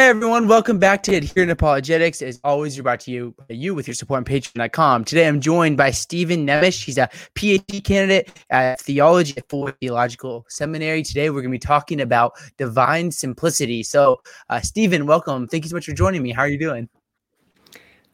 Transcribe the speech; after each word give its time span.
Hey 0.00 0.08
everyone, 0.08 0.48
welcome 0.48 0.78
back 0.78 1.02
to 1.02 1.14
Adherent 1.14 1.50
Apologetics. 1.50 2.22
As 2.22 2.40
always, 2.42 2.74
you're 2.74 2.84
brought 2.84 3.00
to 3.00 3.10
you 3.10 3.34
you 3.50 3.74
with 3.74 3.86
your 3.86 3.94
support 3.94 4.16
on 4.16 4.24
patreon.com. 4.24 5.04
Today 5.04 5.28
I'm 5.28 5.42
joined 5.42 5.76
by 5.76 5.90
Stephen 5.90 6.46
Nemes. 6.46 6.82
He's 6.82 6.96
a 6.96 7.10
PhD 7.34 7.84
candidate 7.84 8.30
at 8.48 8.80
theology 8.80 9.34
at 9.36 9.46
Fuller 9.50 9.72
Theological 9.72 10.46
Seminary. 10.48 11.02
Today 11.02 11.28
we're 11.28 11.42
going 11.42 11.52
to 11.52 11.54
be 11.54 11.58
talking 11.58 12.00
about 12.00 12.32
divine 12.56 13.10
simplicity. 13.10 13.82
So, 13.82 14.22
uh, 14.48 14.62
Stephen, 14.62 15.04
welcome. 15.04 15.46
Thank 15.46 15.64
you 15.64 15.68
so 15.68 15.76
much 15.76 15.84
for 15.84 15.92
joining 15.92 16.22
me. 16.22 16.32
How 16.32 16.44
are 16.44 16.48
you 16.48 16.58
doing? 16.58 16.88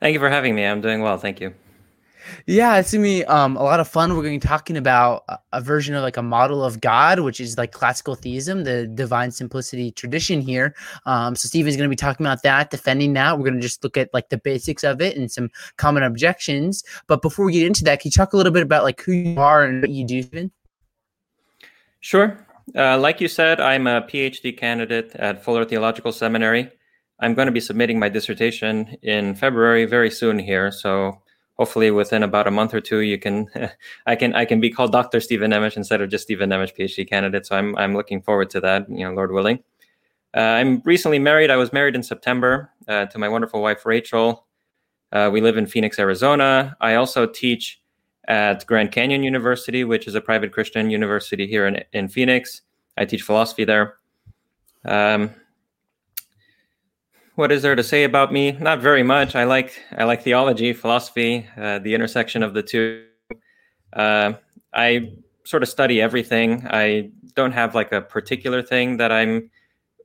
Thank 0.01 0.15
you 0.15 0.19
for 0.19 0.29
having 0.29 0.57
me. 0.57 0.65
I'm 0.65 0.81
doing 0.81 1.03
well. 1.03 1.19
Thank 1.19 1.41
you. 1.41 1.55
Yeah, 2.47 2.79
it's 2.79 2.93
gonna 2.93 3.03
be 3.03 3.25
um, 3.25 3.57
a 3.57 3.63
lot 3.63 3.81
of 3.81 3.89
fun. 3.89 4.11
We're 4.11 4.23
going 4.23 4.39
to 4.39 4.45
be 4.45 4.49
talking 4.49 4.77
about 4.77 5.25
a, 5.53 5.61
version 5.61 5.95
of 5.95 6.03
like 6.03 6.17
a 6.17 6.23
model 6.23 6.65
of 6.65 6.81
God, 6.81 7.21
which 7.21 7.41
is 7.41 7.59
like 7.59 7.73
classical 7.73 8.15
theism, 8.15 8.65
the 8.65 8.87
divine 8.87 9.31
simplicity 9.31 9.91
tradition 9.91 10.41
here. 10.41 10.75
Um, 11.07 11.35
so 11.35 11.49
Stephen's 11.49 11.77
going 11.77 11.89
to 11.89 11.93
be 11.93 11.97
talking 11.97 12.25
about 12.25 12.43
that, 12.43 12.71
defending 12.71 13.13
that. 13.15 13.39
We're 13.39 13.45
going 13.45 13.57
to 13.57 13.61
just 13.61 13.83
look 13.83 13.97
at 13.97 14.13
like 14.13 14.29
the 14.29 14.39
basics 14.39 14.85
of 14.85 15.01
it 15.01 15.17
and 15.17 15.31
some 15.31 15.51
common 15.77 16.03
objections. 16.03 16.85
But 17.07 17.23
before 17.23 17.47
we 17.47 17.53
get 17.53 17.67
into 17.67 17.85
that, 17.85 18.01
can 18.01 18.09
you 18.09 18.13
talk 18.13 18.33
a 18.33 18.37
little 18.37 18.53
bit 18.53 18.63
about 18.63 18.85
like 18.85 19.01
who 19.01 19.13
you 19.13 19.41
are 19.41 19.65
and 19.65 19.83
what 19.83 19.91
you 19.91 20.07
do, 20.07 20.23
Stephen? 20.23 20.51
Sure. 22.01 22.39
Uh, 22.75 22.99
like 22.99 23.21
you 23.21 23.29
said, 23.29 23.61
I'm 23.61 23.87
a 23.87 24.03
PhD 24.03 24.57
candidate 24.57 25.15
at 25.17 25.43
Fuller 25.45 25.65
Theological 25.65 26.13
Seminary. 26.13 26.71
I'm 27.21 27.35
going 27.35 27.47
to 27.47 27.53
be 27.53 27.61
submitting 27.61 27.99
my 27.99 28.09
dissertation 28.09 28.97
in 29.03 29.35
February, 29.35 29.85
very 29.87 30.11
soon 30.11 30.39
here. 30.39 30.71
So 30.71 31.23
hopefully 31.59 31.91
within 31.91 32.23
about 32.23 32.47
a 32.47 32.51
month 32.51 32.75
or 32.75 32.81
two 32.81 33.01
you 33.01 33.19
can 33.19 33.49
i 34.07 34.15
can 34.15 34.35
i 34.35 34.45
can 34.45 34.61
be 34.61 34.71
called 34.71 34.93
dr 34.93 35.21
stephen 35.21 35.51
nemes 35.51 35.77
instead 35.77 36.01
of 36.01 36.11
just 36.11 36.25
stephen 36.25 36.51
nemes 36.51 36.75
phd 36.77 37.09
candidate. 37.09 37.47
So 37.47 37.57
i'm 37.57 37.77
i'm 37.77 37.95
looking 37.95 38.23
forward 38.23 38.51
to 38.51 38.61
that 38.61 38.89
you 38.89 39.05
know 39.05 39.13
lord 39.13 39.33
willing. 39.33 39.61
Uh, 40.37 40.41
i'm 40.41 40.83
recently 40.85 41.19
married. 41.19 41.51
I 41.51 41.57
was 41.57 41.73
married 41.73 41.95
in 41.95 42.03
september 42.03 42.71
uh, 42.89 43.07
to 43.07 43.19
my 43.19 43.29
wonderful 43.29 43.63
wife 43.63 43.87
rachel. 43.87 44.47
Uh, 45.13 45.31
we 45.33 45.41
live 45.41 45.57
in 45.57 45.67
phoenix 45.67 45.99
arizona. 45.99 46.77
I 46.81 46.95
also 46.95 47.27
teach 47.27 47.81
at 48.29 48.67
grand 48.67 48.91
canyon 48.91 49.23
university 49.23 49.85
which 49.85 50.09
is 50.09 50.15
a 50.17 50.21
private 50.21 50.53
christian 50.53 50.91
university 50.91 51.47
here 51.47 51.67
in, 51.67 51.83
in 51.93 52.09
phoenix. 52.09 52.63
I 52.99 53.05
teach 53.05 53.23
philosophy 53.23 53.65
there. 53.65 53.99
Um, 54.85 55.31
what 57.37 57.53
is 57.53 57.63
there 57.63 57.77
to 57.77 57.83
say 57.83 58.05
about 58.05 58.33
me? 58.33 58.53
Not 58.53 58.81
very 58.81 59.03
much. 59.03 59.37
I 59.37 59.45
like 59.45 59.81
I 59.97 60.05
like 60.05 60.23
theology, 60.23 60.73
philosophy, 60.73 61.47
uh, 61.57 61.79
the 61.79 61.95
intersection 61.95 62.43
of 62.43 62.55
the 62.55 62.63
two. 62.63 63.05
Uh, 63.93 64.33
I 64.75 65.13
sort 65.45 65.63
of 65.63 65.69
study 65.69 66.01
everything. 66.01 66.67
I 66.69 67.11
don't 67.35 67.53
have 67.53 67.75
like 67.75 67.93
a 67.93 68.01
particular 68.01 68.63
thing 68.63 68.97
that 68.97 69.13
I'm 69.13 69.51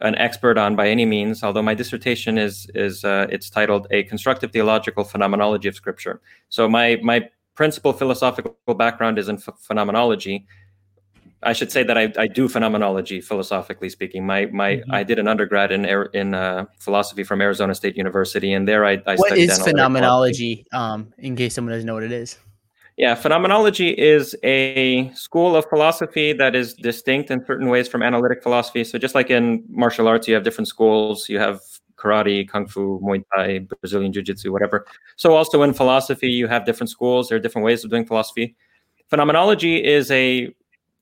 an 0.01 0.15
expert 0.15 0.57
on 0.57 0.75
by 0.75 0.89
any 0.89 1.05
means. 1.05 1.41
Although 1.43 1.61
my 1.61 1.73
dissertation 1.73 2.37
is 2.37 2.69
is 2.75 3.05
uh, 3.05 3.27
it's 3.29 3.49
titled 3.49 3.87
"A 3.91 4.03
Constructive 4.03 4.51
Theological 4.51 5.05
Phenomenology 5.05 5.69
of 5.69 5.75
Scripture." 5.75 6.21
So 6.49 6.67
my 6.67 6.99
my 7.01 7.29
principal 7.55 7.93
philosophical 7.93 8.55
background 8.75 9.17
is 9.17 9.29
in 9.29 9.37
ph- 9.37 9.57
phenomenology, 9.61 10.45
I 11.43 11.53
should 11.53 11.71
say 11.71 11.83
that 11.83 11.97
I, 11.97 12.13
I 12.17 12.27
do 12.27 12.47
phenomenology, 12.47 13.19
philosophically 13.21 13.89
speaking. 13.89 14.25
My 14.25 14.45
my 14.47 14.75
mm-hmm. 14.75 14.91
I 14.91 15.03
did 15.03 15.19
an 15.19 15.27
undergrad 15.27 15.71
in 15.71 15.85
in 16.13 16.33
uh, 16.33 16.65
philosophy 16.79 17.23
from 17.23 17.41
Arizona 17.41 17.73
State 17.73 17.97
University, 17.97 18.53
and 18.53 18.67
there 18.67 18.85
I, 18.85 19.01
I 19.07 19.15
what 19.15 19.37
is 19.37 19.57
phenomenology? 19.59 20.65
Um, 20.71 21.13
in 21.17 21.35
case 21.35 21.55
someone 21.55 21.73
doesn't 21.73 21.87
know 21.87 21.95
what 21.95 22.03
it 22.03 22.11
is. 22.11 22.37
Yeah, 22.97 23.15
phenomenology 23.15 23.89
is 23.89 24.35
a 24.43 25.09
school 25.15 25.55
of 25.55 25.65
philosophy 25.69 26.33
that 26.33 26.55
is 26.55 26.73
distinct 26.73 27.31
in 27.31 27.43
certain 27.45 27.69
ways 27.69 27.87
from 27.87 28.03
analytic 28.03 28.43
philosophy. 28.43 28.83
So 28.83 28.99
just 28.99 29.15
like 29.15 29.31
in 29.31 29.63
martial 29.69 30.07
arts, 30.07 30.27
you 30.27 30.35
have 30.35 30.43
different 30.43 30.67
schools. 30.67 31.27
You 31.27 31.39
have 31.39 31.61
karate, 31.95 32.47
kung 32.47 32.67
fu, 32.67 32.99
muay 32.99 33.23
thai, 33.33 33.59
Brazilian 33.81 34.11
jiu-jitsu, 34.11 34.51
whatever. 34.51 34.85
So 35.15 35.35
also 35.35 35.63
in 35.63 35.73
philosophy, 35.73 36.29
you 36.29 36.47
have 36.47 36.65
different 36.65 36.89
schools. 36.89 37.29
There 37.29 37.37
are 37.37 37.41
different 37.41 37.65
ways 37.65 37.83
of 37.83 37.89
doing 37.89 38.05
philosophy. 38.05 38.55
Phenomenology 39.09 39.83
is 39.83 40.11
a 40.11 40.53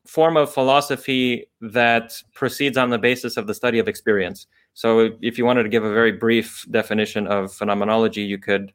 form 0.09 0.37
of 0.37 0.51
philosophy 0.51 1.45
that 1.61 2.21
proceeds 2.33 2.77
on 2.77 2.89
the 2.89 2.97
basis 2.97 3.37
of 3.37 3.45
the 3.45 3.53
study 3.53 3.77
of 3.77 3.87
experience. 3.87 4.47
So, 4.73 5.11
if 5.21 5.37
you 5.37 5.45
wanted 5.45 5.63
to 5.63 5.69
give 5.69 5.83
a 5.83 5.93
very 5.93 6.11
brief 6.11 6.65
definition 6.71 7.27
of 7.27 7.53
phenomenology, 7.53 8.21
you 8.21 8.39
could 8.39 8.73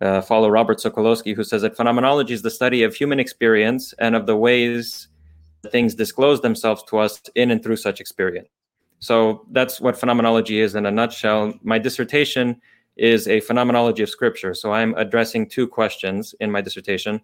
uh, 0.00 0.22
follow 0.22 0.48
Robert 0.48 0.78
Sokolowski, 0.78 1.36
who 1.36 1.44
says 1.44 1.60
that 1.62 1.76
phenomenology 1.76 2.32
is 2.32 2.40
the 2.40 2.50
study 2.50 2.82
of 2.82 2.94
human 2.94 3.20
experience 3.20 3.92
and 3.98 4.16
of 4.16 4.24
the 4.24 4.36
ways 4.36 5.08
things 5.70 5.94
disclose 5.94 6.40
themselves 6.40 6.82
to 6.84 6.96
us 6.96 7.20
in 7.34 7.50
and 7.50 7.62
through 7.62 7.76
such 7.76 8.00
experience. 8.00 8.48
So, 9.00 9.44
that's 9.50 9.82
what 9.82 10.00
phenomenology 10.00 10.60
is 10.60 10.74
in 10.74 10.86
a 10.86 10.90
nutshell. 10.90 11.52
My 11.62 11.78
dissertation 11.78 12.58
is 12.96 13.28
a 13.28 13.40
phenomenology 13.40 14.02
of 14.02 14.08
scripture. 14.08 14.54
So, 14.54 14.72
I'm 14.72 14.94
addressing 14.94 15.50
two 15.50 15.68
questions 15.68 16.34
in 16.40 16.50
my 16.50 16.62
dissertation. 16.62 17.20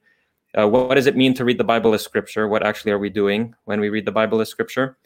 Uh, 0.58 0.66
what, 0.66 0.88
what, 0.88 0.94
does 0.94 1.06
it 1.06 1.16
mean 1.16 1.34
to 1.34 1.44
read 1.44 1.58
the 1.58 1.64
Bible 1.64 1.92
as 1.94 2.02
scripture? 2.02 2.48
What 2.48 2.64
actually 2.64 2.92
are 2.92 2.98
we 2.98 3.10
doing 3.10 3.54
when 3.64 3.80
we 3.80 3.90
read 3.90 4.06
the 4.06 4.12
Bible 4.12 4.40
as 4.40 4.48
scripture? 4.48 4.96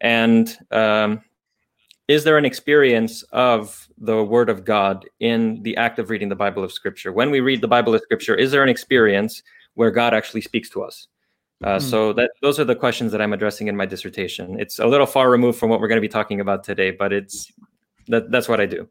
And 0.00 0.56
um, 0.70 1.22
is 2.08 2.24
there 2.24 2.38
an 2.38 2.44
experience 2.44 3.22
of 3.32 3.88
the 3.98 4.22
Word 4.22 4.48
of 4.48 4.64
God 4.64 5.06
in 5.20 5.62
the 5.62 5.76
act 5.76 5.98
of 5.98 6.10
reading 6.10 6.28
the 6.28 6.36
Bible 6.36 6.62
of 6.62 6.72
scripture? 6.72 7.12
When 7.12 7.30
we 7.30 7.40
read 7.40 7.60
the 7.60 7.68
Bible 7.68 7.94
as 7.94 8.02
scripture, 8.02 8.34
is 8.34 8.50
there 8.50 8.62
an 8.62 8.68
experience 8.68 9.42
where 9.74 9.90
God 9.90 10.14
actually 10.14 10.42
speaks 10.42 10.68
to 10.70 10.82
us? 10.82 11.08
Uh, 11.64 11.76
mm. 11.76 11.82
So 11.82 12.12
that 12.12 12.30
those 12.40 12.60
are 12.60 12.64
the 12.64 12.76
questions 12.76 13.10
that 13.12 13.20
I'm 13.20 13.32
addressing 13.32 13.68
in 13.68 13.76
my 13.76 13.86
dissertation. 13.86 14.60
It's 14.60 14.78
a 14.78 14.86
little 14.86 15.06
far 15.06 15.30
removed 15.30 15.58
from 15.58 15.70
what 15.70 15.80
we're 15.80 15.88
going 15.88 15.96
to 15.96 16.02
be 16.02 16.08
talking 16.08 16.40
about 16.40 16.64
today, 16.64 16.90
but 16.90 17.12
it's 17.12 17.52
that, 18.08 18.30
that's 18.30 18.48
what 18.48 18.60
I 18.60 18.66
do. 18.66 18.88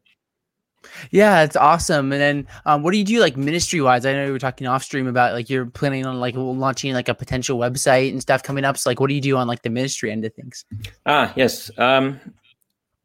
Yeah, 1.11 1.43
it's 1.43 1.55
awesome. 1.55 2.11
And 2.11 2.21
then, 2.21 2.47
um, 2.65 2.83
what 2.83 2.91
do 2.91 2.97
you 2.97 3.03
do 3.03 3.19
like 3.19 3.37
ministry 3.37 3.81
wise? 3.81 4.05
I 4.05 4.13
know 4.13 4.25
you 4.25 4.31
were 4.31 4.39
talking 4.39 4.67
off 4.67 4.83
stream 4.83 5.07
about 5.07 5.33
like 5.33 5.49
you're 5.49 5.65
planning 5.65 6.05
on 6.05 6.19
like 6.19 6.35
launching 6.35 6.93
like 6.93 7.09
a 7.09 7.15
potential 7.15 7.57
website 7.57 8.11
and 8.11 8.21
stuff 8.21 8.43
coming 8.43 8.65
up. 8.65 8.77
So, 8.77 8.89
like, 8.89 8.99
what 8.99 9.07
do 9.07 9.15
you 9.15 9.21
do 9.21 9.37
on 9.37 9.47
like 9.47 9.61
the 9.61 9.69
ministry 9.69 10.11
end 10.11 10.25
of 10.25 10.33
things? 10.33 10.65
Ah, 11.05 11.33
yes. 11.35 11.71
Um, 11.77 12.19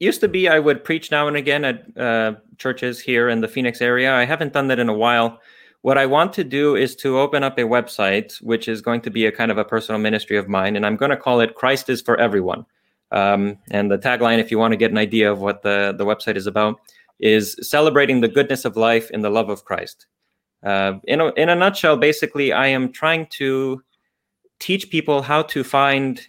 used 0.03 0.21
to 0.21 0.29
be 0.29 0.49
I 0.49 0.59
would 0.59 0.83
preach 0.83 1.11
now 1.11 1.29
and 1.29 1.37
again 1.37 1.65
at 1.65 1.97
uh, 1.97 2.35
churches 2.59 3.01
here 3.01 3.29
in 3.29 3.41
the 3.41 3.49
Phoenix 3.49 3.81
area. 3.81 4.13
I 4.13 4.25
haven't 4.25 4.53
done 4.53 4.67
that 4.69 4.81
in 4.81 4.89
a 4.89 4.95
while. 4.95 5.41
What 5.83 5.99
I 5.99 6.07
want 6.07 6.33
to 6.35 6.45
do 6.45 6.77
is 6.77 6.95
to 6.97 7.19
open 7.19 7.43
up 7.43 7.59
a 7.59 7.63
website, 7.63 8.41
which 8.43 8.69
is 8.69 8.81
going 8.81 9.01
to 9.03 9.11
be 9.11 9.27
a 9.27 9.33
kind 9.33 9.51
of 9.51 9.59
a 9.59 9.65
personal 9.65 10.01
ministry 10.01 10.37
of 10.37 10.49
mine, 10.49 10.77
and 10.77 10.87
I'm 10.87 10.97
going 10.97 11.11
to 11.11 11.17
call 11.17 11.41
it 11.41 11.55
"Christ 11.55 11.89
is 11.89 12.03
for 12.03 12.19
Everyone." 12.19 12.67
Um, 13.13 13.59
and 13.71 13.91
the 13.91 13.99
tagline, 13.99 14.39
if 14.39 14.51
you 14.51 14.59
want 14.59 14.73
to 14.73 14.77
get 14.77 14.91
an 14.91 14.99
idea 14.99 15.31
of 15.31 15.41
what 15.41 15.63
the 15.63 15.95
the 15.97 16.05
website 16.05 16.37
is 16.37 16.47
about 16.47 16.81
is 17.21 17.57
celebrating 17.63 18.21
the 18.21 18.29
goodness 18.29 18.65
of 18.65 18.77
life 18.77 19.11
in 19.11 19.21
the 19.21 19.31
love 19.31 19.49
of 19.49 19.65
Christ. 19.65 20.07
Uh, 20.65 20.95
in, 21.05 21.21
a, 21.21 21.33
in 21.35 21.49
a 21.49 21.57
nutshell, 21.57 21.97
basically, 21.97 22.53
I 22.53 22.69
am 22.69 22.93
trying 22.93 23.27
to 23.39 23.83
teach 24.61 24.91
people 24.91 25.23
how 25.23 25.43
to 25.43 25.65
find 25.65 26.21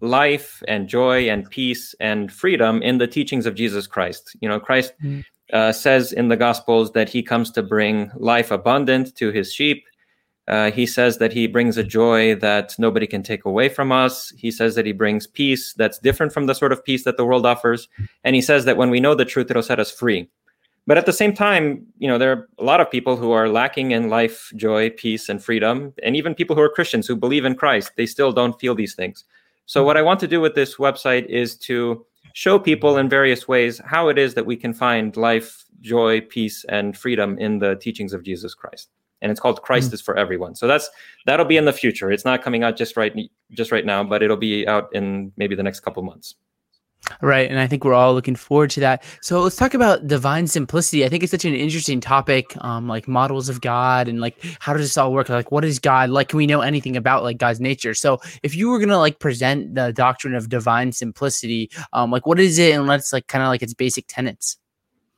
life 0.00 0.62
and 0.68 0.88
joy 0.88 1.28
and 1.28 1.50
peace 1.50 1.94
and 2.00 2.32
freedom 2.32 2.82
in 2.82 2.98
the 2.98 3.06
teachings 3.06 3.46
of 3.46 3.54
Jesus 3.54 3.86
Christ. 3.86 4.36
You 4.40 4.48
know, 4.48 4.60
Christ 4.60 4.92
mm. 5.02 5.24
uh, 5.52 5.72
says 5.72 6.12
in 6.12 6.28
the 6.28 6.36
Gospels 6.36 6.92
that 6.92 7.08
he 7.08 7.22
comes 7.22 7.50
to 7.52 7.62
bring 7.62 8.10
life 8.14 8.50
abundant 8.50 9.16
to 9.16 9.30
his 9.30 9.52
sheep. 9.52 9.84
Uh, 10.48 10.70
he 10.70 10.86
says 10.86 11.18
that 11.18 11.32
he 11.32 11.46
brings 11.46 11.76
a 11.76 11.82
joy 11.82 12.34
that 12.36 12.74
nobody 12.78 13.06
can 13.06 13.22
take 13.22 13.44
away 13.44 13.68
from 13.68 13.90
us. 13.90 14.32
He 14.36 14.50
says 14.50 14.76
that 14.76 14.86
he 14.86 14.92
brings 14.92 15.26
peace 15.26 15.74
that's 15.74 15.98
different 15.98 16.32
from 16.32 16.46
the 16.46 16.54
sort 16.54 16.72
of 16.72 16.84
peace 16.84 17.04
that 17.04 17.16
the 17.16 17.24
world 17.24 17.44
offers. 17.44 17.88
And 18.22 18.36
he 18.36 18.42
says 18.42 18.64
that 18.64 18.76
when 18.76 18.90
we 18.90 19.00
know 19.00 19.14
the 19.14 19.24
truth, 19.24 19.50
it'll 19.50 19.62
set 19.62 19.80
us 19.80 19.90
free. 19.90 20.28
But 20.86 20.98
at 20.98 21.06
the 21.06 21.12
same 21.12 21.34
time, 21.34 21.84
you 21.98 22.06
know, 22.06 22.16
there 22.16 22.30
are 22.30 22.48
a 22.60 22.64
lot 22.64 22.80
of 22.80 22.88
people 22.88 23.16
who 23.16 23.32
are 23.32 23.48
lacking 23.48 23.90
in 23.90 24.08
life, 24.08 24.52
joy, 24.54 24.90
peace, 24.90 25.28
and 25.28 25.42
freedom. 25.42 25.92
And 26.04 26.14
even 26.14 26.32
people 26.32 26.54
who 26.54 26.62
are 26.62 26.68
Christians 26.68 27.08
who 27.08 27.16
believe 27.16 27.44
in 27.44 27.56
Christ, 27.56 27.90
they 27.96 28.06
still 28.06 28.30
don't 28.30 28.58
feel 28.60 28.76
these 28.76 28.94
things. 28.94 29.24
So, 29.68 29.82
what 29.82 29.96
I 29.96 30.02
want 30.02 30.20
to 30.20 30.28
do 30.28 30.40
with 30.40 30.54
this 30.54 30.76
website 30.76 31.26
is 31.26 31.56
to 31.58 32.06
show 32.34 32.56
people 32.56 32.98
in 32.98 33.08
various 33.08 33.48
ways 33.48 33.80
how 33.84 34.06
it 34.06 34.16
is 34.16 34.34
that 34.34 34.46
we 34.46 34.54
can 34.54 34.72
find 34.72 35.16
life, 35.16 35.64
joy, 35.80 36.20
peace, 36.20 36.64
and 36.68 36.96
freedom 36.96 37.36
in 37.40 37.58
the 37.58 37.74
teachings 37.74 38.12
of 38.12 38.22
Jesus 38.22 38.54
Christ 38.54 38.90
and 39.22 39.30
it's 39.30 39.40
called 39.40 39.62
Christ 39.62 39.88
mm-hmm. 39.88 39.94
is 39.94 40.00
for 40.00 40.16
everyone. 40.16 40.54
So 40.54 40.66
that's 40.66 40.88
that'll 41.26 41.46
be 41.46 41.56
in 41.56 41.64
the 41.64 41.72
future. 41.72 42.10
It's 42.10 42.24
not 42.24 42.42
coming 42.42 42.62
out 42.62 42.76
just 42.76 42.96
right 42.96 43.14
just 43.52 43.72
right 43.72 43.84
now, 43.84 44.04
but 44.04 44.22
it'll 44.22 44.36
be 44.36 44.66
out 44.66 44.88
in 44.94 45.32
maybe 45.36 45.54
the 45.54 45.62
next 45.62 45.80
couple 45.80 46.02
months. 46.02 46.34
Right, 47.22 47.48
and 47.48 47.60
I 47.60 47.66
think 47.66 47.84
we're 47.84 47.94
all 47.94 48.14
looking 48.14 48.34
forward 48.34 48.70
to 48.70 48.80
that. 48.80 49.04
So 49.22 49.40
let's 49.40 49.54
talk 49.54 49.74
about 49.74 50.06
divine 50.08 50.48
simplicity. 50.48 51.04
I 51.04 51.08
think 51.08 51.22
it's 51.22 51.30
such 51.30 51.44
an 51.44 51.54
interesting 51.54 52.00
topic, 52.00 52.52
um, 52.64 52.88
like 52.88 53.06
models 53.06 53.48
of 53.48 53.60
God 53.60 54.08
and 54.08 54.20
like 54.20 54.36
how 54.58 54.72
does 54.72 54.82
this 54.82 54.98
all 54.98 55.12
work? 55.12 55.28
Like, 55.28 55.52
what 55.52 55.64
is 55.64 55.78
God? 55.78 56.10
Like, 56.10 56.28
can 56.28 56.36
we 56.36 56.46
know 56.46 56.62
anything 56.62 56.96
about 56.96 57.22
like 57.22 57.38
God's 57.38 57.60
nature? 57.60 57.94
So, 57.94 58.18
if 58.42 58.56
you 58.56 58.70
were 58.70 58.80
gonna 58.80 58.98
like 58.98 59.20
present 59.20 59.74
the 59.76 59.92
doctrine 59.92 60.34
of 60.34 60.48
divine 60.48 60.90
simplicity, 60.92 61.70
um, 61.92 62.10
like 62.10 62.26
what 62.26 62.40
is 62.40 62.58
it, 62.58 62.74
and 62.74 62.86
let's 62.86 63.12
like 63.12 63.28
kind 63.28 63.42
of 63.42 63.48
like 63.48 63.62
its 63.62 63.74
basic 63.74 64.06
tenets. 64.08 64.58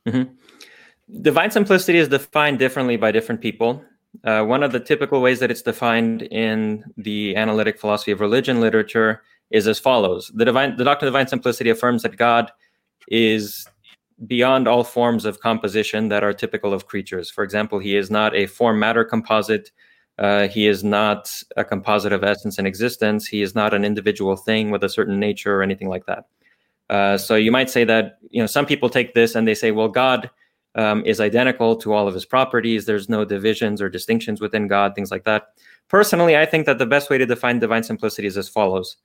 Mm-hmm. 0.07 0.31
Divine 1.21 1.49
simplicity 1.49 1.97
is 1.97 2.07
defined 2.07 2.59
differently 2.59 2.97
by 2.97 3.11
different 3.11 3.41
people. 3.41 3.83
Uh, 4.23 4.43
one 4.43 4.63
of 4.63 4.71
the 4.71 4.79
typical 4.79 5.21
ways 5.21 5.39
that 5.39 5.51
it's 5.51 5.61
defined 5.61 6.23
in 6.23 6.83
the 6.97 7.35
analytic 7.35 7.79
philosophy 7.79 8.11
of 8.11 8.19
religion 8.19 8.59
literature 8.59 9.21
is 9.51 9.67
as 9.67 9.79
follows: 9.79 10.31
the 10.33 10.45
divine, 10.45 10.75
the 10.77 10.83
doctrine 10.83 11.07
of 11.07 11.13
divine 11.13 11.27
simplicity 11.27 11.69
affirms 11.69 12.03
that 12.03 12.17
God 12.17 12.51
is 13.07 13.67
beyond 14.27 14.67
all 14.67 14.83
forms 14.83 15.25
of 15.25 15.39
composition 15.39 16.09
that 16.09 16.23
are 16.23 16.33
typical 16.33 16.73
of 16.73 16.87
creatures. 16.87 17.29
For 17.29 17.43
example, 17.43 17.79
he 17.79 17.95
is 17.95 18.11
not 18.11 18.35
a 18.35 18.47
form 18.47 18.79
matter 18.79 19.05
composite. 19.05 19.71
Uh, 20.17 20.49
he 20.49 20.67
is 20.67 20.83
not 20.83 21.31
a 21.55 21.63
composite 21.63 22.11
of 22.11 22.23
essence 22.23 22.57
and 22.57 22.67
existence. 22.67 23.25
He 23.25 23.41
is 23.41 23.55
not 23.55 23.73
an 23.73 23.85
individual 23.85 24.35
thing 24.35 24.69
with 24.69 24.83
a 24.83 24.89
certain 24.89 25.19
nature 25.19 25.55
or 25.55 25.63
anything 25.63 25.87
like 25.87 26.05
that. 26.07 26.25
Uh, 26.89 27.17
so 27.17 27.35
you 27.35 27.51
might 27.51 27.69
say 27.69 27.85
that 27.85 28.17
you 28.29 28.41
know 28.41 28.47
some 28.47 28.65
people 28.65 28.89
take 28.89 29.13
this 29.13 29.35
and 29.35 29.47
they 29.47 29.55
say, 29.55 29.71
well, 29.71 29.87
God 29.87 30.29
um, 30.75 31.03
is 31.05 31.19
identical 31.19 31.75
to 31.77 31.93
all 31.93 32.07
of 32.07 32.13
his 32.13 32.25
properties. 32.25 32.85
There's 32.85 33.09
no 33.09 33.25
divisions 33.25 33.81
or 33.81 33.89
distinctions 33.89 34.41
within 34.41 34.67
God, 34.67 34.95
things 34.95 35.11
like 35.11 35.23
that. 35.23 35.49
Personally, 35.87 36.37
I 36.37 36.45
think 36.45 36.65
that 36.65 36.77
the 36.77 36.85
best 36.85 37.09
way 37.09 37.17
to 37.17 37.25
define 37.25 37.59
divine 37.59 37.83
simplicity 37.83 38.27
is 38.27 38.37
as 38.37 38.47
follows. 38.47 38.97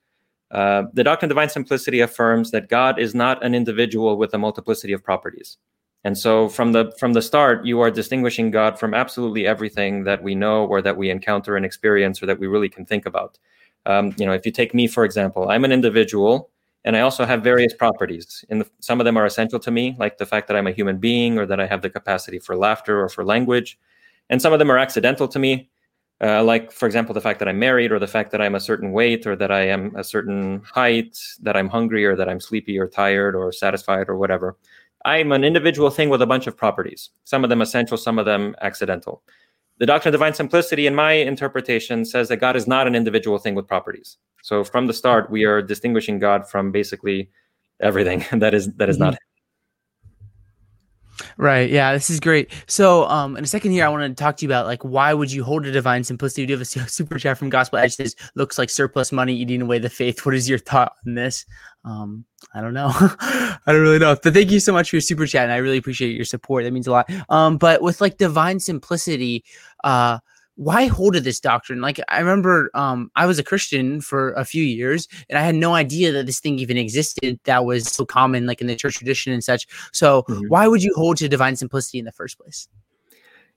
Uh, 0.51 0.83
the 0.93 1.03
doctrine 1.03 1.27
of 1.27 1.35
divine 1.35 1.49
simplicity 1.49 1.99
affirms 2.01 2.51
that 2.51 2.69
God 2.69 2.99
is 2.99 3.15
not 3.15 3.43
an 3.43 3.55
individual 3.55 4.17
with 4.17 4.33
a 4.33 4.37
multiplicity 4.37 4.93
of 4.93 5.03
properties. 5.03 5.57
And 6.03 6.15
so 6.15 6.49
from 6.49 6.71
the 6.71 6.93
from 6.99 7.13
the 7.13 7.21
start, 7.21 7.65
you 7.65 7.79
are 7.79 7.89
distinguishing 7.89 8.51
God 8.51 8.77
from 8.77 8.93
absolutely 8.93 9.47
everything 9.47 10.03
that 10.03 10.21
we 10.21 10.35
know 10.35 10.65
or 10.67 10.79
that 10.83 10.97
we 10.97 11.09
encounter 11.09 11.57
and 11.57 11.65
experience 11.65 12.21
or 12.21 12.27
that 12.27 12.39
we 12.39 12.45
really 12.45 12.69
can 12.69 12.85
think 12.85 13.07
about. 13.07 13.39
Um, 13.87 14.13
you 14.17 14.25
know, 14.25 14.33
if 14.33 14.45
you 14.45 14.51
take 14.51 14.75
me, 14.75 14.87
for 14.87 15.03
example, 15.03 15.49
I'm 15.49 15.65
an 15.65 15.71
individual 15.71 16.51
and 16.85 16.95
I 16.95 17.01
also 17.01 17.25
have 17.25 17.43
various 17.43 17.73
properties. 17.73 18.45
And 18.49 18.63
some 18.79 19.01
of 19.01 19.05
them 19.05 19.17
are 19.17 19.25
essential 19.25 19.59
to 19.59 19.71
me, 19.71 19.95
like 19.99 20.17
the 20.17 20.25
fact 20.25 20.47
that 20.47 20.55
I'm 20.55 20.67
a 20.67 20.71
human 20.71 20.97
being 20.97 21.37
or 21.37 21.45
that 21.45 21.59
I 21.59 21.67
have 21.67 21.81
the 21.81 21.89
capacity 21.89 22.39
for 22.39 22.55
laughter 22.55 23.03
or 23.03 23.09
for 23.09 23.25
language. 23.25 23.77
And 24.29 24.41
some 24.41 24.53
of 24.53 24.59
them 24.59 24.71
are 24.71 24.77
accidental 24.77 25.27
to 25.27 25.39
me, 25.39 25.69
uh, 26.21 26.43
like, 26.43 26.71
for 26.71 26.85
example, 26.85 27.13
the 27.13 27.21
fact 27.21 27.39
that 27.39 27.47
I'm 27.47 27.59
married, 27.59 27.91
or 27.91 27.99
the 27.99 28.07
fact 28.07 28.31
that 28.31 28.41
I'm 28.41 28.55
a 28.55 28.59
certain 28.59 28.93
weight, 28.93 29.27
or 29.27 29.35
that 29.35 29.51
I 29.51 29.67
am 29.67 29.93
a 29.95 30.03
certain 30.03 30.61
height, 30.63 31.19
that 31.41 31.57
I'm 31.57 31.67
hungry, 31.67 32.05
or 32.05 32.15
that 32.15 32.29
I'm 32.29 32.39
sleepy, 32.39 32.79
or 32.79 32.87
tired, 32.87 33.35
or 33.35 33.51
satisfied, 33.51 34.07
or 34.07 34.15
whatever. 34.15 34.57
I'm 35.03 35.33
an 35.33 35.43
individual 35.43 35.89
thing 35.89 36.09
with 36.09 36.21
a 36.21 36.25
bunch 36.25 36.47
of 36.47 36.55
properties, 36.55 37.09
some 37.25 37.43
of 37.43 37.49
them 37.49 37.61
essential, 37.61 37.97
some 37.97 38.17
of 38.17 38.25
them 38.25 38.55
accidental. 38.61 39.23
The 39.77 39.85
doctrine 39.85 40.13
of 40.13 40.19
divine 40.19 40.33
simplicity, 40.33 40.87
in 40.87 40.95
my 40.95 41.13
interpretation, 41.13 42.05
says 42.05 42.29
that 42.29 42.37
God 42.37 42.55
is 42.55 42.65
not 42.65 42.87
an 42.87 42.95
individual 42.95 43.37
thing 43.37 43.55
with 43.55 43.67
properties. 43.67 44.17
So 44.41 44.63
from 44.63 44.87
the 44.87 44.93
start, 44.93 45.29
we 45.29 45.43
are 45.43 45.61
distinguishing 45.61 46.19
God 46.19 46.47
from 46.49 46.71
basically 46.71 47.29
everything 47.81 48.23
that 48.39 48.53
is 48.53 48.71
that 48.75 48.89
is 48.89 48.95
mm-hmm. 48.97 49.05
not 49.05 49.17
Right. 51.37 51.69
Yeah, 51.69 51.93
this 51.93 52.09
is 52.09 52.19
great. 52.19 52.51
So, 52.67 53.05
um, 53.05 53.37
in 53.37 53.43
a 53.43 53.47
second 53.47 53.71
here, 53.71 53.85
I 53.85 53.89
want 53.89 54.03
to 54.03 54.21
talk 54.21 54.37
to 54.37 54.45
you 54.45 54.49
about 54.49 54.65
like 54.65 54.83
why 54.83 55.13
would 55.13 55.31
you 55.31 55.43
hold 55.43 55.65
a 55.65 55.71
divine 55.71 56.03
simplicity? 56.03 56.43
We 56.43 56.47
do 56.47 56.53
have 56.53 56.61
a 56.61 56.65
super 56.89 57.17
chat 57.17 57.37
from 57.37 57.49
Gospel 57.49 57.79
Edge 57.79 57.95
says 57.95 58.15
looks 58.35 58.57
like 58.57 58.69
surplus 58.69 59.11
money 59.11 59.33
eating 59.35 59.61
away 59.61 59.79
the 59.79 59.89
faith. 59.89 60.25
What 60.25 60.35
is 60.35 60.49
your 60.49 60.59
thought 60.59 60.93
on 61.05 61.15
this? 61.15 61.45
Um, 61.83 62.25
I 62.53 62.61
don't 62.61 62.73
know. 62.73 62.91
I 62.93 63.57
don't 63.67 63.81
really 63.81 63.99
know. 63.99 64.15
But 64.21 64.33
thank 64.33 64.51
you 64.51 64.59
so 64.59 64.73
much 64.73 64.89
for 64.89 64.95
your 64.95 65.01
super 65.01 65.25
chat, 65.25 65.43
and 65.43 65.53
I 65.53 65.57
really 65.57 65.77
appreciate 65.77 66.15
your 66.15 66.25
support. 66.25 66.63
That 66.63 66.73
means 66.73 66.87
a 66.87 66.91
lot. 66.91 67.09
Um, 67.29 67.57
but 67.57 67.81
with 67.81 68.01
like 68.01 68.17
divine 68.17 68.59
simplicity, 68.59 69.43
uh, 69.83 70.19
why 70.55 70.87
hold 70.87 71.13
to 71.13 71.21
this 71.21 71.39
doctrine? 71.39 71.81
Like 71.81 71.99
I 72.07 72.19
remember 72.19 72.71
um 72.73 73.11
I 73.15 73.25
was 73.25 73.39
a 73.39 73.43
Christian 73.43 74.01
for 74.01 74.33
a 74.33 74.45
few 74.45 74.63
years 74.63 75.07
and 75.29 75.37
I 75.37 75.41
had 75.41 75.55
no 75.55 75.73
idea 75.73 76.11
that 76.11 76.25
this 76.25 76.39
thing 76.39 76.59
even 76.59 76.77
existed 76.77 77.39
that 77.43 77.65
was 77.65 77.87
so 77.87 78.05
common 78.05 78.45
like 78.45 78.61
in 78.61 78.67
the 78.67 78.75
church 78.75 78.95
tradition 78.95 79.33
and 79.33 79.43
such. 79.43 79.67
So 79.91 80.23
mm-hmm. 80.23 80.47
why 80.47 80.67
would 80.67 80.83
you 80.83 80.93
hold 80.95 81.17
to 81.17 81.29
divine 81.29 81.55
simplicity 81.55 81.99
in 81.99 82.05
the 82.05 82.11
first 82.11 82.39
place? 82.39 82.67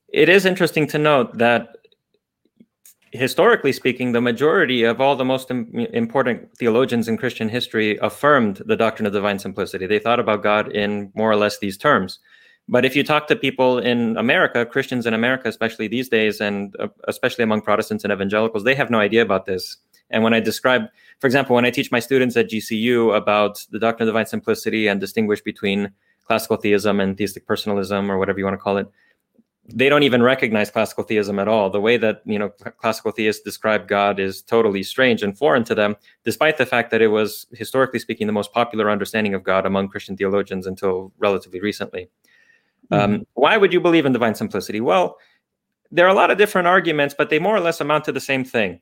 It 0.08 0.28
is 0.28 0.46
interesting 0.46 0.86
to 0.88 0.98
note 0.98 1.36
that 1.38 1.76
historically 3.12 3.72
speaking, 3.72 4.12
the 4.12 4.20
majority 4.20 4.82
of 4.84 5.00
all 5.00 5.16
the 5.16 5.24
most 5.24 5.50
Im- 5.50 5.74
important 5.92 6.56
theologians 6.58 7.08
in 7.08 7.16
Christian 7.16 7.48
history 7.48 7.98
affirmed 7.98 8.62
the 8.66 8.76
doctrine 8.76 9.06
of 9.06 9.12
divine 9.12 9.38
simplicity. 9.38 9.86
They 9.86 9.98
thought 9.98 10.20
about 10.20 10.42
God 10.42 10.72
in 10.72 11.10
more 11.14 11.30
or 11.30 11.36
less 11.36 11.58
these 11.58 11.76
terms. 11.76 12.18
But 12.68 12.84
if 12.84 12.94
you 12.94 13.02
talk 13.02 13.28
to 13.28 13.36
people 13.36 13.78
in 13.78 14.16
America, 14.18 14.66
Christians 14.66 15.06
in 15.06 15.14
America, 15.14 15.48
especially 15.48 15.88
these 15.88 16.08
days, 16.08 16.40
and 16.40 16.76
uh, 16.78 16.88
especially 17.06 17.42
among 17.42 17.62
Protestants 17.62 18.04
and 18.04 18.12
evangelicals, 18.12 18.64
they 18.64 18.74
have 18.74 18.90
no 18.90 19.00
idea 19.00 19.22
about 19.22 19.46
this. 19.46 19.78
And 20.10 20.22
when 20.22 20.34
I 20.34 20.40
describe, 20.40 20.82
for 21.18 21.26
example, 21.26 21.54
when 21.54 21.64
I 21.64 21.70
teach 21.70 21.90
my 21.90 22.00
students 22.00 22.36
at 22.36 22.50
GCU 22.50 23.16
about 23.16 23.64
the 23.70 23.78
doctrine 23.78 24.08
of 24.08 24.12
divine 24.12 24.26
simplicity 24.26 24.86
and 24.86 25.00
distinguish 25.00 25.40
between 25.40 25.92
classical 26.26 26.56
theism 26.56 27.00
and 27.00 27.16
theistic 27.16 27.46
personalism 27.46 28.10
or 28.10 28.18
whatever 28.18 28.38
you 28.38 28.44
want 28.44 28.54
to 28.54 28.62
call 28.62 28.76
it, 28.76 28.86
they 29.70 29.88
don't 29.90 30.02
even 30.02 30.22
recognize 30.22 30.70
classical 30.70 31.04
theism 31.04 31.38
at 31.38 31.48
all. 31.48 31.68
The 31.68 31.80
way 31.80 31.96
that 31.98 32.22
you 32.24 32.38
know 32.38 32.48
classical 32.48 33.12
theists 33.12 33.42
describe 33.42 33.86
God 33.86 34.18
is 34.18 34.42
totally 34.42 34.82
strange 34.82 35.22
and 35.22 35.36
foreign 35.36 35.64
to 35.64 35.74
them, 35.74 35.96
despite 36.24 36.56
the 36.56 36.66
fact 36.66 36.90
that 36.90 37.02
it 37.02 37.08
was 37.08 37.46
historically 37.52 37.98
speaking 37.98 38.26
the 38.26 38.32
most 38.32 38.52
popular 38.52 38.90
understanding 38.90 39.34
of 39.34 39.42
God 39.42 39.66
among 39.66 39.88
Christian 39.88 40.16
theologians 40.16 40.66
until 40.66 41.12
relatively 41.18 41.60
recently. 41.60 42.08
Um, 42.90 43.12
mm-hmm. 43.12 43.22
why 43.34 43.56
would 43.56 43.72
you 43.72 43.80
believe 43.80 44.06
in 44.06 44.12
divine 44.12 44.34
simplicity? 44.34 44.80
Well, 44.80 45.18
there 45.90 46.06
are 46.06 46.10
a 46.10 46.14
lot 46.14 46.30
of 46.30 46.38
different 46.38 46.68
arguments, 46.68 47.14
but 47.16 47.30
they 47.30 47.38
more 47.38 47.56
or 47.56 47.60
less 47.60 47.80
amount 47.80 48.04
to 48.04 48.12
the 48.12 48.20
same 48.20 48.44
thing. 48.44 48.80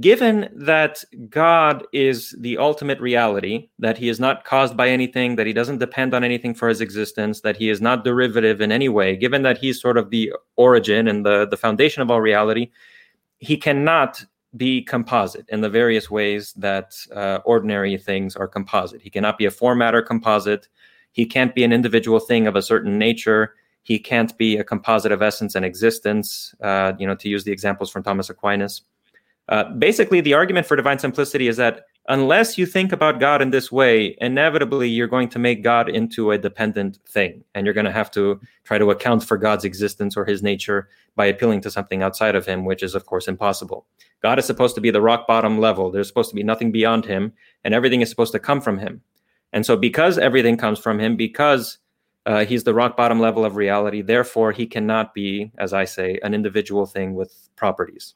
Given 0.00 0.48
that 0.54 1.04
God 1.30 1.86
is 1.92 2.34
the 2.40 2.58
ultimate 2.58 3.00
reality, 3.00 3.68
that 3.78 3.96
he 3.96 4.08
is 4.08 4.18
not 4.18 4.44
caused 4.44 4.76
by 4.76 4.88
anything, 4.88 5.36
that 5.36 5.46
he 5.46 5.52
doesn't 5.52 5.78
depend 5.78 6.12
on 6.12 6.24
anything 6.24 6.54
for 6.54 6.68
his 6.68 6.80
existence, 6.80 7.42
that 7.42 7.56
he 7.56 7.70
is 7.70 7.80
not 7.80 8.04
derivative 8.04 8.60
in 8.60 8.72
any 8.72 8.88
way, 8.88 9.16
given 9.16 9.42
that 9.42 9.58
he's 9.58 9.80
sort 9.80 9.96
of 9.96 10.10
the 10.10 10.32
origin 10.56 11.06
and 11.06 11.24
the, 11.24 11.46
the 11.46 11.56
foundation 11.56 12.02
of 12.02 12.10
all 12.10 12.20
reality, 12.20 12.70
he 13.38 13.56
cannot 13.56 14.24
be 14.56 14.82
composite 14.82 15.46
in 15.50 15.60
the 15.60 15.68
various 15.68 16.10
ways 16.10 16.52
that 16.54 16.94
uh, 17.14 17.38
ordinary 17.44 17.96
things 17.96 18.34
are 18.34 18.48
composite. 18.48 19.02
He 19.02 19.10
cannot 19.10 19.38
be 19.38 19.44
a 19.44 19.50
form 19.50 19.78
matter 19.78 20.02
composite. 20.02 20.68
He 21.16 21.24
can't 21.24 21.54
be 21.54 21.64
an 21.64 21.72
individual 21.72 22.20
thing 22.20 22.46
of 22.46 22.56
a 22.56 22.60
certain 22.60 22.98
nature. 22.98 23.54
He 23.84 23.98
can't 23.98 24.36
be 24.36 24.58
a 24.58 24.64
composite 24.64 25.12
of 25.12 25.22
essence 25.22 25.54
and 25.54 25.64
existence, 25.64 26.54
uh, 26.60 26.92
you 26.98 27.06
know, 27.06 27.14
to 27.14 27.30
use 27.30 27.44
the 27.44 27.52
examples 27.52 27.90
from 27.90 28.02
Thomas 28.02 28.28
Aquinas. 28.28 28.82
Uh, 29.48 29.64
basically, 29.64 30.20
the 30.20 30.34
argument 30.34 30.66
for 30.66 30.76
divine 30.76 30.98
simplicity 30.98 31.48
is 31.48 31.56
that 31.56 31.86
unless 32.08 32.58
you 32.58 32.66
think 32.66 32.92
about 32.92 33.18
God 33.18 33.40
in 33.40 33.48
this 33.48 33.72
way, 33.72 34.14
inevitably 34.20 34.90
you're 34.90 35.06
going 35.06 35.30
to 35.30 35.38
make 35.38 35.62
God 35.62 35.88
into 35.88 36.32
a 36.32 36.36
dependent 36.36 36.98
thing. 37.08 37.42
And 37.54 37.64
you're 37.64 37.72
going 37.72 37.86
to 37.86 37.92
have 37.92 38.10
to 38.10 38.38
try 38.64 38.76
to 38.76 38.90
account 38.90 39.24
for 39.24 39.38
God's 39.38 39.64
existence 39.64 40.18
or 40.18 40.26
his 40.26 40.42
nature 40.42 40.90
by 41.14 41.24
appealing 41.24 41.62
to 41.62 41.70
something 41.70 42.02
outside 42.02 42.34
of 42.34 42.44
him, 42.44 42.66
which 42.66 42.82
is, 42.82 42.94
of 42.94 43.06
course, 43.06 43.26
impossible. 43.26 43.86
God 44.20 44.38
is 44.38 44.44
supposed 44.44 44.74
to 44.74 44.82
be 44.82 44.90
the 44.90 45.00
rock 45.00 45.26
bottom 45.26 45.60
level. 45.60 45.90
There's 45.90 46.08
supposed 46.08 46.28
to 46.28 46.36
be 46.36 46.42
nothing 46.42 46.72
beyond 46.72 47.06
him, 47.06 47.32
and 47.64 47.72
everything 47.72 48.02
is 48.02 48.10
supposed 48.10 48.32
to 48.32 48.38
come 48.38 48.60
from 48.60 48.76
him. 48.76 49.00
And 49.52 49.64
so, 49.64 49.76
because 49.76 50.18
everything 50.18 50.56
comes 50.56 50.78
from 50.78 50.98
him, 50.98 51.16
because 51.16 51.78
uh, 52.26 52.44
he's 52.44 52.64
the 52.64 52.74
rock 52.74 52.96
bottom 52.96 53.20
level 53.20 53.44
of 53.44 53.56
reality, 53.56 54.02
therefore, 54.02 54.52
he 54.52 54.66
cannot 54.66 55.14
be, 55.14 55.52
as 55.58 55.72
I 55.72 55.84
say, 55.84 56.18
an 56.22 56.34
individual 56.34 56.86
thing 56.86 57.14
with 57.14 57.48
properties. 57.56 58.14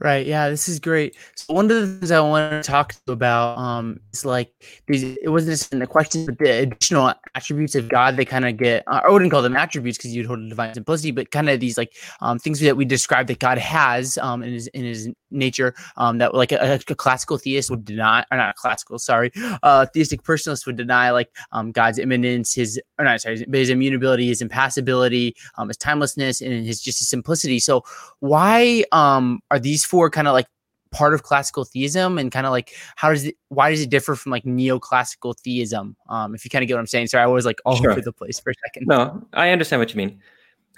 Right. 0.00 0.26
Yeah, 0.26 0.50
this 0.50 0.68
is 0.68 0.80
great. 0.80 1.16
So 1.36 1.54
one 1.54 1.70
of 1.70 1.80
the 1.80 1.86
things 1.86 2.10
I 2.10 2.18
want 2.20 2.50
to 2.50 2.68
talk 2.68 2.94
to 3.06 3.12
about 3.12 3.56
um, 3.56 4.00
is 4.12 4.24
like 4.24 4.52
these. 4.88 5.04
It 5.04 5.28
wasn't 5.30 5.52
just 5.52 5.72
in 5.72 5.78
the 5.78 5.86
question, 5.86 6.26
but 6.26 6.36
the 6.38 6.50
additional 6.50 7.14
attributes 7.36 7.76
of 7.76 7.88
God. 7.88 8.16
They 8.16 8.24
kind 8.24 8.44
of 8.44 8.56
get. 8.56 8.82
Uh, 8.88 9.02
I 9.04 9.10
wouldn't 9.10 9.30
call 9.30 9.40
them 9.40 9.56
attributes 9.56 9.96
because 9.96 10.14
you'd 10.14 10.26
hold 10.26 10.40
a 10.40 10.48
divine 10.48 10.74
simplicity, 10.74 11.12
but 11.12 11.30
kind 11.30 11.48
of 11.48 11.60
these 11.60 11.78
like 11.78 11.94
um, 12.20 12.40
things 12.40 12.58
that 12.60 12.76
we 12.76 12.84
describe 12.84 13.28
that 13.28 13.38
God 13.38 13.56
has 13.58 14.18
um, 14.18 14.42
in 14.42 14.52
his 14.52 14.66
in 14.68 14.84
his 14.84 15.08
nature 15.34 15.74
um, 15.96 16.18
that 16.18 16.34
like 16.34 16.52
a, 16.52 16.80
a, 16.88 16.94
classical 16.94 17.36
theist 17.36 17.70
would 17.70 17.84
deny, 17.84 18.24
or 18.30 18.38
not 18.38 18.50
a 18.50 18.54
classical, 18.54 18.98
sorry, 18.98 19.30
uh, 19.62 19.84
theistic 19.86 20.22
personalist 20.22 20.64
would 20.66 20.76
deny 20.76 21.10
like 21.10 21.30
um, 21.52 21.72
God's 21.72 21.98
immanence, 21.98 22.54
his 22.54 22.80
or 22.98 23.04
not 23.04 23.20
sorry, 23.20 23.44
his 23.52 23.70
immutability, 23.70 24.28
his 24.28 24.40
impassibility, 24.40 25.36
um, 25.58 25.68
his 25.68 25.76
timelessness, 25.76 26.40
and 26.40 26.64
his 26.64 26.80
just 26.80 27.00
his 27.00 27.08
simplicity. 27.08 27.58
So 27.58 27.84
why 28.20 28.84
um, 28.92 29.40
are 29.50 29.58
these 29.58 29.74
these 29.74 29.84
four 29.84 30.08
kind 30.08 30.28
of 30.28 30.34
like 30.34 30.46
part 30.92 31.14
of 31.14 31.24
classical 31.24 31.64
theism? 31.64 32.16
And 32.16 32.30
kind 32.30 32.46
of 32.46 32.52
like 32.52 32.74
how 32.94 33.10
does 33.10 33.24
it 33.24 33.36
why 33.48 33.70
does 33.70 33.80
it 33.80 33.90
differ 33.90 34.14
from 34.14 34.30
like 34.30 34.44
neoclassical 34.44 35.36
theism? 35.36 35.96
Um 36.08 36.34
if 36.34 36.44
you 36.44 36.50
kind 36.50 36.62
of 36.62 36.68
get 36.68 36.74
what 36.74 36.80
i'm 36.80 36.86
saying. 36.86 37.08
Sorry 37.08 37.24
i 37.24 37.26
was 37.26 37.44
like 37.44 37.60
all 37.64 37.76
sure. 37.76 37.90
over 37.90 38.00
the 38.00 38.12
place 38.12 38.38
for 38.38 38.50
a 38.50 38.54
second. 38.66 38.86
No 38.86 39.26
i 39.32 39.50
understand 39.50 39.80
what 39.80 39.90
you 39.90 39.98
mean 39.98 40.20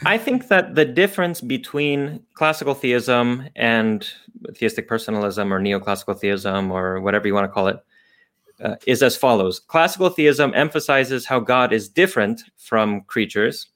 i 0.05 0.19
think 0.19 0.49
that 0.49 0.75
the 0.75 0.85
difference 0.85 1.41
between 1.41 2.21
classical 2.35 2.75
theism 2.75 3.49
and 3.57 4.11
theistic 4.55 4.89
personalism 4.89 5.53
or 5.53 5.61
neoclassical 5.61 6.19
theism 6.19 6.71
or 6.71 7.01
whatever 7.01 7.27
you 7.27 7.35
want 7.35 7.45
to 7.45 7.53
call 7.53 7.69
it 7.69 7.79
uh, 8.61 8.77
is 8.87 9.03
as 9.03 9.17
follows 9.17 9.59
classical 9.61 10.09
theism 10.11 10.53
emphasizes 10.55 11.27
how 11.27 11.41
god 11.41 11.73
is 11.73 11.89
different 11.89 12.43
from 12.57 13.01
creatures 13.03 13.69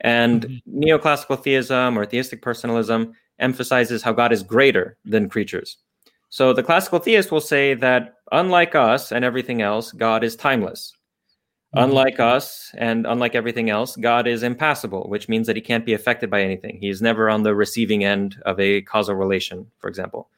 and 0.00 0.42
mm-hmm. 0.42 0.80
neoclassical 0.82 1.42
theism 1.42 1.98
or 1.98 2.06
theistic 2.06 2.42
personalism 2.42 3.14
emphasizes 3.38 4.02
how 4.02 4.12
God 4.12 4.32
is 4.32 4.42
greater 4.42 4.96
than 5.04 5.28
creatures. 5.28 5.78
So 6.28 6.52
the 6.52 6.62
classical 6.62 6.98
theist 6.98 7.32
will 7.32 7.40
say 7.40 7.74
that 7.74 8.14
unlike 8.32 8.74
us 8.74 9.12
and 9.12 9.24
everything 9.24 9.62
else, 9.62 9.92
God 9.92 10.22
is 10.22 10.36
timeless. 10.36 10.92
Mm-hmm. 11.74 11.84
Unlike 11.84 12.20
us 12.20 12.72
and 12.78 13.06
unlike 13.06 13.34
everything 13.34 13.68
else, 13.68 13.94
God 13.96 14.26
is 14.26 14.42
impassible, 14.42 15.06
which 15.08 15.28
means 15.28 15.46
that 15.46 15.56
he 15.56 15.60
can't 15.60 15.84
be 15.84 15.92
affected 15.92 16.30
by 16.30 16.40
anything. 16.42 16.78
He 16.80 16.88
is 16.88 17.02
never 17.02 17.28
on 17.28 17.42
the 17.42 17.54
receiving 17.54 18.04
end 18.04 18.40
of 18.46 18.58
a 18.58 18.80
causal 18.82 19.16
relation, 19.16 19.70
for 19.78 19.88
example. 19.88 20.30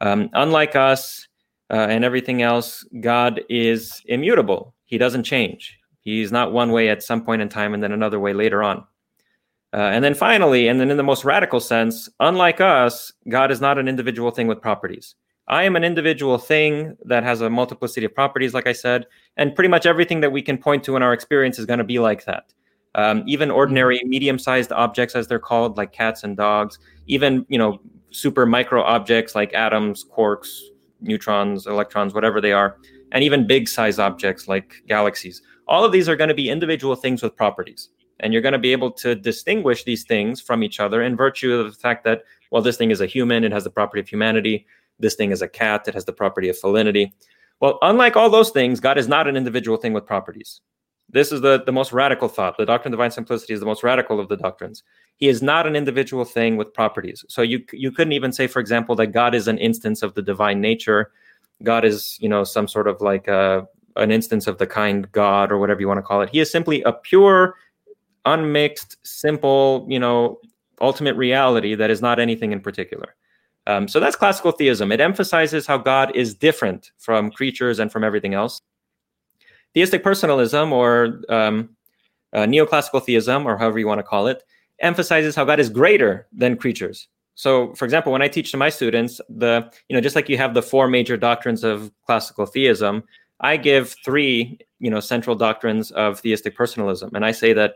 Um, 0.00 0.28
unlike 0.32 0.74
us 0.74 1.28
uh, 1.70 1.86
and 1.88 2.04
everything 2.04 2.42
else, 2.42 2.84
God 3.00 3.42
is 3.48 4.02
immutable. 4.06 4.74
He 4.84 4.98
doesn't 4.98 5.22
change. 5.22 5.78
He's 6.00 6.32
not 6.32 6.52
one 6.52 6.72
way 6.72 6.88
at 6.88 7.02
some 7.02 7.24
point 7.24 7.42
in 7.42 7.48
time 7.48 7.72
and 7.72 7.82
then 7.82 7.92
another 7.92 8.18
way 8.18 8.32
later 8.32 8.62
on. 8.62 8.84
Uh, 9.72 9.90
and 9.92 10.02
then 10.02 10.14
finally, 10.14 10.68
and 10.68 10.80
then 10.80 10.90
in 10.90 10.96
the 10.96 11.02
most 11.02 11.24
radical 11.24 11.60
sense, 11.60 12.08
unlike 12.18 12.60
us, 12.60 13.12
God 13.28 13.50
is 13.50 13.60
not 13.60 13.78
an 13.78 13.88
individual 13.88 14.30
thing 14.30 14.46
with 14.46 14.60
properties. 14.60 15.14
I 15.48 15.62
am 15.62 15.76
an 15.76 15.84
individual 15.84 16.38
thing 16.38 16.96
that 17.04 17.22
has 17.22 17.40
a 17.40 17.48
multiplicity 17.48 18.04
of 18.04 18.14
properties, 18.14 18.52
like 18.52 18.66
I 18.66 18.72
said, 18.72 19.06
and 19.36 19.54
pretty 19.54 19.68
much 19.68 19.86
everything 19.86 20.20
that 20.20 20.32
we 20.32 20.42
can 20.42 20.58
point 20.58 20.82
to 20.84 20.96
in 20.96 21.02
our 21.02 21.12
experience 21.12 21.58
is 21.58 21.66
going 21.66 21.78
to 21.78 21.84
be 21.84 22.00
like 22.00 22.24
that. 22.24 22.52
Um, 22.96 23.22
even 23.26 23.50
ordinary 23.50 24.00
medium-sized 24.04 24.72
objects, 24.72 25.14
as 25.14 25.28
they're 25.28 25.38
called, 25.38 25.76
like 25.76 25.92
cats 25.92 26.24
and 26.24 26.36
dogs, 26.36 26.78
even 27.06 27.46
you 27.48 27.58
know 27.58 27.78
super 28.10 28.46
micro 28.46 28.82
objects 28.82 29.34
like 29.34 29.52
atoms, 29.54 30.04
quarks, 30.04 30.60
neutrons, 31.00 31.66
electrons, 31.66 32.14
whatever 32.14 32.40
they 32.40 32.52
are, 32.52 32.78
and 33.12 33.22
even 33.22 33.46
big-size 33.46 33.98
objects 33.98 34.48
like 34.48 34.82
galaxies. 34.88 35.42
All 35.68 35.84
of 35.84 35.92
these 35.92 36.08
are 36.08 36.16
going 36.16 36.28
to 36.28 36.34
be 36.34 36.48
individual 36.48 36.96
things 36.96 37.22
with 37.22 37.36
properties, 37.36 37.90
and 38.18 38.32
you're 38.32 38.42
going 38.42 38.52
to 38.52 38.58
be 38.58 38.72
able 38.72 38.90
to 38.92 39.14
distinguish 39.14 39.84
these 39.84 40.02
things 40.02 40.40
from 40.40 40.64
each 40.64 40.80
other 40.80 41.02
in 41.02 41.16
virtue 41.16 41.52
of 41.52 41.72
the 41.72 41.78
fact 41.78 42.02
that 42.04 42.22
well, 42.50 42.62
this 42.62 42.76
thing 42.76 42.90
is 42.90 43.00
a 43.00 43.06
human; 43.06 43.44
it 43.44 43.52
has 43.52 43.64
the 43.64 43.70
property 43.70 44.00
of 44.00 44.08
humanity 44.08 44.66
this 44.98 45.14
thing 45.14 45.30
is 45.30 45.42
a 45.42 45.48
cat, 45.48 45.86
it 45.86 45.94
has 45.94 46.04
the 46.04 46.12
property 46.12 46.48
of 46.48 46.58
felinity. 46.58 47.12
Well, 47.60 47.78
unlike 47.82 48.16
all 48.16 48.30
those 48.30 48.50
things, 48.50 48.80
God 48.80 48.98
is 48.98 49.08
not 49.08 49.26
an 49.26 49.36
individual 49.36 49.76
thing 49.76 49.92
with 49.92 50.06
properties. 50.06 50.60
This 51.08 51.30
is 51.30 51.40
the, 51.40 51.62
the 51.64 51.72
most 51.72 51.92
radical 51.92 52.28
thought. 52.28 52.56
The 52.58 52.66
doctrine 52.66 52.92
of 52.92 52.98
divine 52.98 53.12
simplicity 53.12 53.54
is 53.54 53.60
the 53.60 53.66
most 53.66 53.82
radical 53.82 54.18
of 54.18 54.28
the 54.28 54.36
doctrines. 54.36 54.82
He 55.16 55.28
is 55.28 55.40
not 55.40 55.66
an 55.66 55.76
individual 55.76 56.24
thing 56.24 56.56
with 56.56 56.74
properties. 56.74 57.24
So 57.28 57.42
you 57.42 57.64
you 57.72 57.92
couldn't 57.92 58.12
even 58.12 58.32
say, 58.32 58.46
for 58.46 58.60
example, 58.60 58.94
that 58.96 59.08
God 59.08 59.34
is 59.34 59.48
an 59.48 59.58
instance 59.58 60.02
of 60.02 60.14
the 60.14 60.22
divine 60.22 60.60
nature. 60.60 61.12
God 61.62 61.84
is, 61.84 62.18
you 62.20 62.28
know, 62.28 62.44
some 62.44 62.68
sort 62.68 62.88
of 62.88 63.00
like 63.00 63.28
a, 63.28 63.66
an 63.94 64.10
instance 64.10 64.46
of 64.46 64.58
the 64.58 64.66
kind 64.66 65.10
God 65.12 65.50
or 65.50 65.58
whatever 65.58 65.80
you 65.80 65.88
want 65.88 65.98
to 65.98 66.02
call 66.02 66.20
it. 66.22 66.28
He 66.28 66.40
is 66.40 66.50
simply 66.50 66.82
a 66.82 66.92
pure, 66.92 67.54
unmixed, 68.26 68.96
simple, 69.06 69.86
you 69.88 69.98
know, 69.98 70.40
ultimate 70.80 71.16
reality 71.16 71.74
that 71.76 71.88
is 71.88 72.02
not 72.02 72.18
anything 72.18 72.52
in 72.52 72.60
particular. 72.60 73.14
Um, 73.66 73.88
so 73.88 73.98
that's 73.98 74.16
classical 74.16 74.52
theism. 74.52 74.92
It 74.92 75.00
emphasizes 75.00 75.66
how 75.66 75.78
God 75.78 76.14
is 76.14 76.34
different 76.34 76.92
from 76.98 77.30
creatures 77.30 77.78
and 77.78 77.90
from 77.90 78.04
everything 78.04 78.34
else. 78.34 78.62
Theistic 79.74 80.02
personalism, 80.02 80.72
or 80.72 81.20
um, 81.28 81.70
uh, 82.32 82.44
neoclassical 82.44 83.04
theism, 83.04 83.46
or 83.46 83.56
however 83.56 83.78
you 83.78 83.86
want 83.86 83.98
to 83.98 84.04
call 84.04 84.26
it, 84.26 84.42
emphasizes 84.80 85.34
how 85.34 85.44
God 85.44 85.60
is 85.60 85.68
greater 85.68 86.26
than 86.32 86.56
creatures. 86.56 87.08
So, 87.34 87.74
for 87.74 87.84
example, 87.84 88.12
when 88.12 88.22
I 88.22 88.28
teach 88.28 88.50
to 88.52 88.56
my 88.56 88.70
students, 88.70 89.20
the 89.28 89.70
you 89.88 89.94
know 89.94 90.00
just 90.00 90.16
like 90.16 90.28
you 90.28 90.38
have 90.38 90.54
the 90.54 90.62
four 90.62 90.88
major 90.88 91.16
doctrines 91.16 91.64
of 91.64 91.92
classical 92.06 92.46
theism, 92.46 93.02
I 93.40 93.58
give 93.58 93.94
three 94.04 94.58
you 94.78 94.90
know 94.90 95.00
central 95.00 95.36
doctrines 95.36 95.90
of 95.90 96.20
theistic 96.20 96.56
personalism, 96.56 97.10
and 97.14 97.24
I 97.24 97.32
say 97.32 97.52
that 97.52 97.74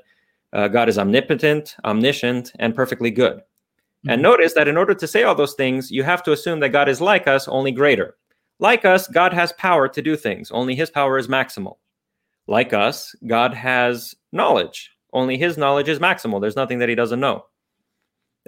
uh, 0.52 0.68
God 0.68 0.88
is 0.88 0.98
omnipotent, 0.98 1.76
omniscient, 1.84 2.52
and 2.58 2.74
perfectly 2.74 3.10
good. 3.10 3.42
And 4.08 4.18
mm-hmm. 4.18 4.22
notice 4.22 4.54
that 4.54 4.68
in 4.68 4.76
order 4.76 4.94
to 4.94 5.06
say 5.06 5.22
all 5.24 5.34
those 5.34 5.54
things, 5.54 5.90
you 5.90 6.02
have 6.02 6.22
to 6.22 6.32
assume 6.32 6.60
that 6.60 6.70
God 6.70 6.88
is 6.88 7.00
like 7.00 7.26
us, 7.26 7.48
only 7.48 7.72
greater. 7.72 8.16
Like 8.58 8.84
us, 8.84 9.06
God 9.08 9.32
has 9.32 9.52
power 9.52 9.88
to 9.88 10.02
do 10.02 10.16
things, 10.16 10.50
only 10.50 10.74
his 10.74 10.90
power 10.90 11.18
is 11.18 11.28
maximal. 11.28 11.76
Like 12.46 12.72
us, 12.72 13.14
God 13.26 13.54
has 13.54 14.14
knowledge, 14.32 14.90
only 15.12 15.38
his 15.38 15.56
knowledge 15.56 15.88
is 15.88 15.98
maximal. 15.98 16.40
There's 16.40 16.56
nothing 16.56 16.78
that 16.78 16.88
he 16.88 16.94
doesn't 16.94 17.20
know. 17.20 17.46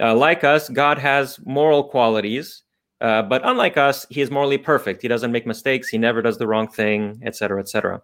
Uh, 0.00 0.14
like 0.14 0.42
us, 0.44 0.68
God 0.68 0.98
has 0.98 1.38
moral 1.44 1.84
qualities, 1.84 2.62
uh, 3.00 3.22
but 3.22 3.42
unlike 3.44 3.76
us, 3.76 4.06
he 4.10 4.20
is 4.20 4.30
morally 4.30 4.58
perfect. 4.58 5.02
He 5.02 5.08
doesn't 5.08 5.32
make 5.32 5.46
mistakes, 5.46 5.88
he 5.88 5.98
never 5.98 6.22
does 6.22 6.38
the 6.38 6.46
wrong 6.46 6.68
thing, 6.68 7.20
etc., 7.24 7.60
etc. 7.60 8.02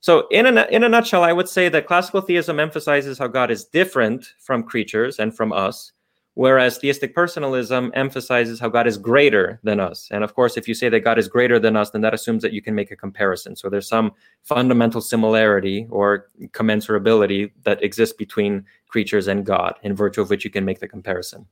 So, 0.00 0.26
in 0.30 0.46
a, 0.46 0.66
in 0.70 0.82
a 0.82 0.88
nutshell, 0.88 1.22
I 1.22 1.32
would 1.32 1.48
say 1.48 1.68
that 1.68 1.86
classical 1.86 2.22
theism 2.22 2.58
emphasizes 2.58 3.18
how 3.18 3.26
God 3.26 3.50
is 3.50 3.64
different 3.66 4.32
from 4.38 4.62
creatures 4.62 5.18
and 5.18 5.36
from 5.36 5.52
us, 5.52 5.92
Whereas 6.34 6.78
theistic 6.78 7.14
personalism 7.14 7.90
emphasizes 7.94 8.60
how 8.60 8.68
God 8.68 8.86
is 8.86 8.96
greater 8.96 9.60
than 9.62 9.80
us. 9.80 10.08
And 10.10 10.22
of 10.22 10.34
course, 10.34 10.56
if 10.56 10.68
you 10.68 10.74
say 10.74 10.88
that 10.88 11.00
God 11.00 11.18
is 11.18 11.28
greater 11.28 11.58
than 11.58 11.76
us, 11.76 11.90
then 11.90 12.00
that 12.02 12.14
assumes 12.14 12.42
that 12.42 12.52
you 12.52 12.62
can 12.62 12.74
make 12.74 12.90
a 12.90 12.96
comparison. 12.96 13.56
So 13.56 13.68
there's 13.68 13.88
some 13.88 14.12
fundamental 14.42 15.00
similarity 15.00 15.86
or 15.90 16.30
commensurability 16.52 17.50
that 17.64 17.82
exists 17.82 18.14
between 18.16 18.64
creatures 18.88 19.26
and 19.26 19.44
God, 19.44 19.74
in 19.82 19.94
virtue 19.94 20.20
of 20.20 20.30
which 20.30 20.44
you 20.44 20.50
can 20.50 20.64
make 20.64 20.78
the 20.80 20.88
comparison. 20.88 21.46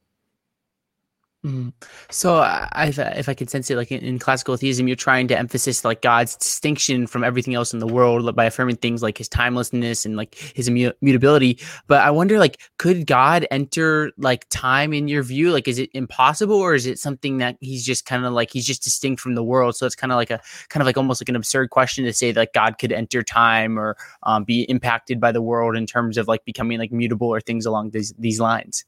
Mm. 1.46 1.72
So, 2.10 2.38
I, 2.38 2.92
if 3.16 3.28
I 3.28 3.34
can 3.34 3.46
sense 3.46 3.70
it, 3.70 3.76
like 3.76 3.92
in, 3.92 4.00
in, 4.00 4.18
classical 4.18 4.56
theism, 4.56 4.88
you're 4.88 4.96
trying 4.96 5.28
to 5.28 5.38
emphasize 5.38 5.84
like 5.84 6.02
God's 6.02 6.34
distinction 6.34 7.06
from 7.06 7.22
everything 7.22 7.54
else 7.54 7.72
in 7.72 7.78
the 7.78 7.86
world 7.86 8.34
by 8.34 8.46
affirming 8.46 8.74
things 8.74 9.04
like 9.04 9.18
His 9.18 9.28
timelessness 9.28 10.04
and 10.04 10.16
like 10.16 10.34
His 10.34 10.66
immutability. 10.66 11.60
But 11.86 12.00
I 12.00 12.10
wonder, 12.10 12.40
like, 12.40 12.60
could 12.78 13.06
God 13.06 13.46
enter 13.52 14.10
like 14.18 14.48
time 14.50 14.92
in 14.92 15.06
your 15.06 15.22
view? 15.22 15.52
Like, 15.52 15.68
is 15.68 15.78
it 15.78 15.90
impossible, 15.94 16.56
or 16.56 16.74
is 16.74 16.86
it 16.86 16.98
something 16.98 17.38
that 17.38 17.56
He's 17.60 17.86
just 17.86 18.04
kind 18.04 18.24
of 18.24 18.32
like 18.32 18.50
He's 18.50 18.66
just 18.66 18.82
distinct 18.82 19.20
from 19.20 19.36
the 19.36 19.44
world? 19.44 19.76
So 19.76 19.86
it's 19.86 19.94
kind 19.94 20.12
of 20.12 20.16
like 20.16 20.32
a 20.32 20.40
kind 20.70 20.82
of 20.82 20.86
like 20.86 20.96
almost 20.96 21.22
like 21.22 21.28
an 21.28 21.36
absurd 21.36 21.70
question 21.70 22.04
to 22.04 22.12
say 22.12 22.32
that 22.32 22.52
God 22.52 22.78
could 22.78 22.90
enter 22.90 23.22
time 23.22 23.78
or 23.78 23.96
um, 24.24 24.42
be 24.42 24.62
impacted 24.62 25.20
by 25.20 25.30
the 25.30 25.42
world 25.42 25.76
in 25.76 25.86
terms 25.86 26.18
of 26.18 26.26
like 26.26 26.44
becoming 26.44 26.80
like 26.80 26.90
mutable 26.90 27.28
or 27.28 27.40
things 27.40 27.64
along 27.64 27.90
these 27.90 28.12
these 28.18 28.40
lines 28.40 28.84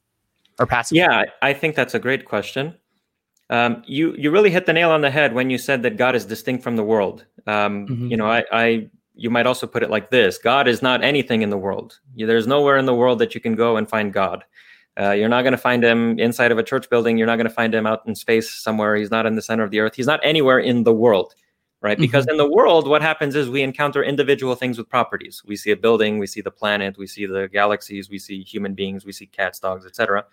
or 0.58 0.66
passive? 0.66 0.96
Yeah, 0.96 1.24
I 1.42 1.52
think 1.52 1.74
that's 1.74 1.94
a 1.94 1.98
great 1.98 2.24
question. 2.24 2.74
Um, 3.50 3.82
you 3.86 4.14
you 4.16 4.30
really 4.30 4.50
hit 4.50 4.66
the 4.66 4.72
nail 4.72 4.90
on 4.90 5.00
the 5.00 5.10
head 5.10 5.34
when 5.34 5.50
you 5.50 5.58
said 5.58 5.82
that 5.82 5.96
God 5.96 6.14
is 6.14 6.24
distinct 6.24 6.62
from 6.62 6.76
the 6.76 6.84
world. 6.84 7.26
Um, 7.46 7.86
mm-hmm. 7.86 8.06
You 8.06 8.16
know, 8.16 8.26
I, 8.26 8.44
I 8.52 8.88
you 9.14 9.28
might 9.28 9.46
also 9.46 9.66
put 9.66 9.82
it 9.82 9.90
like 9.90 10.10
this: 10.10 10.38
God 10.38 10.68
is 10.68 10.82
not 10.82 11.02
anything 11.02 11.42
in 11.42 11.50
the 11.50 11.58
world. 11.58 11.98
There's 12.16 12.46
nowhere 12.46 12.78
in 12.78 12.86
the 12.86 12.94
world 12.94 13.18
that 13.18 13.34
you 13.34 13.40
can 13.40 13.56
go 13.56 13.76
and 13.76 13.88
find 13.88 14.12
God. 14.12 14.44
Uh, 15.00 15.12
you're 15.12 15.28
not 15.28 15.42
going 15.42 15.52
to 15.52 15.58
find 15.58 15.82
him 15.82 16.18
inside 16.18 16.52
of 16.52 16.58
a 16.58 16.62
church 16.62 16.90
building. 16.90 17.16
You're 17.16 17.26
not 17.26 17.36
going 17.36 17.48
to 17.48 17.54
find 17.54 17.74
him 17.74 17.86
out 17.86 18.02
in 18.06 18.14
space 18.14 18.50
somewhere. 18.50 18.96
He's 18.96 19.10
not 19.10 19.26
in 19.26 19.34
the 19.34 19.42
center 19.42 19.62
of 19.62 19.70
the 19.70 19.80
earth. 19.80 19.94
He's 19.94 20.06
not 20.06 20.20
anywhere 20.22 20.58
in 20.58 20.84
the 20.84 20.92
world, 20.92 21.34
right? 21.80 21.96
Mm-hmm. 21.96 22.02
Because 22.02 22.26
in 22.26 22.36
the 22.36 22.48
world, 22.48 22.88
what 22.88 23.02
happens 23.02 23.34
is 23.34 23.48
we 23.48 23.62
encounter 23.62 24.02
individual 24.02 24.54
things 24.54 24.78
with 24.78 24.88
properties. 24.88 25.42
We 25.46 25.56
see 25.56 25.70
a 25.70 25.76
building, 25.76 26.18
we 26.18 26.26
see 26.26 26.40
the 26.40 26.50
planet, 26.50 26.98
we 26.98 27.06
see 27.06 27.26
the 27.26 27.48
galaxies, 27.48 28.10
we 28.10 28.18
see 28.18 28.42
human 28.42 28.74
beings, 28.74 29.04
we 29.04 29.12
see 29.12 29.26
cats, 29.26 29.58
dogs, 29.58 29.86
etc. 29.86 30.24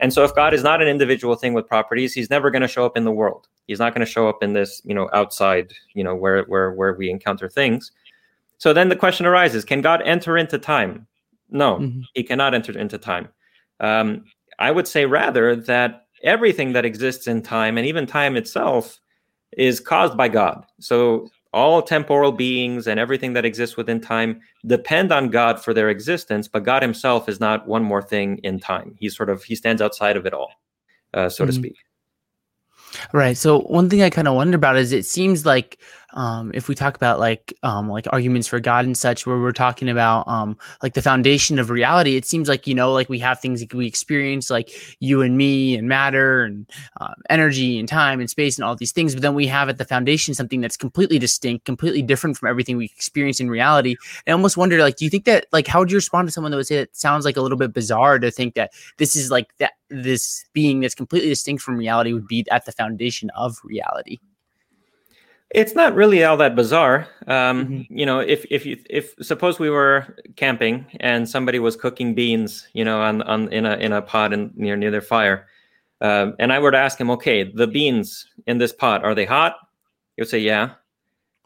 And 0.00 0.12
so 0.12 0.24
if 0.24 0.34
God 0.34 0.52
is 0.52 0.62
not 0.62 0.82
an 0.82 0.88
individual 0.88 1.36
thing 1.36 1.54
with 1.54 1.66
properties, 1.66 2.12
he's 2.12 2.30
never 2.30 2.50
going 2.50 2.62
to 2.62 2.68
show 2.68 2.84
up 2.84 2.96
in 2.96 3.04
the 3.04 3.12
world. 3.12 3.48
He's 3.66 3.78
not 3.78 3.94
going 3.94 4.04
to 4.04 4.10
show 4.10 4.28
up 4.28 4.42
in 4.42 4.52
this, 4.52 4.82
you 4.84 4.94
know, 4.94 5.08
outside, 5.12 5.72
you 5.94 6.04
know, 6.04 6.14
where 6.14 6.44
where 6.44 6.72
where 6.72 6.92
we 6.94 7.10
encounter 7.10 7.48
things. 7.48 7.92
So 8.58 8.72
then 8.72 8.88
the 8.88 8.96
question 8.96 9.26
arises, 9.26 9.64
can 9.64 9.82
God 9.82 10.02
enter 10.02 10.36
into 10.36 10.58
time? 10.58 11.06
No, 11.50 11.76
mm-hmm. 11.76 12.00
he 12.14 12.22
cannot 12.22 12.54
enter 12.54 12.76
into 12.78 12.98
time. 12.98 13.28
Um, 13.80 14.24
I 14.58 14.70
would 14.70 14.88
say 14.88 15.04
rather 15.04 15.54
that 15.54 16.06
everything 16.22 16.72
that 16.72 16.84
exists 16.84 17.26
in 17.26 17.42
time 17.42 17.76
and 17.76 17.86
even 17.86 18.06
time 18.06 18.36
itself 18.36 18.98
is 19.52 19.80
caused 19.80 20.16
by 20.16 20.28
God. 20.28 20.64
So 20.80 21.28
all 21.52 21.80
temporal 21.80 22.32
beings 22.32 22.86
and 22.86 23.00
everything 23.00 23.32
that 23.32 23.44
exists 23.44 23.76
within 23.76 24.00
time 24.00 24.40
depend 24.66 25.10
on 25.10 25.28
God 25.28 25.58
for 25.62 25.72
their 25.72 25.88
existence, 25.88 26.48
but 26.48 26.64
God 26.64 26.82
himself 26.82 27.28
is 27.28 27.40
not 27.40 27.66
one 27.66 27.82
more 27.82 28.02
thing 28.02 28.38
in 28.42 28.60
time. 28.60 28.94
He 28.98 29.08
sort 29.08 29.30
of 29.30 29.42
he 29.42 29.54
stands 29.54 29.80
outside 29.80 30.16
of 30.16 30.26
it 30.26 30.34
all, 30.34 30.50
uh, 31.14 31.28
so 31.28 31.44
mm-hmm. 31.44 31.48
to 31.48 31.52
speak. 31.54 31.76
Right. 33.12 33.36
So 33.36 33.60
one 33.60 33.90
thing 33.90 34.02
I 34.02 34.10
kind 34.10 34.28
of 34.28 34.34
wonder 34.34 34.56
about 34.56 34.76
is 34.76 34.92
it 34.92 35.06
seems 35.06 35.44
like 35.44 35.78
um, 36.16 36.50
if 36.54 36.66
we 36.66 36.74
talk 36.74 36.96
about 36.96 37.20
like 37.20 37.52
um, 37.62 37.90
like 37.90 38.06
arguments 38.10 38.48
for 38.48 38.58
God 38.58 38.86
and 38.86 38.96
such, 38.96 39.26
where 39.26 39.38
we're 39.38 39.52
talking 39.52 39.88
about 39.88 40.26
um, 40.26 40.56
like 40.82 40.94
the 40.94 41.02
foundation 41.02 41.58
of 41.58 41.68
reality, 41.68 42.16
it 42.16 42.24
seems 42.24 42.48
like 42.48 42.66
you 42.66 42.74
know 42.74 42.92
like 42.92 43.10
we 43.10 43.18
have 43.18 43.38
things 43.38 43.60
that 43.60 43.72
we 43.72 43.86
experience 43.86 44.50
like 44.50 44.70
you 44.98 45.20
and 45.20 45.36
me 45.36 45.76
and 45.76 45.88
matter 45.88 46.44
and 46.44 46.66
uh, 47.00 47.12
energy 47.28 47.78
and 47.78 47.88
time 47.88 48.18
and 48.18 48.30
space 48.30 48.56
and 48.56 48.64
all 48.64 48.74
these 48.74 48.92
things, 48.92 49.14
but 49.14 49.20
then 49.20 49.34
we 49.34 49.46
have 49.46 49.68
at 49.68 49.76
the 49.76 49.84
foundation 49.84 50.32
something 50.32 50.62
that's 50.62 50.76
completely 50.76 51.18
distinct, 51.18 51.66
completely 51.66 52.00
different 52.00 52.36
from 52.38 52.48
everything 52.48 52.78
we 52.78 52.86
experience 52.86 53.38
in 53.38 53.50
reality. 53.50 53.94
I 54.26 54.30
almost 54.30 54.56
wonder 54.56 54.78
like, 54.78 54.96
do 54.96 55.04
you 55.04 55.10
think 55.10 55.26
that 55.26 55.46
like 55.52 55.66
how 55.66 55.80
would 55.80 55.90
you 55.90 55.98
respond 55.98 56.28
to 56.28 56.32
someone 56.32 56.50
that 56.50 56.56
would 56.56 56.66
say 56.66 56.76
it 56.76 56.96
sounds 56.96 57.26
like 57.26 57.36
a 57.36 57.42
little 57.42 57.58
bit 57.58 57.74
bizarre 57.74 58.18
to 58.18 58.30
think 58.30 58.54
that 58.54 58.72
this 58.96 59.16
is 59.16 59.30
like 59.30 59.48
that 59.58 59.72
this 59.90 60.46
being 60.54 60.80
that's 60.80 60.94
completely 60.94 61.28
distinct 61.28 61.62
from 61.62 61.76
reality 61.76 62.14
would 62.14 62.26
be 62.26 62.46
at 62.50 62.64
the 62.64 62.72
foundation 62.72 63.30
of 63.36 63.58
reality? 63.62 64.18
It's 65.56 65.74
not 65.74 65.94
really 65.94 66.22
all 66.22 66.36
that 66.36 66.54
bizarre. 66.54 67.08
Um, 67.26 67.66
mm-hmm. 67.66 67.98
You 67.98 68.04
know, 68.04 68.20
if 68.20 68.44
if 68.50 68.66
you 68.66 68.76
if 68.90 69.14
suppose 69.22 69.58
we 69.58 69.70
were 69.70 70.14
camping 70.36 70.84
and 71.00 71.26
somebody 71.26 71.58
was 71.58 71.76
cooking 71.76 72.14
beans, 72.14 72.68
you 72.74 72.84
know, 72.84 73.00
on 73.00 73.22
on 73.22 73.50
in 73.50 73.64
a 73.64 73.76
in 73.76 73.90
a 73.92 74.02
pot 74.02 74.34
in, 74.34 74.50
near 74.54 74.76
near 74.76 74.90
their 74.90 75.00
fire, 75.00 75.48
uh, 76.02 76.32
and 76.38 76.52
I 76.52 76.58
were 76.58 76.72
to 76.72 76.76
ask 76.76 77.00
him, 77.00 77.10
okay, 77.10 77.42
the 77.42 77.66
beans 77.66 78.26
in 78.46 78.58
this 78.58 78.74
pot 78.74 79.02
are 79.02 79.14
they 79.14 79.24
hot? 79.24 79.56
He 80.16 80.20
would 80.20 80.28
say, 80.28 80.40
yeah. 80.40 80.72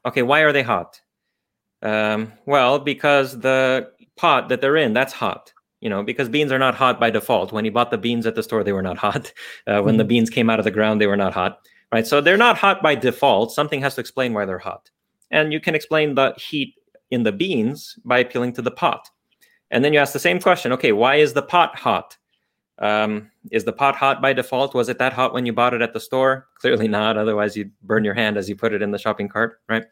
Okay, 0.05 0.23
why 0.23 0.40
are 0.40 0.52
they 0.52 0.64
hot? 0.64 1.00
Um, 1.81 2.33
well, 2.47 2.81
because 2.81 3.38
the 3.38 3.93
pot 4.17 4.49
that 4.49 4.61
they're 4.61 4.76
in 4.76 4.93
that's 4.93 5.12
hot. 5.12 5.52
You 5.81 5.88
know, 5.88 6.02
because 6.02 6.29
beans 6.29 6.50
are 6.50 6.59
not 6.59 6.75
hot 6.75 6.99
by 6.99 7.11
default. 7.11 7.52
When 7.52 7.64
he 7.64 7.71
bought 7.71 7.93
the 7.93 7.97
beans 7.97 8.26
at 8.26 8.35
the 8.35 8.43
store, 8.43 8.64
they 8.64 8.73
were 8.73 8.83
not 8.83 8.99
hot. 8.99 9.33
Uh, 9.67 9.83
when 9.83 9.93
mm-hmm. 9.93 9.99
the 9.99 10.05
beans 10.05 10.31
came 10.31 10.50
out 10.50 10.59
of 10.59 10.64
the 10.64 10.71
ground, 10.71 11.00
they 11.00 11.07
were 11.07 11.17
not 11.17 11.33
hot 11.33 11.61
right? 11.93 12.07
So 12.07 12.21
they're 12.21 12.37
not 12.37 12.59
hot 12.59 12.83
by 12.83 12.95
default. 12.95 13.53
Something 13.53 13.81
has 13.83 13.95
to 13.97 14.01
explain 14.01 14.33
why 14.33 14.45
they're 14.45 14.59
hot. 14.59 14.91
And 15.31 15.53
you 15.53 15.61
can 15.61 15.75
explain 15.75 16.15
the 16.15 16.35
heat 16.37 16.75
in 17.11 17.23
the 17.23 17.33
beans 17.33 17.99
by 18.05 18.19
appealing 18.19 18.53
to 18.55 18.63
the 18.63 18.71
pot. 18.71 19.11
And 19.71 19.85
then 19.85 19.93
you 19.93 19.99
ask 19.99 20.13
the 20.13 20.19
same 20.19 20.41
question 20.41 20.73
okay, 20.73 20.93
why 20.93 21.17
is 21.17 21.33
the 21.33 21.43
pot 21.43 21.77
hot? 21.79 22.17
Um, 22.79 23.31
is 23.51 23.65
the 23.65 23.73
pot 23.73 23.95
hot 23.95 24.23
by 24.23 24.33
default? 24.33 24.75
Was 24.75 24.89
it 24.89 24.99
that 24.99 25.13
hot 25.13 25.35
when 25.35 25.45
you 25.45 25.53
bought 25.53 25.75
it 25.75 25.83
at 25.83 25.93
the 25.93 26.01
store? 26.01 26.49
Clearly 26.59 26.89
not. 26.89 27.19
Otherwise, 27.19 27.57
you'd 27.57 27.73
burn 27.83 28.05
your 28.05 28.15
hand 28.15 28.37
as 28.37 28.49
you 28.49 28.57
put 28.57 28.73
it 28.73 28.81
in 28.83 28.91
the 28.91 28.99
shopping 28.99 29.29
cart, 29.29 29.61
right? 29.69 29.85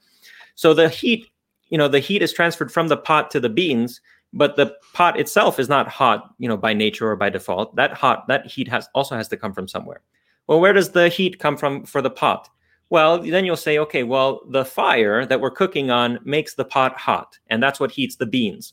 So 0.55 0.73
the 0.73 0.89
heat, 0.89 1.29
you 1.69 1.77
know, 1.77 1.89
the 1.89 2.01
heat 2.01 2.23
is 2.23 2.33
transferred 2.33 2.73
from 2.73 2.89
the 2.89 2.97
pot 2.97 3.31
to 3.33 3.41
the 3.41 3.51
beans, 3.51 4.01
but 4.33 4.57
the 4.57 4.75
pot 4.95 5.21
itself 5.21 5.59
is 5.59 5.69
not 5.69 5.87
hot, 5.87 6.35
you 6.39 6.49
know, 6.49 6.57
by 6.57 6.73
nature 6.73 7.11
or 7.11 7.17
by 7.17 7.29
default. 7.29 7.77
That 7.77 7.93
hot, 7.93 8.27
that 8.29 8.47
heat 8.47 8.69
has 8.69 8.89
also 8.95 9.17
has 9.17 9.29
to 9.29 9.37
come 9.37 9.53
from 9.53 9.69
somewhere. 9.69 10.01
Well, 10.49 10.61
where 10.61 10.73
does 10.73 10.91
the 10.91 11.09
heat 11.09 11.39
come 11.39 11.57
from 11.57 11.85
for 11.85 12.03
the 12.03 12.11
pot? 12.11 12.49
Well, 12.91 13.19
then 13.21 13.45
you'll 13.45 13.57
say, 13.57 13.79
okay, 13.79 14.03
well, 14.03 14.41
the 14.49 14.65
fire 14.65 15.27
that 15.27 15.41
we're 15.41 15.51
cooking 15.51 15.91
on 15.91 16.19
makes 16.25 16.55
the 16.55 16.65
pot 16.65 16.99
hot, 16.99 17.39
and 17.49 17.63
that's 17.63 17.79
what 17.79 17.91
heats 17.91 18.17
the 18.17 18.27
beans. 18.27 18.73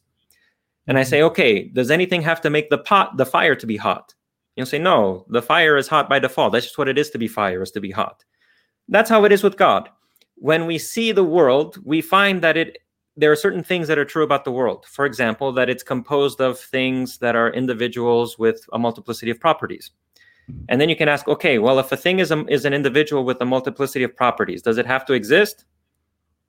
And 0.87 0.97
I 0.97 1.03
say, 1.03 1.19
mm-hmm. 1.19 1.27
okay, 1.27 1.67
does 1.67 1.91
anything 1.91 2.21
have 2.21 2.39
to 2.41 2.49
make 2.49 2.69
the 2.69 2.77
pot, 2.77 3.17
the 3.17 3.25
fire 3.25 3.55
to 3.55 3.67
be 3.67 3.75
hot? 3.75 4.13
You'll 4.55 4.65
say, 4.65 4.79
no, 4.79 5.25
the 5.29 5.41
fire 5.41 5.75
is 5.75 5.89
hot 5.89 6.07
by 6.07 6.19
default. 6.19 6.53
That's 6.53 6.65
just 6.65 6.77
what 6.77 6.87
it 6.87 6.97
is 6.97 7.09
to 7.09 7.17
be 7.17 7.27
fire, 7.27 7.61
is 7.61 7.71
to 7.71 7.81
be 7.81 7.91
hot. 7.91 8.23
That's 8.87 9.09
how 9.09 9.25
it 9.25 9.33
is 9.33 9.43
with 9.43 9.57
God. 9.57 9.89
When 10.35 10.65
we 10.65 10.77
see 10.77 11.11
the 11.11 11.23
world, 11.23 11.77
we 11.83 12.01
find 12.01 12.41
that 12.41 12.55
it 12.57 12.77
there 13.17 13.31
are 13.31 13.35
certain 13.37 13.63
things 13.63 13.87
that 13.87 13.97
are 13.97 14.03
true 14.03 14.23
about 14.23 14.43
the 14.43 14.51
world. 14.51 14.85
For 14.89 15.05
example, 15.05 15.53
that 15.53 15.69
it's 15.69 15.83
composed 15.83 16.41
of 16.41 16.59
things 16.59 17.17
that 17.19 17.33
are 17.33 17.49
individuals 17.53 18.37
with 18.37 18.65
a 18.73 18.79
multiplicity 18.79 19.31
of 19.31 19.39
properties. 19.39 19.91
And 20.69 20.79
then 20.79 20.89
you 20.89 20.95
can 20.95 21.09
ask, 21.09 21.27
okay, 21.27 21.57
well, 21.59 21.79
if 21.79 21.91
a 21.91 21.97
thing 21.97 22.19
is, 22.19 22.31
a, 22.31 22.45
is 22.47 22.65
an 22.65 22.73
individual 22.73 23.23
with 23.23 23.41
a 23.41 23.45
multiplicity 23.45 24.03
of 24.03 24.15
properties, 24.15 24.61
does 24.61 24.77
it 24.77 24.85
have 24.85 25.05
to 25.05 25.13
exist? 25.13 25.65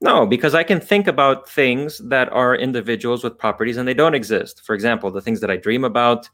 No, 0.00 0.26
because 0.26 0.54
I 0.54 0.62
can 0.62 0.80
think 0.80 1.06
about 1.06 1.48
things 1.48 1.98
that 1.98 2.30
are 2.30 2.54
individuals 2.54 3.24
with 3.24 3.38
properties 3.38 3.78
and 3.78 3.88
they 3.88 3.94
don't 3.94 4.14
exist. 4.14 4.62
For 4.64 4.74
example, 4.74 5.10
the 5.10 5.22
things 5.22 5.40
that 5.40 5.50
I 5.50 5.56
dream 5.56 5.84
about, 5.84 6.28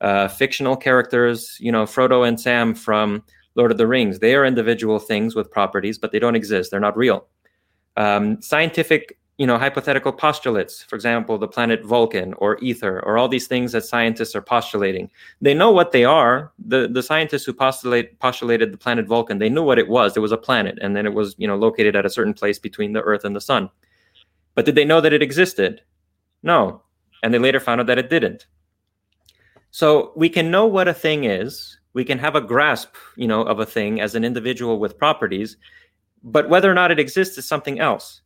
uh, 0.00 0.28
fictional 0.28 0.76
characters, 0.76 1.56
you 1.58 1.72
know, 1.72 1.84
Frodo 1.84 2.26
and 2.26 2.40
Sam 2.40 2.74
from 2.74 3.24
Lord 3.56 3.72
of 3.72 3.78
the 3.78 3.88
Rings, 3.88 4.20
they 4.20 4.36
are 4.36 4.44
individual 4.44 5.00
things 5.00 5.34
with 5.34 5.50
properties, 5.50 5.98
but 5.98 6.12
they 6.12 6.20
don't 6.20 6.36
exist. 6.36 6.70
They're 6.70 6.78
not 6.78 6.96
real. 6.96 7.26
Um, 7.96 8.40
scientific 8.40 9.18
you 9.38 9.46
know 9.46 9.56
hypothetical 9.56 10.12
postulates 10.12 10.82
for 10.82 10.96
example 10.96 11.38
the 11.38 11.46
planet 11.46 11.84
vulcan 11.84 12.34
or 12.34 12.58
ether 12.58 13.00
or 13.06 13.16
all 13.16 13.28
these 13.28 13.46
things 13.46 13.72
that 13.72 13.84
scientists 13.84 14.34
are 14.34 14.42
postulating. 14.42 15.08
They 15.40 15.54
know 15.54 15.70
what 15.70 15.92
they 15.92 16.04
are. 16.04 16.52
The 16.58 16.88
the 16.88 17.02
scientists 17.02 17.44
who 17.44 17.52
postulate 17.52 18.18
postulated 18.18 18.72
the 18.72 18.76
planet 18.78 19.06
vulcan 19.06 19.38
they 19.38 19.48
knew 19.48 19.62
what 19.62 19.78
it 19.78 19.88
was. 19.88 20.16
It 20.16 20.20
was 20.20 20.32
a 20.32 20.36
planet 20.36 20.78
and 20.82 20.94
then 20.94 21.06
it 21.06 21.14
was 21.14 21.36
you 21.38 21.46
know 21.46 21.56
located 21.56 21.94
at 21.94 22.04
a 22.04 22.10
certain 22.10 22.34
place 22.34 22.58
between 22.58 22.92
the 22.92 23.02
earth 23.02 23.24
and 23.24 23.34
the 23.34 23.40
sun. 23.40 23.70
But 24.54 24.64
did 24.64 24.74
they 24.74 24.84
know 24.84 25.00
that 25.00 25.12
it 25.12 25.22
existed? 25.22 25.82
No. 26.42 26.82
And 27.22 27.32
they 27.32 27.38
later 27.38 27.60
found 27.60 27.80
out 27.80 27.86
that 27.86 27.98
it 27.98 28.10
didn't. 28.10 28.46
So 29.70 30.12
we 30.16 30.28
can 30.28 30.50
know 30.50 30.66
what 30.66 30.88
a 30.88 30.94
thing 30.94 31.24
is. 31.24 31.78
We 31.92 32.04
can 32.04 32.18
have 32.18 32.34
a 32.34 32.40
grasp 32.40 32.94
you 33.16 33.28
know 33.28 33.42
of 33.42 33.60
a 33.60 33.66
thing 33.66 34.00
as 34.00 34.16
an 34.16 34.24
individual 34.24 34.80
with 34.80 34.98
properties. 34.98 35.56
But 36.24 36.48
whether 36.48 36.68
or 36.68 36.74
not 36.74 36.90
it 36.90 36.98
exists 36.98 37.38
is 37.38 37.46
something 37.46 37.78
else 37.78 38.22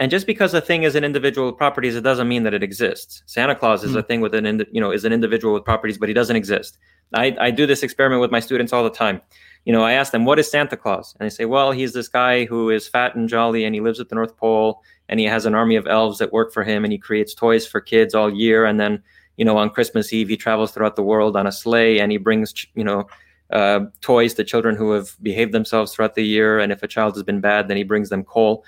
and 0.00 0.10
just 0.10 0.26
because 0.26 0.54
a 0.54 0.62
thing 0.62 0.84
is 0.84 0.94
an 0.94 1.04
individual 1.04 1.48
with 1.48 1.58
properties, 1.58 1.94
it 1.94 2.00
doesn't 2.00 2.26
mean 2.26 2.42
that 2.44 2.54
it 2.54 2.62
exists. 2.62 3.22
Santa 3.26 3.54
Claus 3.54 3.84
is 3.84 3.92
mm. 3.92 3.98
a 3.98 4.02
thing 4.02 4.22
with 4.22 4.34
an, 4.34 4.64
you 4.72 4.80
know, 4.80 4.90
is 4.90 5.04
an 5.04 5.12
individual 5.12 5.52
with 5.52 5.62
properties, 5.62 5.98
but 5.98 6.08
he 6.08 6.14
doesn't 6.14 6.36
exist. 6.36 6.78
I, 7.12 7.36
I 7.38 7.50
do 7.50 7.66
this 7.66 7.82
experiment 7.82 8.22
with 8.22 8.30
my 8.30 8.40
students 8.40 8.72
all 8.72 8.82
the 8.82 8.88
time. 8.88 9.20
You 9.66 9.74
know, 9.74 9.82
I 9.82 9.92
ask 9.92 10.10
them, 10.10 10.24
what 10.24 10.38
is 10.38 10.50
Santa 10.50 10.74
Claus? 10.74 11.14
And 11.20 11.26
they 11.26 11.30
say, 11.30 11.44
well, 11.44 11.70
he's 11.70 11.92
this 11.92 12.08
guy 12.08 12.46
who 12.46 12.70
is 12.70 12.88
fat 12.88 13.14
and 13.14 13.28
jolly 13.28 13.66
and 13.66 13.74
he 13.74 13.82
lives 13.82 14.00
at 14.00 14.08
the 14.08 14.14
North 14.14 14.38
Pole 14.38 14.80
and 15.10 15.20
he 15.20 15.26
has 15.26 15.44
an 15.44 15.54
army 15.54 15.76
of 15.76 15.86
elves 15.86 16.18
that 16.18 16.32
work 16.32 16.50
for 16.50 16.64
him 16.64 16.82
and 16.82 16.92
he 16.92 16.98
creates 16.98 17.34
toys 17.34 17.66
for 17.66 17.78
kids 17.78 18.14
all 18.14 18.32
year. 18.32 18.64
And 18.64 18.80
then, 18.80 19.02
you 19.36 19.44
know, 19.44 19.58
on 19.58 19.68
Christmas 19.68 20.14
Eve, 20.14 20.30
he 20.30 20.36
travels 20.38 20.72
throughout 20.72 20.96
the 20.96 21.02
world 21.02 21.36
on 21.36 21.46
a 21.46 21.52
sleigh 21.52 22.00
and 22.00 22.10
he 22.10 22.16
brings, 22.16 22.54
you 22.74 22.84
know, 22.84 23.06
uh, 23.52 23.80
toys 24.00 24.32
to 24.34 24.44
children 24.44 24.76
who 24.76 24.92
have 24.92 25.14
behaved 25.22 25.52
themselves 25.52 25.92
throughout 25.92 26.14
the 26.14 26.24
year. 26.24 26.58
And 26.58 26.72
if 26.72 26.82
a 26.82 26.88
child 26.88 27.16
has 27.16 27.22
been 27.22 27.40
bad, 27.40 27.68
then 27.68 27.76
he 27.76 27.82
brings 27.82 28.08
them 28.08 28.24
coal 28.24 28.64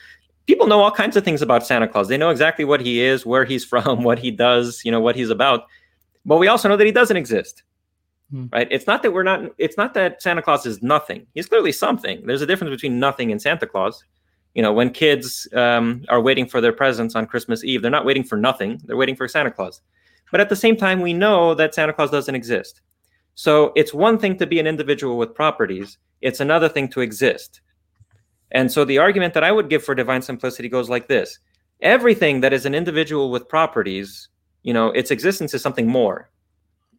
people 0.53 0.67
know 0.67 0.83
all 0.83 0.91
kinds 0.91 1.17
of 1.17 1.25
things 1.25 1.41
about 1.41 1.67
Santa 1.67 1.89
Claus. 1.89 2.09
They 2.09 2.19
know 2.19 2.29
exactly 2.29 2.67
what 2.67 2.83
he 2.83 3.01
is, 3.01 3.25
where 3.25 3.47
he's 3.47 3.65
from, 3.73 4.05
what 4.05 4.19
he 4.19 4.31
does, 4.31 4.83
you 4.85 4.93
know, 4.93 5.01
what 5.01 5.17
he's 5.17 5.31
about. 5.31 5.67
But 6.27 6.37
we 6.37 6.47
also 6.47 6.69
know 6.69 6.77
that 6.77 6.85
he 6.85 6.93
doesn't 6.93 7.17
exist. 7.17 7.63
Hmm. 8.31 8.47
Right? 8.53 8.69
It's 8.71 8.87
not 8.87 9.03
that 9.03 9.13
we're 9.13 9.23
not 9.23 9.51
it's 9.57 9.79
not 9.79 9.95
that 9.95 10.23
Santa 10.23 10.43
Claus 10.43 10.67
is 10.67 10.83
nothing. 10.83 11.27
He's 11.35 11.47
clearly 11.47 11.73
something. 11.73 12.27
There's 12.27 12.43
a 12.43 12.47
difference 12.47 12.71
between 12.71 13.01
nothing 13.01 13.33
and 13.33 13.41
Santa 13.41 13.67
Claus. 13.67 14.05
You 14.55 14.63
know, 14.63 14.75
when 14.75 14.91
kids 14.91 15.49
um, 15.55 16.05
are 16.11 16.21
waiting 16.21 16.47
for 16.47 16.61
their 16.61 16.75
presents 16.75 17.15
on 17.15 17.25
Christmas 17.27 17.65
Eve, 17.65 17.81
they're 17.81 17.91
not 17.91 18.05
waiting 18.05 18.23
for 18.23 18.37
nothing. 18.37 18.79
They're 18.85 18.99
waiting 18.99 19.17
for 19.17 19.27
Santa 19.27 19.51
Claus. 19.51 19.81
But 20.31 20.43
at 20.43 20.51
the 20.51 20.57
same 20.57 20.77
time, 20.77 21.01
we 21.01 21.15
know 21.15 21.55
that 21.55 21.75
Santa 21.75 21.95
Claus 21.95 22.11
doesn't 22.11 22.35
exist. 22.35 22.83
So 23.35 23.73
it's 23.77 23.95
one 23.95 24.19
thing 24.19 24.37
to 24.37 24.47
be 24.47 24.61
an 24.61 24.67
individual 24.67 25.17
with 25.17 25.35
properties. 25.35 25.97
It's 26.21 26.41
another 26.41 26.69
thing 26.69 26.89
to 26.89 27.01
exist. 27.01 27.62
And 28.53 28.71
so 28.71 28.85
the 28.85 28.99
argument 28.99 29.35
that 29.35 29.45
I 29.45 29.53
would 29.53 29.69
give 29.69 29.83
for 29.83 29.95
divine 29.95 30.23
simplicity 30.23 30.69
goes 30.69 30.89
like 30.89 31.09
this 31.09 31.39
everything 31.81 32.41
that 32.41 32.53
is 32.53 32.65
an 32.65 32.77
individual 32.77 33.31
with 33.31 33.49
properties, 33.49 34.29
you 34.63 34.73
know, 34.73 34.89
its 34.93 35.11
existence 35.11 35.53
is 35.53 35.63
something 35.63 35.89
more. 35.89 36.31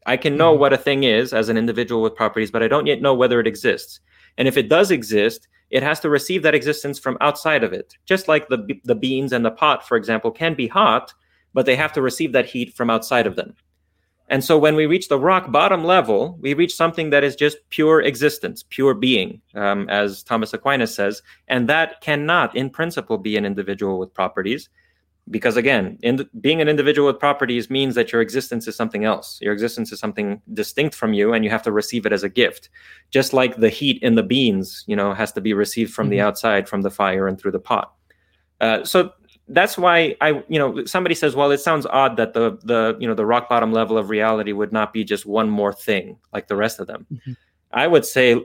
I 0.06 0.18
can 0.18 0.36
know 0.36 0.52
mm-hmm. 0.52 0.60
what 0.60 0.74
a 0.74 0.78
thing 0.78 1.04
is 1.06 1.34
as 1.34 1.48
an 1.48 1.58
individual 1.58 2.02
with 2.02 2.16
properties, 2.16 2.52
but 2.52 2.62
I 2.62 2.68
don't 2.68 2.86
yet 2.86 3.02
know 3.02 3.13
whether 3.13 3.39
it 3.39 3.48
exists. 3.48 4.02
And 4.38 4.48
if 4.48 4.58
it 4.58 4.68
does 4.68 4.92
exist, 4.92 5.48
it 5.70 5.84
has 5.84 6.00
to 6.02 6.10
receive 6.10 6.44
that 6.44 6.56
existence 6.56 7.00
from 7.00 7.18
outside 7.22 7.63
of 7.63 7.72
it. 7.72 7.96
Just 8.06 8.28
like 8.28 8.50
the 8.50 8.80
the 8.84 8.96
beans 8.96 9.32
and 9.32 9.46
the 9.46 9.52
pot, 9.52 9.88
for 9.88 9.96
example, 9.96 10.32
can 10.32 10.54
be 10.54 10.68
hot, 10.68 11.13
but 11.54 11.66
they 11.66 11.76
have 11.76 11.94
to 11.94 12.02
receive 12.02 12.34
that 12.34 12.46
heat 12.46 12.76
from 12.76 12.89
outside 12.89 13.26
of 13.26 13.36
them. 13.36 13.56
And 14.30 14.44
so 14.44 14.58
when 14.58 14.76
we 14.76 14.86
reach 14.86 15.10
the 15.10 15.20
rock 15.20 15.52
bottom 15.52 15.84
level, 15.84 16.38
we 16.40 16.54
reach 16.54 16.74
something 16.74 17.10
that 17.10 17.24
is 17.24 17.36
just 17.36 17.58
pure 17.70 18.02
existence, 18.02 18.64
pure 18.70 18.94
being, 18.94 19.42
um, 19.54 19.90
as 19.90 20.24
Thomas 20.24 20.54
Aquinas 20.54 20.96
says. 20.96 21.22
And 21.48 21.68
that 21.70 22.02
cannot, 22.02 22.56
in 22.56 22.70
principle, 22.70 23.18
be 23.18 23.38
an 23.38 23.46
individual 23.46 24.00
with 24.00 24.14
properties. 24.14 24.70
Because 25.30 25.56
again, 25.56 25.98
in, 26.02 26.28
being 26.42 26.62
an 26.62 26.68
individual 26.68 27.08
with 27.08 27.20
properties 27.20 27.70
means 27.70 27.96
that 27.96 28.12
your 28.12 28.22
existence 28.22 28.68
is 28.68 28.76
something 28.76 29.06
else. 29.06 29.40
Your 29.42 29.54
existence 29.54 29.92
is 29.92 30.00
something 30.00 30.42
distinct 30.54 30.96
from 30.96 31.14
you, 31.14 31.34
and 31.34 31.46
you 31.46 31.50
have 31.50 31.64
to 31.64 31.72
receive 31.72 32.06
it 32.06 32.12
as 32.12 32.24
a 32.24 32.30
gift. 32.30 32.70
Just 33.10 33.34
like 33.34 33.58
the 33.58 33.70
heat 33.70 34.02
in 34.04 34.16
the 34.16 34.24
beans, 34.24 34.84
you 34.88 34.96
know, 34.96 35.14
has 35.14 35.32
to 35.34 35.42
be 35.42 35.54
received 35.54 35.94
from 35.94 36.06
mm-hmm. 36.06 36.12
the 36.12 36.22
outside, 36.22 36.68
from 36.68 36.82
the 36.82 36.92
fire, 36.92 37.28
and 37.28 37.40
through 37.40 37.52
the 37.52 37.60
pot. 37.60 37.94
Uh, 38.60 38.84
so 38.84 39.12
that's 39.54 39.78
why 39.78 40.16
I, 40.20 40.44
you 40.50 40.60
know, 40.60 40.84
somebody 40.86 41.16
says, 41.16 41.36
well, 41.36 41.52
it 41.52 41.60
sounds 41.60 41.86
odd 41.86 42.18
that 42.18 42.34
the 42.34 42.58
the 42.63 42.98
you 43.00 43.08
know 43.08 43.13
the 43.13 43.26
rock 43.26 43.50
bottom 43.50 43.72
level 43.72 43.98
of 43.98 44.10
reality 44.10 44.52
would 44.52 44.74
not 44.74 44.94
be 44.94 45.04
just 45.04 45.26
one 45.26 45.50
more 45.50 45.72
thing 45.72 46.18
like 46.34 46.48
the 46.48 46.56
rest 46.56 46.80
of 46.80 46.88
them. 46.88 47.06
Mm-hmm. 47.13 47.34
I 47.72 47.88
would 47.88 48.06
say 48.06 48.44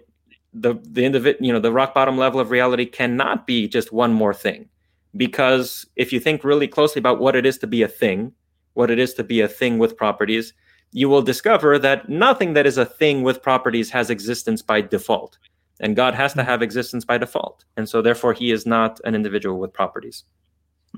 the 0.52 0.74
the 0.82 1.04
individual, 1.04 1.44
you 1.44 1.52
know, 1.52 1.60
the 1.60 1.72
rock 1.72 1.94
bottom 1.94 2.16
level 2.18 2.40
of 2.40 2.50
reality 2.50 2.86
cannot 2.86 3.46
be 3.46 3.68
just 3.68 3.92
one 3.92 4.12
more 4.12 4.34
thing, 4.34 4.68
because 5.16 5.86
if 5.96 6.12
you 6.12 6.20
think 6.20 6.44
really 6.44 6.68
closely 6.68 7.00
about 7.00 7.20
what 7.20 7.36
it 7.36 7.46
is 7.46 7.58
to 7.58 7.66
be 7.66 7.82
a 7.82 7.88
thing, 7.88 8.32
what 8.74 8.90
it 8.90 8.98
is 8.98 9.14
to 9.14 9.24
be 9.24 9.40
a 9.40 9.48
thing 9.48 9.78
with 9.78 9.96
properties, 9.96 10.54
you 10.92 11.08
will 11.08 11.22
discover 11.22 11.78
that 11.78 12.08
nothing 12.08 12.54
that 12.54 12.66
is 12.66 12.78
a 12.78 12.84
thing 12.84 13.22
with 13.22 13.42
properties 13.42 13.90
has 13.90 14.10
existence 14.10 14.62
by 14.62 14.80
default, 14.80 15.38
and 15.80 15.96
God 15.96 16.14
has 16.14 16.32
to 16.32 16.40
mm-hmm. 16.40 16.50
have 16.50 16.62
existence 16.62 17.04
by 17.04 17.18
default, 17.18 17.64
and 17.76 17.88
so 17.88 18.02
therefore 18.02 18.32
He 18.32 18.50
is 18.50 18.66
not 18.66 19.00
an 19.04 19.14
individual 19.14 19.58
with 19.58 19.72
properties. 19.72 20.24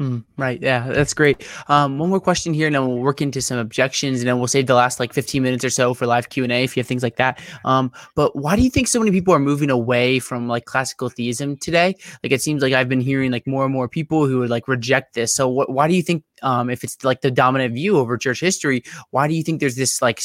Mm, 0.01 0.25
right. 0.39 0.59
Yeah, 0.63 0.89
that's 0.89 1.13
great. 1.13 1.47
Um, 1.69 1.99
one 1.99 2.09
more 2.09 2.21
question 2.21 2.55
here, 2.55 2.67
and 2.67 2.75
then 2.75 2.89
we'll 2.89 2.97
work 2.97 3.21
into 3.21 3.43
some 3.43 3.59
objections, 3.59 4.21
and 4.21 4.29
then 4.29 4.39
we'll 4.39 4.49
save 4.49 4.67
the 4.67 4.75
last 4.75 4.99
like 4.99 5.13
15 5.13 5.43
minutes 5.43 5.63
or 5.63 5.69
so 5.69 5.93
for 5.93 6.07
live 6.07 6.31
Q 6.31 6.43
and 6.43 6.51
A 6.51 6.65
if 6.65 6.75
you 6.75 6.81
have 6.81 6.87
things 6.87 7.03
like 7.03 7.17
that. 7.17 7.39
Um, 7.67 7.93
but 8.15 8.35
why 8.35 8.57
do 8.57 8.63
you 8.63 8.71
think 8.71 8.89
so 8.89 8.99
many 8.99 9.11
people 9.11 9.35
are 9.35 9.39
moving 9.39 9.69
away 9.69 10.19
from 10.19 10.49
like 10.49 10.65
classical 10.65 11.11
theism 11.11 11.55
today? 11.55 11.97
Like 12.23 12.33
it 12.33 12.41
seems 12.41 12.63
like 12.63 12.73
I've 12.73 12.89
been 12.89 13.03
hearing 13.03 13.31
like 13.31 13.47
more 13.47 13.65
and 13.65 13.75
more 13.75 13.89
people 13.89 14.27
who 14.27 14.39
would 14.39 14.49
like 14.49 14.69
reject 14.69 15.13
this. 15.13 15.35
So 15.35 15.51
what? 15.51 15.71
Why 15.71 15.87
do 15.87 15.95
you 15.95 16.03
think? 16.03 16.25
Um, 16.43 16.71
if 16.71 16.83
it's 16.83 17.05
like 17.05 17.21
the 17.21 17.31
dominant 17.31 17.75
view 17.75 17.99
over 17.99 18.17
church 18.17 18.41
history, 18.41 18.83
why 19.11 19.29
do 19.29 19.35
you 19.35 19.43
think 19.43 19.61
there's 19.61 19.77
this 19.77 20.01
like 20.01 20.23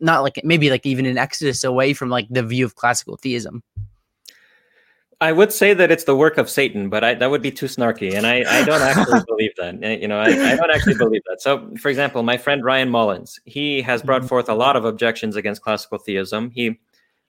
not 0.00 0.22
like 0.22 0.40
maybe 0.42 0.70
like 0.70 0.86
even 0.86 1.04
an 1.04 1.18
exodus 1.18 1.64
away 1.64 1.92
from 1.92 2.08
like 2.08 2.28
the 2.30 2.42
view 2.42 2.64
of 2.64 2.76
classical 2.76 3.18
theism? 3.18 3.62
I 5.20 5.32
would 5.32 5.52
say 5.52 5.74
that 5.74 5.90
it's 5.90 6.04
the 6.04 6.14
work 6.14 6.38
of 6.38 6.48
Satan, 6.48 6.88
but 6.88 7.02
I, 7.02 7.14
that 7.14 7.28
would 7.28 7.42
be 7.42 7.50
too 7.50 7.66
snarky, 7.66 8.14
and 8.14 8.24
I, 8.24 8.44
I 8.48 8.64
don't 8.64 8.80
actually 8.80 9.20
believe 9.28 9.50
that. 9.56 9.78
Eh, 9.82 9.96
you 9.96 10.06
know, 10.06 10.18
I, 10.18 10.26
I, 10.26 10.56
don't 10.56 10.70
actually 10.70 10.94
believe 10.94 11.22
that. 11.28 11.42
So, 11.42 11.74
for 11.76 11.88
example, 11.88 12.22
my 12.22 12.36
friend 12.36 12.64
Ryan 12.64 12.88
Mullins, 12.88 13.40
he 13.44 13.82
has 13.82 14.00
brought 14.00 14.20
mm-hmm. 14.20 14.28
forth 14.28 14.48
a 14.48 14.54
lot 14.54 14.76
of 14.76 14.84
objections 14.84 15.34
against 15.34 15.62
classical 15.62 15.98
theism. 15.98 16.50
He 16.50 16.78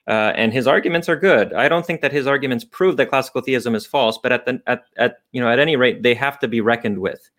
uh, 0.08 0.34
and 0.36 0.54
his 0.54 0.67
arguments 0.67 1.10
are 1.10 1.15
good. 1.15 1.54
I 1.54 1.67
don't 1.69 1.86
think 1.86 2.02
that 2.02 2.12
his 2.12 2.25
arguments 2.25 2.63
prove 2.63 2.97
that 2.97 3.10
classical 3.10 3.41
theism 3.41 3.75
is 3.75 3.86
false, 3.86 4.19
but 4.21 4.32
at 4.32 4.45
the 4.45 4.62
at, 4.67 4.84
at 4.97 5.17
you 5.32 5.41
know 5.41 5.49
at 5.49 5.58
any 5.60 5.75
rate, 5.75 6.04
they 6.04 6.13
have 6.13 6.38
to 6.39 6.47
be 6.47 6.62
reckoned 6.62 6.99
with. 6.99 7.30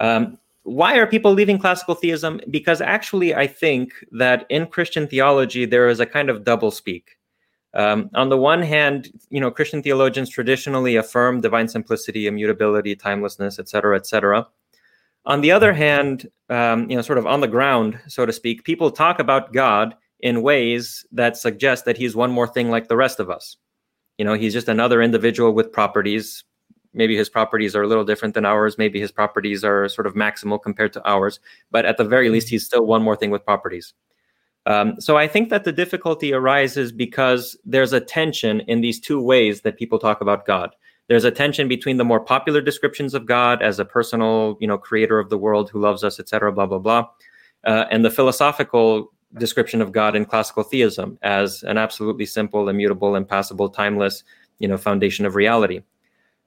Um, 0.00 0.38
why 0.64 0.96
are 0.98 1.06
people 1.06 1.32
leaving 1.32 1.58
classical 1.58 1.94
theism? 1.94 2.40
Because 2.50 2.82
actually, 2.82 3.34
I 3.34 3.46
think 3.46 3.92
that 4.12 4.44
in 4.50 4.66
Christian 4.66 5.06
theology 5.06 5.64
there 5.64 5.88
is 5.88 5.98
a 5.98 6.06
kind 6.06 6.28
of 6.28 6.44
double 6.44 6.70
speak. 6.70 7.17
Um, 7.74 8.10
on 8.14 8.28
the 8.28 8.36
one 8.36 8.62
hand, 8.62 9.10
you 9.30 9.40
know, 9.40 9.50
Christian 9.50 9.82
theologians 9.82 10.30
traditionally 10.30 10.96
affirm 10.96 11.40
divine 11.40 11.68
simplicity, 11.68 12.26
immutability, 12.26 12.96
timelessness, 12.96 13.58
etc., 13.58 13.96
etc. 13.96 14.46
On 15.26 15.42
the 15.42 15.52
other 15.52 15.74
hand, 15.74 16.28
um, 16.48 16.88
you 16.88 16.96
know, 16.96 17.02
sort 17.02 17.18
of 17.18 17.26
on 17.26 17.40
the 17.40 17.48
ground, 17.48 18.00
so 18.08 18.24
to 18.24 18.32
speak, 18.32 18.64
people 18.64 18.90
talk 18.90 19.18
about 19.18 19.52
God 19.52 19.94
in 20.20 20.42
ways 20.42 21.04
that 21.12 21.36
suggest 21.36 21.84
that 21.84 21.96
he's 21.96 22.16
one 22.16 22.30
more 22.30 22.46
thing 22.46 22.70
like 22.70 22.88
the 22.88 22.96
rest 22.96 23.20
of 23.20 23.30
us. 23.30 23.56
You 24.16 24.24
know, 24.24 24.34
he's 24.34 24.52
just 24.52 24.68
another 24.68 25.02
individual 25.02 25.52
with 25.52 25.70
properties. 25.70 26.44
Maybe 26.94 27.16
his 27.16 27.28
properties 27.28 27.76
are 27.76 27.82
a 27.82 27.86
little 27.86 28.04
different 28.04 28.34
than 28.34 28.46
ours. 28.46 28.78
Maybe 28.78 28.98
his 28.98 29.12
properties 29.12 29.62
are 29.62 29.88
sort 29.88 30.06
of 30.06 30.14
maximal 30.14 30.60
compared 30.60 30.92
to 30.94 31.08
ours. 31.08 31.38
But 31.70 31.84
at 31.84 31.98
the 31.98 32.04
very 32.04 32.30
least, 32.30 32.48
he's 32.48 32.64
still 32.64 32.86
one 32.86 33.02
more 33.02 33.14
thing 33.14 33.30
with 33.30 33.44
properties. 33.44 33.92
Um, 34.68 35.00
so 35.00 35.16
I 35.16 35.26
think 35.26 35.48
that 35.48 35.64
the 35.64 35.72
difficulty 35.72 36.34
arises 36.34 36.92
because 36.92 37.56
there's 37.64 37.94
a 37.94 38.00
tension 38.00 38.60
in 38.60 38.82
these 38.82 39.00
two 39.00 39.20
ways 39.20 39.62
that 39.62 39.78
people 39.78 39.98
talk 39.98 40.20
about 40.20 40.44
God. 40.44 40.76
There's 41.08 41.24
a 41.24 41.30
tension 41.30 41.68
between 41.68 41.96
the 41.96 42.04
more 42.04 42.20
popular 42.20 42.60
descriptions 42.60 43.14
of 43.14 43.24
God 43.24 43.62
as 43.62 43.78
a 43.78 43.84
personal, 43.86 44.58
you 44.60 44.68
know, 44.68 44.76
creator 44.76 45.18
of 45.18 45.30
the 45.30 45.38
world 45.38 45.70
who 45.70 45.80
loves 45.80 46.04
us, 46.04 46.20
etc., 46.20 46.52
blah 46.52 46.66
blah 46.66 46.78
blah, 46.78 47.08
uh, 47.64 47.86
and 47.90 48.04
the 48.04 48.10
philosophical 48.10 49.10
description 49.38 49.80
of 49.80 49.90
God 49.90 50.14
in 50.14 50.26
classical 50.26 50.62
theism 50.62 51.18
as 51.22 51.62
an 51.62 51.78
absolutely 51.78 52.26
simple, 52.26 52.68
immutable, 52.68 53.16
impassible, 53.16 53.70
timeless, 53.70 54.22
you 54.58 54.68
know, 54.68 54.76
foundation 54.76 55.24
of 55.24 55.34
reality. 55.34 55.80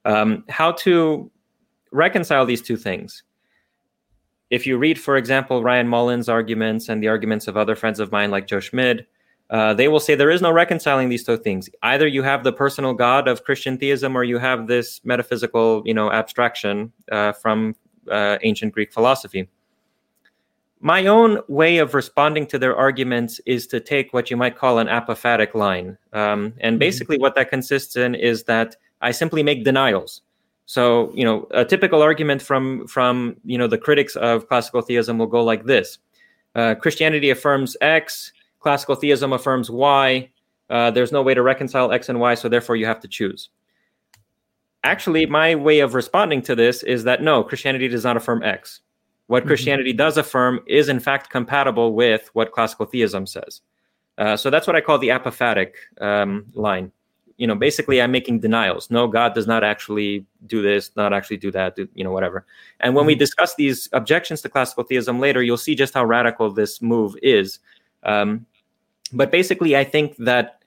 Um, 0.05 0.43
how 0.47 0.73
to 0.73 1.31
reconcile 1.91 2.45
these 2.45 2.61
two 2.61 2.77
things? 2.77 3.23
If 4.51 4.67
you 4.67 4.77
read, 4.77 4.99
for 4.99 5.17
example, 5.17 5.63
Ryan 5.63 5.87
Mullins' 5.87 6.29
arguments 6.29 6.89
and 6.89 7.01
the 7.01 7.07
arguments 7.07 7.47
of 7.47 7.57
other 7.57 7.75
friends 7.75 7.99
of 7.99 8.11
mine 8.11 8.29
like 8.29 8.45
Joe 8.45 8.59
Schmid, 8.59 9.07
uh, 9.49 9.73
they 9.73 9.87
will 9.87 9.99
say 9.99 10.13
there 10.13 10.29
is 10.29 10.41
no 10.41 10.51
reconciling 10.51 11.09
these 11.09 11.23
two 11.23 11.37
things. 11.37 11.69
Either 11.81 12.07
you 12.07 12.21
have 12.21 12.43
the 12.43 12.53
personal 12.53 12.93
God 12.93 13.27
of 13.27 13.43
Christian 13.43 13.77
theism, 13.77 14.15
or 14.15 14.23
you 14.23 14.37
have 14.37 14.67
this 14.67 15.01
metaphysical, 15.03 15.81
you 15.85 15.93
know, 15.93 16.11
abstraction 16.11 16.91
uh, 17.11 17.31
from 17.31 17.75
uh, 18.09 18.37
ancient 18.43 18.73
Greek 18.73 18.93
philosophy 18.93 19.49
my 20.81 21.05
own 21.05 21.39
way 21.47 21.77
of 21.77 21.93
responding 21.93 22.47
to 22.47 22.57
their 22.57 22.75
arguments 22.75 23.39
is 23.45 23.67
to 23.67 23.79
take 23.79 24.13
what 24.13 24.31
you 24.31 24.37
might 24.37 24.57
call 24.57 24.79
an 24.79 24.87
apophatic 24.87 25.53
line. 25.53 25.97
Um, 26.11 26.53
and 26.59 26.73
mm-hmm. 26.73 26.79
basically, 26.79 27.17
what 27.19 27.35
that 27.35 27.49
consists 27.49 27.95
in 27.95 28.15
is 28.15 28.43
that 28.45 28.75
I 29.01 29.11
simply 29.11 29.43
make 29.43 29.63
denials. 29.63 30.21
So, 30.71 31.11
you 31.13 31.25
know, 31.25 31.47
a 31.51 31.65
typical 31.65 32.01
argument 32.01 32.41
from 32.41 32.87
from 32.87 33.35
you 33.43 33.57
know 33.57 33.67
the 33.67 33.77
critics 33.77 34.15
of 34.15 34.47
classical 34.47 34.81
theism 34.81 35.17
will 35.17 35.27
go 35.27 35.43
like 35.43 35.65
this: 35.65 35.97
uh, 36.55 36.75
Christianity 36.75 37.29
affirms 37.29 37.75
X, 37.81 38.31
classical 38.59 38.95
theism 38.95 39.33
affirms 39.33 39.69
Y. 39.69 40.29
Uh, 40.69 40.89
there's 40.89 41.11
no 41.11 41.21
way 41.21 41.33
to 41.33 41.41
reconcile 41.41 41.91
X 41.91 42.07
and 42.07 42.21
Y, 42.21 42.35
so 42.35 42.47
therefore 42.47 42.77
you 42.77 42.85
have 42.85 43.01
to 43.01 43.09
choose. 43.09 43.49
Actually, 44.83 45.25
my 45.25 45.55
way 45.55 45.81
of 45.81 45.93
responding 45.93 46.41
to 46.43 46.55
this 46.55 46.83
is 46.83 47.03
that 47.03 47.21
no, 47.21 47.43
Christianity 47.43 47.89
does 47.89 48.05
not 48.05 48.15
affirm 48.15 48.41
X 48.41 48.79
what 49.31 49.43
mm-hmm. 49.43 49.47
Christianity 49.47 49.93
does 49.93 50.17
affirm 50.17 50.59
is 50.67 50.89
in 50.89 50.99
fact 50.99 51.29
compatible 51.29 51.93
with 51.93 52.29
what 52.33 52.51
classical 52.51 52.85
theism 52.85 53.25
says. 53.25 53.61
Uh, 54.17 54.35
so 54.35 54.49
that's 54.49 54.67
what 54.67 54.75
I 54.75 54.81
call 54.81 54.97
the 54.97 55.07
apophatic 55.07 55.71
um, 56.01 56.45
line. 56.53 56.91
You 57.41 57.47
know, 57.47 57.55
basically, 57.55 57.99
I'm 57.99 58.11
making 58.11 58.39
denials. 58.39 58.91
No, 58.91 59.07
God 59.07 59.33
does 59.33 59.47
not 59.47 59.63
actually 59.63 60.27
do 60.45 60.61
this, 60.61 60.91
not 60.95 61.11
actually 61.11 61.37
do 61.37 61.49
that, 61.51 61.75
do, 61.75 61.87
you 61.95 62.03
know, 62.03 62.11
whatever. 62.11 62.45
And 62.79 62.93
when 62.93 63.01
mm-hmm. 63.01 63.07
we 63.07 63.15
discuss 63.15 63.55
these 63.55 63.89
objections 63.93 64.43
to 64.43 64.49
classical 64.49 64.83
theism 64.83 65.19
later, 65.19 65.41
you'll 65.41 65.57
see 65.57 65.73
just 65.73 65.95
how 65.95 66.05
radical 66.05 66.51
this 66.51 66.83
move 66.83 67.15
is. 67.23 67.57
Um, 68.03 68.45
but 69.11 69.31
basically, 69.31 69.75
I 69.75 69.83
think 69.83 70.17
that 70.17 70.61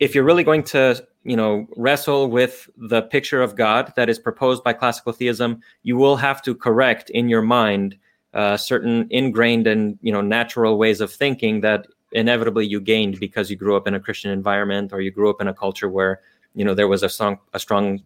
if 0.00 0.14
you're 0.14 0.22
really 0.22 0.44
going 0.44 0.64
to 0.64 1.02
you 1.24 1.34
know 1.34 1.66
wrestle 1.78 2.30
with 2.30 2.70
the 2.76 3.02
picture 3.02 3.42
of 3.42 3.56
god 3.56 3.92
that 3.96 4.08
is 4.08 4.20
proposed 4.20 4.62
by 4.62 4.72
classical 4.72 5.12
theism 5.12 5.60
you 5.82 5.96
will 5.96 6.16
have 6.16 6.40
to 6.40 6.54
correct 6.54 7.10
in 7.10 7.28
your 7.28 7.42
mind 7.42 7.96
uh, 8.34 8.56
certain 8.56 9.08
ingrained 9.10 9.66
and 9.66 9.98
you 10.00 10.12
know 10.12 10.20
natural 10.20 10.78
ways 10.78 11.00
of 11.00 11.12
thinking 11.12 11.60
that 11.60 11.88
inevitably 12.12 12.66
you 12.66 12.80
gained 12.80 13.20
because 13.20 13.50
you 13.50 13.56
grew 13.56 13.76
up 13.76 13.86
in 13.86 13.94
a 13.94 14.00
Christian 14.00 14.30
environment 14.30 14.92
or 14.92 15.00
you 15.00 15.10
grew 15.10 15.30
up 15.30 15.40
in 15.40 15.48
a 15.48 15.54
culture 15.54 15.88
where 15.88 16.20
you 16.54 16.64
know 16.64 16.74
there 16.74 16.88
was 16.88 17.02
a 17.02 17.08
strong 17.08 17.38
a 17.52 17.58
strong 17.58 18.00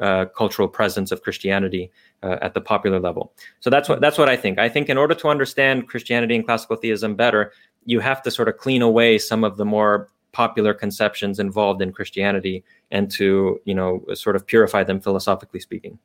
uh, 0.00 0.26
cultural 0.26 0.68
presence 0.68 1.12
of 1.12 1.22
Christianity 1.22 1.90
uh, 2.22 2.36
at 2.40 2.54
the 2.54 2.60
popular 2.60 3.00
level. 3.00 3.32
So 3.60 3.70
that's 3.70 3.88
what 3.88 4.00
that's 4.00 4.18
what 4.18 4.28
I 4.28 4.36
think. 4.36 4.58
I 4.58 4.68
think 4.68 4.88
in 4.88 4.96
order 4.96 5.14
to 5.14 5.28
understand 5.28 5.88
Christianity 5.88 6.34
and 6.34 6.44
classical 6.44 6.76
theism 6.76 7.14
better, 7.14 7.52
you 7.84 8.00
have 8.00 8.22
to 8.22 8.30
sort 8.30 8.48
of 8.48 8.56
clean 8.56 8.82
away 8.82 9.18
some 9.18 9.44
of 9.44 9.56
the 9.56 9.64
more 9.64 10.08
popular 10.32 10.72
conceptions 10.72 11.38
involved 11.38 11.82
in 11.82 11.92
Christianity 11.92 12.64
and 12.90 13.10
to 13.12 13.60
you 13.64 13.74
know 13.74 14.04
sort 14.14 14.36
of 14.36 14.46
purify 14.46 14.84
them 14.84 15.00
philosophically 15.00 15.60
speaking. 15.60 15.98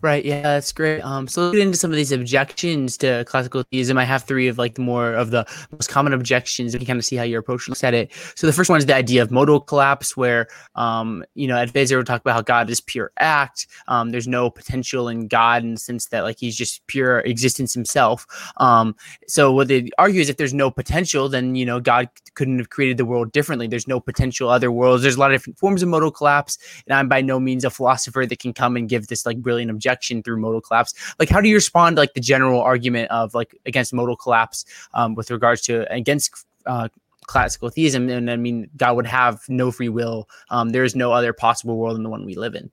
Right. 0.00 0.24
Yeah, 0.24 0.42
that's 0.42 0.70
great. 0.72 1.00
Um, 1.00 1.26
so 1.26 1.50
get 1.50 1.60
into 1.60 1.76
some 1.76 1.90
of 1.90 1.96
these 1.96 2.12
objections 2.12 2.96
to 2.98 3.24
classical 3.26 3.64
theism, 3.64 3.98
I 3.98 4.04
have 4.04 4.22
three 4.22 4.46
of 4.46 4.56
like 4.56 4.76
the 4.76 4.80
more 4.80 5.12
of 5.12 5.32
the 5.32 5.44
most 5.72 5.88
common 5.88 6.12
objections. 6.12 6.72
You 6.72 6.78
can 6.78 6.86
kind 6.86 6.98
of 6.98 7.04
see 7.04 7.16
how 7.16 7.24
your 7.24 7.40
approach 7.40 7.68
looks 7.68 7.82
at 7.82 7.94
it. 7.94 8.12
So 8.36 8.46
the 8.46 8.52
first 8.52 8.70
one 8.70 8.78
is 8.78 8.86
the 8.86 8.94
idea 8.94 9.22
of 9.22 9.32
modal 9.32 9.60
collapse, 9.60 10.16
where 10.16 10.46
um, 10.76 11.24
you 11.34 11.48
know, 11.48 11.56
Ed 11.56 11.72
Feser 11.72 11.96
would 11.96 12.06
talk 12.06 12.20
about 12.20 12.34
how 12.34 12.42
God 12.42 12.70
is 12.70 12.80
pure 12.80 13.10
act. 13.18 13.66
Um, 13.88 14.10
there's 14.10 14.28
no 14.28 14.50
potential 14.50 15.08
in 15.08 15.26
God 15.26 15.64
in 15.64 15.74
the 15.74 15.80
sense 15.80 16.06
that 16.06 16.22
like 16.22 16.38
he's 16.38 16.56
just 16.56 16.86
pure 16.86 17.20
existence 17.20 17.74
himself. 17.74 18.24
Um, 18.58 18.94
so 19.26 19.52
what 19.52 19.66
they 19.66 19.88
argue 19.98 20.20
is 20.20 20.28
if 20.28 20.36
there's 20.36 20.54
no 20.54 20.70
potential, 20.70 21.28
then 21.28 21.56
you 21.56 21.66
know 21.66 21.80
God 21.80 22.08
couldn't 22.34 22.58
have 22.58 22.70
created 22.70 22.98
the 22.98 23.04
world 23.04 23.32
differently. 23.32 23.66
There's 23.66 23.88
no 23.88 23.98
potential 23.98 24.48
other 24.48 24.70
worlds. 24.70 25.02
There's 25.02 25.16
a 25.16 25.20
lot 25.20 25.32
of 25.32 25.40
different 25.40 25.58
forms 25.58 25.82
of 25.82 25.88
modal 25.88 26.12
collapse, 26.12 26.56
and 26.86 26.96
I'm 26.96 27.08
by 27.08 27.20
no 27.20 27.40
means 27.40 27.64
a 27.64 27.70
philosopher 27.70 28.26
that 28.26 28.38
can 28.38 28.52
come 28.52 28.76
and 28.76 28.88
give 28.88 29.08
this 29.08 29.26
like 29.26 29.42
brilliant 29.42 29.72
objection 29.72 29.87
through 30.22 30.38
modal 30.38 30.60
collapse. 30.60 30.94
Like, 31.18 31.28
how 31.28 31.40
do 31.40 31.48
you 31.48 31.54
respond 31.54 31.96
to 31.96 32.02
like 32.02 32.14
the 32.14 32.20
general 32.20 32.60
argument 32.60 33.10
of 33.10 33.34
like 33.34 33.58
against 33.66 33.92
modal 33.92 34.16
collapse 34.16 34.64
um, 34.94 35.14
with 35.14 35.30
regards 35.30 35.62
to 35.62 35.90
against 35.92 36.46
uh, 36.66 36.88
classical 37.22 37.70
theism? 37.70 38.08
And 38.08 38.30
I 38.30 38.36
mean, 38.36 38.68
God 38.76 38.96
would 38.96 39.06
have 39.06 39.40
no 39.48 39.70
free 39.70 39.88
will. 39.88 40.28
Um, 40.50 40.70
there 40.70 40.84
is 40.84 40.94
no 40.94 41.12
other 41.12 41.32
possible 41.32 41.76
world 41.76 41.96
than 41.96 42.02
the 42.02 42.10
one 42.10 42.24
we 42.24 42.34
live 42.34 42.54
in. 42.54 42.70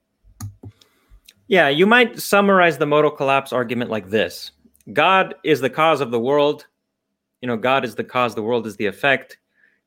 Yeah, 1.48 1.68
you 1.68 1.86
might 1.86 2.18
summarize 2.20 2.78
the 2.78 2.86
modal 2.86 3.10
collapse 3.10 3.52
argument 3.52 3.90
like 3.90 4.10
this 4.10 4.50
God 4.92 5.34
is 5.44 5.60
the 5.60 5.70
cause 5.70 6.00
of 6.00 6.10
the 6.10 6.20
world. 6.20 6.66
You 7.40 7.48
know, 7.48 7.56
God 7.56 7.84
is 7.84 7.94
the 7.94 8.04
cause, 8.04 8.34
the 8.34 8.42
world 8.42 8.66
is 8.66 8.76
the 8.76 8.86
effect. 8.86 9.38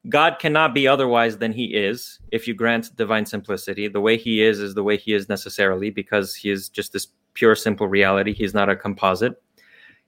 God 0.07 0.39
cannot 0.39 0.73
be 0.73 0.87
otherwise 0.87 1.37
than 1.37 1.51
he 1.51 1.65
is 1.75 2.19
if 2.31 2.47
you 2.47 2.53
grant 2.53 2.95
divine 2.95 3.25
simplicity. 3.25 3.89
The 3.89 3.99
way 3.99 4.17
he 4.17 4.41
is 4.41 4.59
is 4.59 4.73
the 4.73 4.83
way 4.83 4.95
he 4.95 5.13
is 5.13 5.27
necessarily 5.27 5.89
because 5.89 6.33
he 6.33 6.49
is 6.49 6.69
just 6.69 6.93
this 6.93 7.07
pure, 7.33 7.55
simple 7.55 7.87
reality. 7.87 8.33
He's 8.33 8.53
not 8.53 8.69
a 8.69 8.75
composite. 8.75 9.41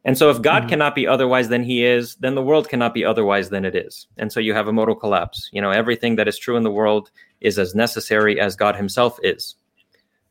And 0.04 0.18
so, 0.18 0.30
if 0.30 0.42
God 0.42 0.62
mm-hmm. 0.62 0.70
cannot 0.70 0.96
be 0.96 1.06
otherwise 1.06 1.50
than 1.50 1.64
he 1.64 1.86
is, 1.86 2.16
then 2.16 2.34
the 2.34 2.42
world 2.42 2.70
cannot 2.70 2.94
be 2.94 3.06
otherwise 3.06 3.50
than 3.50 3.66
it 3.66 3.76
is. 3.76 4.08
And 4.18 4.32
so, 4.32 4.40
you 4.40 4.54
have 4.54 4.68
a 4.68 4.74
modal 4.74 4.96
collapse. 4.96 5.50
You 5.52 5.62
know, 5.62 5.70
everything 5.70 6.16
that 6.16 6.28
is 6.28 6.40
true 6.40 6.58
in 6.58 6.64
the 6.64 6.72
world 6.72 7.12
is 7.40 7.60
as 7.60 7.76
necessary 7.76 8.40
as 8.40 8.56
God 8.56 8.76
himself 8.76 9.20
is. 9.22 9.56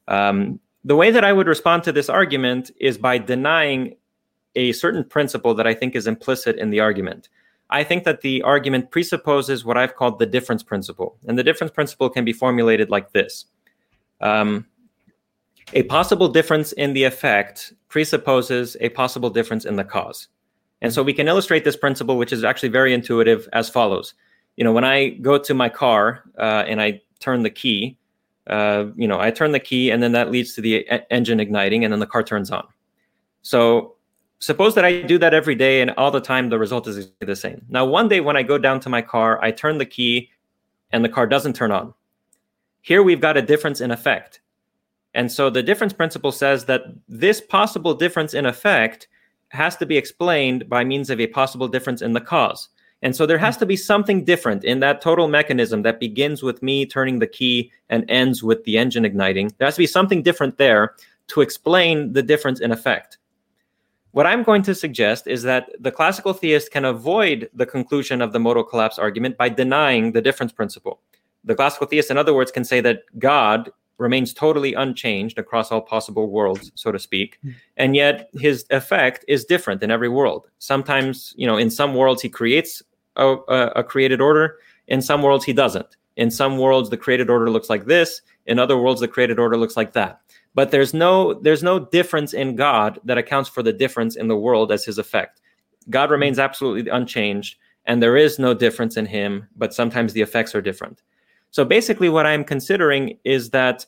Um, 0.09 0.59
the 0.85 0.97
way 0.97 1.11
that 1.11 1.25
I 1.25 1.33
would 1.33 1.47
respond 1.47 1.85
to 1.85 1.93
this 1.93 2.09
argument 2.09 2.71
is 2.81 2.99
by 2.99 3.19
denying 3.19 3.97
a 4.57 4.73
certain 4.73 5.05
principle 5.05 5.55
that 5.55 5.67
I 5.67 5.75
think 5.75 5.95
is 5.95 6.07
implicit 6.07 6.57
in 6.57 6.71
the 6.71 6.81
argument. 6.81 7.29
I 7.69 7.85
think 7.85 8.03
that 8.05 8.23
the 8.23 8.43
argument 8.43 8.91
presupposes 8.91 9.65
what 9.65 9.77
I've 9.77 9.95
called 9.95 10.19
the 10.19 10.27
difference 10.27 10.65
principle. 10.65 11.17
And 11.27 11.39
the 11.39 11.45
difference 11.45 11.73
principle 11.73 12.11
can 12.11 12.25
be 12.25 12.33
formulated 12.33 12.91
like 12.91 13.13
this 13.13 13.45
um, 14.21 14.67
A 15.73 15.85
possible 15.85 16.29
difference 16.29 16.73
in 16.73 16.95
the 16.95 17.05
effect 17.05 17.73
presupposes 17.89 18.77
a 18.81 18.89
possible 18.89 19.31
difference 19.31 19.65
in 19.65 19.77
the 19.77 19.85
cause. 19.85 20.29
And 20.83 20.93
so 20.93 21.03
we 21.03 21.13
can 21.13 21.29
illustrate 21.29 21.65
this 21.65 21.77
principle, 21.77 22.17
which 22.17 22.33
is 22.33 22.43
actually 22.43 22.71
very 22.71 22.93
intuitive, 22.93 23.49
as 23.53 23.69
follows. 23.69 24.15
You 24.57 24.65
know, 24.65 24.73
when 24.73 24.85
I 24.85 25.11
go 25.11 25.39
to 25.39 25.55
my 25.55 25.69
car 25.69 26.25
uh, 26.39 26.65
and 26.67 26.83
I 26.83 27.03
turn 27.21 27.43
the 27.45 27.51
key, 27.51 27.97
uh, 28.49 28.87
you 28.97 29.07
know, 29.07 29.21
I 29.21 29.31
turn 29.31 29.53
the 29.53 29.61
key 29.61 29.91
and 29.91 30.03
then 30.03 30.13
that 30.13 30.31
leads 30.31 30.55
to 30.55 30.61
the 30.61 30.77
e- 30.77 31.01
engine 31.11 31.39
igniting 31.39 31.85
and 31.85 31.93
then 31.93 32.01
the 32.01 32.07
car 32.07 32.23
turns 32.23 32.51
on. 32.51 32.67
So 33.43 33.95
suppose 34.41 34.75
that 34.75 34.85
I 34.85 35.03
do 35.03 35.19
that 35.19 35.35
every 35.35 35.55
day 35.55 35.83
and 35.83 35.93
all 35.93 36.11
the 36.11 36.21
time 36.21 36.49
the 36.49 36.59
result 36.59 36.89
is 36.89 37.13
the 37.21 37.37
same. 37.37 37.65
Now, 37.69 37.85
one 37.85 38.09
day 38.09 38.21
when 38.21 38.37
I 38.37 38.43
go 38.43 38.59
down 38.59 38.81
to 38.81 38.89
my 38.89 39.03
car, 39.03 39.39
I 39.43 39.53
turn 39.53 39.79
the 39.79 39.87
key 39.87 40.31
and 40.91 41.05
the 41.05 41.09
car 41.09 41.27
doesn't 41.27 41.55
turn 41.55 41.71
on. 41.71 41.95
Here 42.81 43.03
we've 43.03 43.21
got 43.21 43.37
a 43.37 43.43
difference 43.43 43.81
in 43.81 43.93
effect. 43.93 44.41
And 45.15 45.31
so 45.31 45.51
the 45.51 45.63
difference 45.63 45.93
principle 45.93 46.33
says 46.33 46.67
that 46.67 46.83
this 47.09 47.41
possible 47.41 47.95
difference 47.95 48.35
in 48.35 48.47
effect 48.47 49.09
has 49.49 49.77
to 49.77 49.87
be 49.87 49.97
explained 49.97 50.69
by 50.69 50.85
means 50.85 51.11
of 51.11 51.21
a 51.21 51.27
possible 51.27 51.69
difference 51.69 52.03
in 52.03 52.13
the 52.13 52.21
cause. 52.21 52.69
And 53.03 53.17
so 53.17 53.27
there 53.27 53.39
has 53.39 53.57
to 53.57 53.67
be 53.67 53.77
something 53.77 54.25
different 54.25 54.63
in 54.63 54.81
that 54.81 55.01
total 55.01 55.27
mechanism 55.27 55.83
that 55.83 56.01
begins 56.01 56.43
with 56.43 56.63
me 56.63 56.85
turning 56.87 57.19
the 57.19 57.27
key 57.27 57.73
and 57.89 58.09
ends 58.09 58.43
with 58.43 58.63
the 58.65 58.77
engine 58.77 59.05
igniting. 59.05 59.53
There 59.59 59.67
has 59.67 59.77
to 59.77 59.81
be 59.81 59.87
something 59.87 60.23
different 60.23 60.59
there 60.59 60.95
to 61.29 61.41
explain 61.41 62.13
the 62.13 62.23
difference 62.23 62.61
in 62.61 62.73
effect. 62.73 63.19
What 64.13 64.27
I'm 64.27 64.43
going 64.43 64.63
to 64.63 64.75
suggest 64.75 65.27
is 65.27 65.43
that 65.45 65.71
the 65.79 65.93
classical 65.93 66.33
theist 66.33 66.73
can 66.73 66.85
avoid 66.85 67.49
the 67.55 67.67
conclusion 67.67 68.21
of 68.21 68.33
the 68.33 68.41
modal 68.41 68.65
collapse 68.65 68.99
argument 68.99 69.39
by 69.39 69.49
denying 69.49 70.13
the 70.13 70.21
difference 70.21 70.53
principle. 70.53 71.01
The 71.45 71.55
classical 71.55 71.87
theist, 71.87 72.11
in 72.11 72.19
other 72.19 72.35
words, 72.35 72.51
can 72.51 72.65
say 72.65 72.81
that 72.81 73.03
God 73.19 73.71
remains 74.01 74.33
totally 74.33 74.75
unchanged 74.75 75.39
across 75.39 75.71
all 75.71 75.83
possible 75.83 76.31
worlds, 76.31 76.73
so 76.75 76.91
to 76.91 76.99
speak. 76.99 77.39
Hmm. 77.43 77.51
And 77.77 77.95
yet 77.95 78.31
his 78.35 78.65
effect 78.71 79.25
is 79.29 79.45
different 79.45 79.83
in 79.83 79.91
every 79.91 80.09
world. 80.09 80.49
Sometimes, 80.59 81.35
you 81.37 81.47
know, 81.47 81.59
in 81.59 81.71
some 81.71 81.95
worlds 81.95 82.23
he 82.23 82.29
creates 82.29 82.83
a, 83.17 83.37
a, 83.49 83.67
a 83.77 83.85
created 83.85 84.21
order, 84.21 84.57
in 84.89 85.03
some 85.03 85.23
worlds 85.23 85.45
he 85.45 85.53
doesn't. 85.53 85.97
In 86.17 86.31
some 86.31 86.59
worlds 86.59 86.91
the 86.91 86.97
created 86.97 87.31
order 87.31 87.51
looks 87.51 87.71
like 87.71 87.85
this, 87.85 88.23
in 88.47 88.59
other 88.59 88.79
worlds 88.79 89.01
the 89.01 89.09
created 89.09 89.39
order 89.39 89.57
looks 89.57 89.77
like 89.77 89.93
that. 89.93 90.21
But 90.55 90.71
there's 90.71 90.93
no 90.93 91.35
there's 91.35 91.63
no 91.63 91.79
difference 91.79 92.33
in 92.33 92.57
God 92.57 92.99
that 93.05 93.19
accounts 93.19 93.49
for 93.49 93.63
the 93.63 93.73
difference 93.73 94.17
in 94.17 94.29
the 94.29 94.37
world 94.37 94.73
as 94.73 94.85
his 94.85 94.99
effect. 94.99 95.41
God 95.89 96.11
remains 96.11 96.39
absolutely 96.39 96.91
unchanged 96.91 97.57
and 97.87 98.03
there 98.03 98.17
is 98.17 98.39
no 98.39 98.55
difference 98.55 98.97
in 98.97 99.07
him, 99.07 99.47
but 99.57 99.75
sometimes 99.75 100.13
the 100.13 100.21
effects 100.21 100.55
are 100.55 100.63
different. 100.63 101.03
So 101.51 101.65
basically, 101.65 102.09
what 102.09 102.27
I'm 102.27 102.45
considering 102.45 103.19
is 103.25 103.51
that 103.51 103.87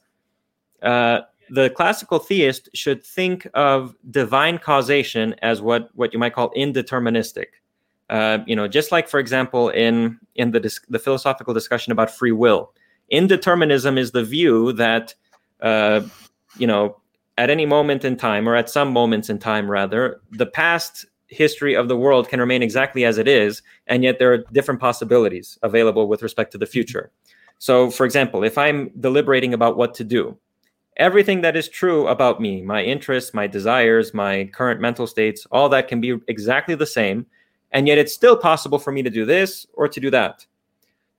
uh, 0.83 1.21
the 1.51 1.71
classical 1.71 2.19
theist 2.19 2.69
should 2.75 3.05
think 3.05 3.47
of 3.55 3.95
divine 4.11 4.59
causation 4.59 5.35
as 5.43 5.61
what, 5.61 5.91
what 5.95 6.13
you 6.13 6.19
might 6.19 6.35
call 6.35 6.51
indeterministic. 6.55 7.47
Uh, 8.11 8.39
you 8.47 8.57
know, 8.57 8.69
just 8.69 8.93
like, 8.93 9.09
for 9.09 9.21
example, 9.21 9.69
in 9.71 10.19
in 10.35 10.51
the 10.51 10.61
dis- 10.61 10.81
the 10.89 10.99
philosophical 10.99 11.55
discussion 11.55 11.93
about 11.93 12.11
free 12.11 12.33
will, 12.33 12.73
indeterminism 13.11 13.97
is 13.97 14.11
the 14.11 14.25
view 14.25 14.73
that 14.73 15.15
uh, 15.61 16.03
you 16.59 16.67
know 16.67 17.01
at 17.39 17.49
any 17.49 17.65
moment 17.65 18.05
in 18.05 18.17
time, 18.17 18.47
or 18.49 18.55
at 18.55 18.69
some 18.69 18.93
moments 18.93 19.31
in 19.31 19.39
time, 19.39 19.71
rather, 19.71 20.21
the 20.33 20.47
past 20.47 21.07
history 21.29 21.75
of 21.75 21.89
the 21.89 21.97
world 21.97 22.29
can 22.29 22.39
remain 22.39 22.63
exactly 22.63 23.05
as 23.05 23.17
it 23.17 23.27
is, 23.27 23.63
and 23.87 24.05
yet 24.05 24.19
there 24.19 24.33
are 24.33 24.45
different 24.53 24.81
possibilities 24.81 25.59
available 25.63 26.07
with 26.07 26.23
respect 26.23 26.53
to 26.53 26.59
the 26.59 26.67
future. 26.67 27.11
So, 27.63 27.91
for 27.91 28.05
example, 28.05 28.43
if 28.43 28.59
I'm 28.59 28.91
deliberating 28.99 29.55
about 29.55 29.77
what 29.77 29.95
to 29.95 30.03
do, 30.03 30.37
everything 30.97 31.43
that 31.43 31.55
is 31.55 31.69
true 31.69 32.09
about 32.09 32.41
me, 32.41 32.61
my 32.61 32.83
interests, 32.83 33.35
my 33.35 33.47
desires, 33.47 34.13
my 34.13 34.51
current 34.53 34.81
mental 34.81 35.07
states, 35.07 35.47
all 35.53 35.69
that 35.69 35.87
can 35.87 36.01
be 36.01 36.19
exactly 36.27 36.75
the 36.75 36.87
same, 36.87 37.25
and 37.71 37.87
yet 37.87 37.99
it's 37.99 38.13
still 38.13 38.37
possible 38.37 38.81
for 38.81 38.91
me 38.91 39.01
to 39.05 39.11
do 39.11 39.25
this 39.25 39.65
or 39.75 39.87
to 39.87 40.01
do 40.01 40.11
that. 40.11 40.45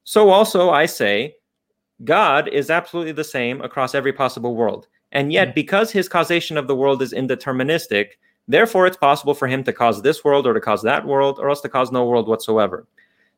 So, 0.03 0.31
also, 0.31 0.69
I 0.69 0.85
say, 0.85 1.37
God 2.03 2.49
is 2.49 2.69
absolutely 2.69 3.13
the 3.13 3.23
same 3.23 3.61
across 3.61 3.95
every 3.95 4.11
possible 4.11 4.53
world. 4.53 4.89
And 5.13 5.31
yet, 5.31 5.51
mm. 5.51 5.55
because 5.55 5.91
his 5.91 6.09
causation 6.09 6.57
of 6.57 6.67
the 6.67 6.75
world 6.75 7.01
is 7.01 7.13
indeterministic, 7.13 8.17
Therefore, 8.49 8.85
it's 8.85 8.97
possible 8.97 9.33
for 9.33 9.47
him 9.47 9.63
to 9.63 9.71
cause 9.71 10.01
this 10.01 10.25
world 10.25 10.45
or 10.45 10.53
to 10.53 10.59
cause 10.59 10.81
that 10.81 11.07
world 11.07 11.39
or 11.39 11.47
else 11.49 11.61
to 11.61 11.69
cause 11.69 11.93
no 11.93 12.05
world 12.05 12.27
whatsoever. 12.27 12.85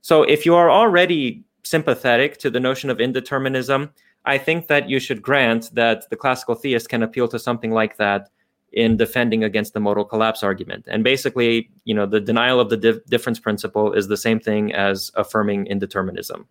So, 0.02 0.24
if 0.24 0.44
you 0.44 0.56
are 0.56 0.72
already 0.72 1.44
sympathetic 1.66 2.38
to 2.38 2.50
the 2.50 2.60
notion 2.60 2.90
of 2.90 3.00
indeterminism, 3.00 3.90
I 4.26 4.38
think 4.38 4.68
that 4.68 4.90
you 4.90 5.00
should 5.00 5.22
grant 5.22 5.74
that 5.74 6.10
the 6.10 6.16
classical 6.16 6.56
theist 6.56 6.90
can 6.90 7.04
appeal 7.04 7.28
to 7.28 7.40
something 7.40 7.72
like 7.72 7.98
that 7.98 8.30
in 8.72 8.98
defending 8.98 9.44
against 9.44 9.74
the 9.74 9.80
modal 9.80 10.04
collapse 10.04 10.44
argument. 10.44 10.86
And 10.88 11.04
basically, 11.04 11.70
you 11.86 11.94
know, 11.94 12.06
the 12.06 12.20
denial 12.20 12.60
of 12.60 12.70
the 12.70 12.78
dif- 12.78 13.06
difference 13.06 13.40
principle 13.40 13.94
is 13.94 14.08
the 14.08 14.18
same 14.18 14.40
thing 14.40 14.74
as 14.74 15.12
affirming 15.16 15.66
indeterminism. 15.66 16.46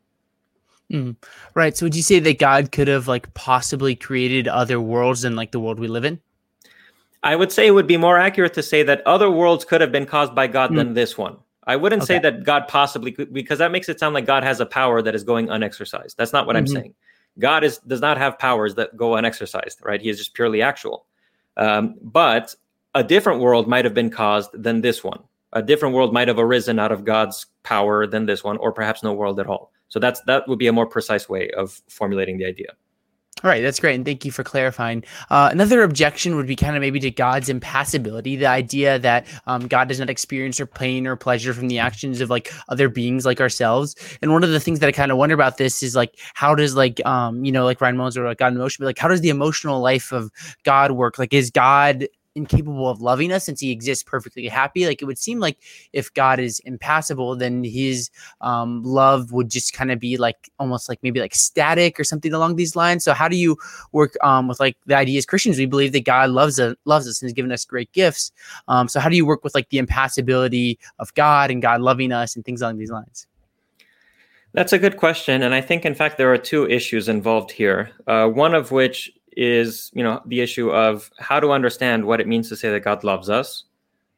Mm, 0.90 1.16
right. 1.54 1.76
So 1.76 1.86
would 1.86 1.94
you 1.94 2.02
say 2.02 2.18
that 2.20 2.38
God 2.38 2.72
could 2.72 2.88
have 2.88 3.08
like 3.08 3.32
possibly 3.34 3.94
created 3.94 4.48
other 4.48 4.80
worlds 4.80 5.22
than 5.22 5.36
like 5.36 5.52
the 5.52 5.60
world 5.60 5.80
we 5.80 5.88
live 5.88 6.04
in? 6.04 6.20
I 7.22 7.36
would 7.36 7.52
say 7.52 7.66
it 7.66 7.70
would 7.70 7.86
be 7.86 7.96
more 7.96 8.18
accurate 8.18 8.54
to 8.54 8.62
say 8.62 8.82
that 8.82 9.06
other 9.06 9.30
worlds 9.30 9.64
could 9.64 9.80
have 9.80 9.92
been 9.92 10.06
caused 10.06 10.34
by 10.34 10.46
God 10.46 10.70
mm. 10.70 10.76
than 10.76 10.94
this 10.94 11.16
one. 11.16 11.38
I 11.66 11.76
wouldn't 11.76 12.02
okay. 12.02 12.14
say 12.14 12.18
that 12.20 12.44
God 12.44 12.68
possibly 12.68 13.12
could, 13.12 13.32
because 13.32 13.58
that 13.58 13.72
makes 13.72 13.88
it 13.88 13.98
sound 13.98 14.14
like 14.14 14.26
God 14.26 14.42
has 14.42 14.60
a 14.60 14.66
power 14.66 15.02
that 15.02 15.14
is 15.14 15.24
going 15.24 15.48
unexercised. 15.50 16.16
That's 16.16 16.32
not 16.32 16.46
what 16.46 16.56
mm-hmm. 16.56 16.60
I'm 16.60 16.66
saying. 16.66 16.94
God 17.38 17.64
is 17.64 17.78
does 17.78 18.00
not 18.00 18.18
have 18.18 18.38
powers 18.38 18.74
that 18.76 18.96
go 18.96 19.16
unexercised, 19.16 19.80
right? 19.82 20.00
He 20.00 20.08
is 20.08 20.18
just 20.18 20.34
purely 20.34 20.62
actual. 20.62 21.06
Um, 21.56 21.96
but 22.02 22.54
a 22.94 23.02
different 23.02 23.40
world 23.40 23.66
might 23.66 23.84
have 23.84 23.94
been 23.94 24.10
caused 24.10 24.50
than 24.54 24.80
this 24.80 25.02
one. 25.02 25.20
A 25.52 25.62
different 25.62 25.94
world 25.94 26.12
might 26.12 26.28
have 26.28 26.38
arisen 26.38 26.78
out 26.78 26.92
of 26.92 27.04
God's 27.04 27.46
power 27.62 28.06
than 28.06 28.26
this 28.26 28.44
one, 28.44 28.56
or 28.58 28.72
perhaps 28.72 29.02
no 29.02 29.12
world 29.12 29.40
at 29.40 29.46
all. 29.46 29.72
So 29.88 29.98
that's 29.98 30.20
that 30.22 30.46
would 30.48 30.58
be 30.58 30.66
a 30.66 30.72
more 30.72 30.86
precise 30.86 31.28
way 31.28 31.50
of 31.50 31.80
formulating 31.88 32.38
the 32.38 32.46
idea. 32.46 32.72
All 33.44 33.50
right, 33.50 33.60
that's 33.62 33.78
great, 33.78 33.94
and 33.94 34.06
thank 34.06 34.24
you 34.24 34.32
for 34.32 34.42
clarifying. 34.42 35.04
Uh, 35.28 35.50
another 35.52 35.82
objection 35.82 36.36
would 36.36 36.46
be 36.46 36.56
kind 36.56 36.76
of 36.76 36.80
maybe 36.80 36.98
to 37.00 37.10
God's 37.10 37.50
impassibility, 37.50 38.36
the 38.36 38.46
idea 38.46 38.98
that 39.00 39.26
um, 39.46 39.68
God 39.68 39.86
does 39.86 40.00
not 40.00 40.08
experience 40.08 40.58
or 40.58 40.64
pain 40.64 41.06
or 41.06 41.14
pleasure 41.14 41.52
from 41.52 41.68
the 41.68 41.78
actions 41.78 42.22
of 42.22 42.30
like 42.30 42.50
other 42.70 42.88
beings 42.88 43.26
like 43.26 43.42
ourselves. 43.42 43.96
And 44.22 44.32
one 44.32 44.44
of 44.44 44.50
the 44.50 44.60
things 44.60 44.80
that 44.80 44.88
I 44.88 44.92
kind 44.92 45.12
of 45.12 45.18
wonder 45.18 45.34
about 45.34 45.58
this 45.58 45.82
is 45.82 45.94
like, 45.94 46.18
how 46.32 46.54
does 46.54 46.74
like 46.74 47.04
um, 47.04 47.44
you 47.44 47.52
know, 47.52 47.64
like 47.64 47.82
Ryan 47.82 47.98
Mullins 47.98 48.16
or 48.16 48.24
like 48.24 48.38
God 48.38 48.46
and 48.46 48.56
Emotion, 48.56 48.82
but 48.82 48.86
like, 48.86 48.98
how 48.98 49.08
does 49.08 49.20
the 49.20 49.28
emotional 49.28 49.82
life 49.82 50.10
of 50.10 50.30
God 50.62 50.92
work? 50.92 51.18
Like, 51.18 51.34
is 51.34 51.50
God 51.50 52.08
incapable 52.34 52.88
of 52.88 53.00
loving 53.00 53.32
us 53.32 53.44
since 53.44 53.60
he 53.60 53.70
exists 53.70 54.02
perfectly 54.02 54.46
happy 54.48 54.86
like 54.86 55.00
it 55.00 55.04
would 55.04 55.18
seem 55.18 55.40
like 55.40 55.58
if 55.92 56.12
god 56.14 56.40
is 56.40 56.60
impassible 56.60 57.36
then 57.36 57.62
his 57.64 58.10
um, 58.40 58.82
love 58.82 59.32
would 59.32 59.50
just 59.50 59.72
kind 59.72 59.90
of 59.90 59.98
be 59.98 60.16
like 60.16 60.50
almost 60.58 60.88
like 60.88 60.98
maybe 61.02 61.20
like 61.20 61.34
static 61.34 61.98
or 61.98 62.04
something 62.04 62.32
along 62.32 62.56
these 62.56 62.76
lines. 62.76 63.04
So 63.04 63.12
how 63.12 63.28
do 63.28 63.36
you 63.36 63.56
work 63.92 64.14
um, 64.22 64.48
with 64.48 64.60
like 64.60 64.76
the 64.86 64.96
idea 64.96 65.18
as 65.18 65.26
christians? 65.26 65.58
We 65.58 65.66
believe 65.66 65.92
that 65.92 66.04
god 66.04 66.30
loves 66.30 66.60
us 66.60 66.74
loves 66.84 67.08
us 67.08 67.20
and 67.20 67.28
has 67.28 67.32
given 67.32 67.52
us 67.52 67.64
great 67.64 67.90
gifts. 67.92 68.32
Um, 68.68 68.88
so 68.88 69.00
how 69.00 69.08
do 69.08 69.16
you 69.16 69.26
work 69.26 69.44
with 69.44 69.54
like 69.54 69.68
the 69.70 69.78
impassibility 69.78 70.78
of 70.98 71.12
god 71.14 71.50
and 71.50 71.60
god 71.62 71.80
loving 71.80 72.12
us 72.12 72.36
and 72.36 72.44
things 72.44 72.62
along 72.62 72.78
these 72.78 72.90
lines? 72.90 73.26
That's 74.52 74.72
a 74.72 74.78
good 74.78 74.96
question 74.98 75.42
and 75.42 75.52
i 75.52 75.60
think 75.60 75.84
in 75.84 75.96
fact 75.96 76.16
there 76.16 76.32
are 76.32 76.38
two 76.38 76.68
issues 76.68 77.08
involved 77.08 77.50
here 77.50 77.90
uh, 78.06 78.28
one 78.28 78.54
of 78.54 78.70
which 78.70 79.10
is 79.36 79.90
you 79.94 80.02
know 80.02 80.22
the 80.26 80.40
issue 80.40 80.70
of 80.70 81.10
how 81.18 81.40
to 81.40 81.50
understand 81.50 82.04
what 82.04 82.20
it 82.20 82.28
means 82.28 82.48
to 82.48 82.56
say 82.56 82.70
that 82.70 82.80
God 82.80 83.04
loves 83.04 83.28
us. 83.28 83.64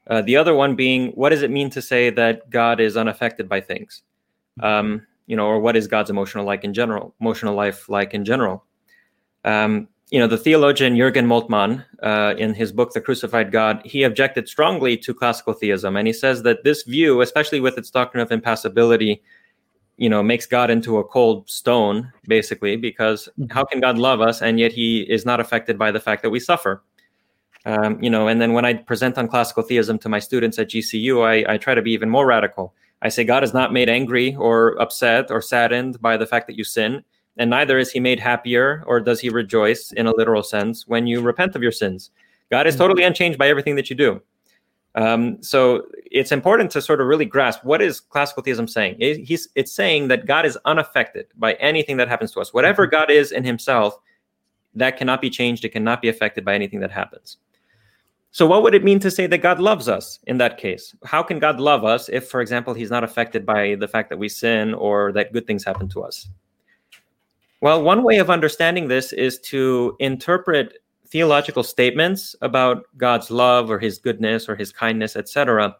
Uh, 0.08 0.22
the 0.22 0.36
other 0.36 0.54
one 0.54 0.76
being 0.76 1.08
what 1.12 1.30
does 1.30 1.42
it 1.42 1.50
mean 1.50 1.70
to 1.70 1.82
say 1.82 2.10
that 2.10 2.48
God 2.50 2.80
is 2.80 2.96
unaffected 2.96 3.48
by 3.48 3.60
things, 3.60 4.02
um, 4.62 5.06
you 5.26 5.36
know, 5.36 5.46
or 5.46 5.60
what 5.60 5.76
is 5.76 5.86
God's 5.86 6.10
emotional 6.10 6.44
like 6.44 6.64
in 6.64 6.72
general, 6.72 7.14
emotional 7.20 7.54
life 7.54 7.88
like 7.88 8.14
in 8.14 8.24
general. 8.24 8.64
Um, 9.44 9.88
you 10.10 10.20
know, 10.20 10.28
the 10.28 10.38
theologian 10.38 10.94
Jürgen 10.94 11.26
Moltmann, 11.26 11.84
uh, 12.00 12.36
in 12.38 12.54
his 12.54 12.70
book 12.70 12.92
*The 12.92 13.00
Crucified 13.00 13.50
God*, 13.50 13.82
he 13.84 14.04
objected 14.04 14.48
strongly 14.48 14.96
to 14.98 15.12
classical 15.12 15.52
theism, 15.52 15.96
and 15.96 16.06
he 16.06 16.12
says 16.12 16.42
that 16.44 16.62
this 16.62 16.84
view, 16.84 17.20
especially 17.22 17.58
with 17.58 17.76
its 17.76 17.90
doctrine 17.90 18.22
of 18.22 18.30
impassibility, 18.30 19.22
you 19.96 20.08
know 20.08 20.22
makes 20.22 20.46
god 20.46 20.70
into 20.70 20.98
a 20.98 21.04
cold 21.04 21.48
stone 21.48 22.12
basically 22.26 22.76
because 22.76 23.28
mm-hmm. 23.38 23.52
how 23.52 23.64
can 23.64 23.80
god 23.80 23.98
love 23.98 24.20
us 24.20 24.42
and 24.42 24.60
yet 24.60 24.72
he 24.72 25.00
is 25.02 25.24
not 25.24 25.40
affected 25.40 25.78
by 25.78 25.90
the 25.90 26.00
fact 26.00 26.22
that 26.22 26.30
we 26.30 26.40
suffer 26.40 26.82
um, 27.64 28.02
you 28.02 28.10
know 28.10 28.28
and 28.28 28.40
then 28.40 28.52
when 28.52 28.64
i 28.64 28.74
present 28.74 29.18
on 29.18 29.28
classical 29.28 29.62
theism 29.62 29.98
to 29.98 30.08
my 30.08 30.18
students 30.18 30.58
at 30.58 30.68
gcu 30.68 31.24
I, 31.24 31.54
I 31.54 31.56
try 31.56 31.74
to 31.74 31.82
be 31.82 31.92
even 31.92 32.10
more 32.10 32.26
radical 32.26 32.74
i 33.02 33.08
say 33.08 33.24
god 33.24 33.42
is 33.42 33.54
not 33.54 33.72
made 33.72 33.88
angry 33.88 34.34
or 34.36 34.80
upset 34.80 35.30
or 35.30 35.40
saddened 35.40 36.00
by 36.00 36.16
the 36.16 36.26
fact 36.26 36.46
that 36.48 36.56
you 36.56 36.64
sin 36.64 37.02
and 37.38 37.50
neither 37.50 37.78
is 37.78 37.90
he 37.90 38.00
made 38.00 38.20
happier 38.20 38.82
or 38.86 39.00
does 39.00 39.20
he 39.20 39.28
rejoice 39.28 39.92
in 39.92 40.06
a 40.06 40.14
literal 40.14 40.42
sense 40.42 40.86
when 40.86 41.06
you 41.06 41.20
repent 41.20 41.56
of 41.56 41.62
your 41.62 41.72
sins 41.72 42.10
god 42.50 42.66
is 42.66 42.74
mm-hmm. 42.74 42.82
totally 42.82 43.02
unchanged 43.02 43.38
by 43.38 43.48
everything 43.48 43.76
that 43.76 43.88
you 43.88 43.96
do 43.96 44.20
um, 44.96 45.42
so 45.42 45.82
it's 46.10 46.32
important 46.32 46.70
to 46.70 46.80
sort 46.80 47.02
of 47.02 47.06
really 47.06 47.26
grasp 47.26 47.62
what 47.64 47.82
is 47.82 48.00
classical 48.00 48.42
theism 48.42 48.66
saying. 48.66 48.96
It, 48.98 49.18
he's, 49.18 49.48
it's 49.54 49.72
saying 49.72 50.08
that 50.08 50.26
God 50.26 50.46
is 50.46 50.58
unaffected 50.64 51.26
by 51.36 51.52
anything 51.54 51.98
that 51.98 52.08
happens 52.08 52.32
to 52.32 52.40
us. 52.40 52.54
Whatever 52.54 52.86
mm-hmm. 52.86 52.92
God 52.92 53.10
is 53.10 53.30
in 53.30 53.44
himself, 53.44 53.98
that 54.74 54.96
cannot 54.96 55.20
be 55.20 55.28
changed. 55.28 55.64
It 55.64 55.70
cannot 55.70 56.00
be 56.00 56.08
affected 56.08 56.44
by 56.44 56.54
anything 56.54 56.80
that 56.80 56.90
happens. 56.90 57.36
So, 58.30 58.46
what 58.46 58.62
would 58.62 58.74
it 58.74 58.84
mean 58.84 58.98
to 59.00 59.10
say 59.10 59.26
that 59.26 59.38
God 59.38 59.60
loves 59.60 59.88
us 59.88 60.18
in 60.26 60.38
that 60.38 60.58
case? 60.58 60.94
How 61.04 61.22
can 61.22 61.38
God 61.38 61.60
love 61.60 61.84
us 61.84 62.08
if, 62.08 62.28
for 62.28 62.40
example, 62.40 62.74
he's 62.74 62.90
not 62.90 63.04
affected 63.04 63.46
by 63.46 63.76
the 63.76 63.88
fact 63.88 64.10
that 64.10 64.18
we 64.18 64.28
sin 64.28 64.74
or 64.74 65.12
that 65.12 65.32
good 65.32 65.46
things 65.46 65.64
happen 65.64 65.88
to 65.90 66.02
us? 66.02 66.28
Well, 67.62 67.82
one 67.82 68.02
way 68.02 68.18
of 68.18 68.28
understanding 68.28 68.88
this 68.88 69.12
is 69.14 69.38
to 69.40 69.96
interpret 70.00 70.78
theological 71.08 71.62
statements 71.62 72.34
about 72.40 72.84
God's 72.96 73.30
love 73.30 73.70
or 73.70 73.78
his 73.78 73.98
goodness 73.98 74.48
or 74.48 74.56
his 74.56 74.72
kindness, 74.72 75.16
etc., 75.16 75.76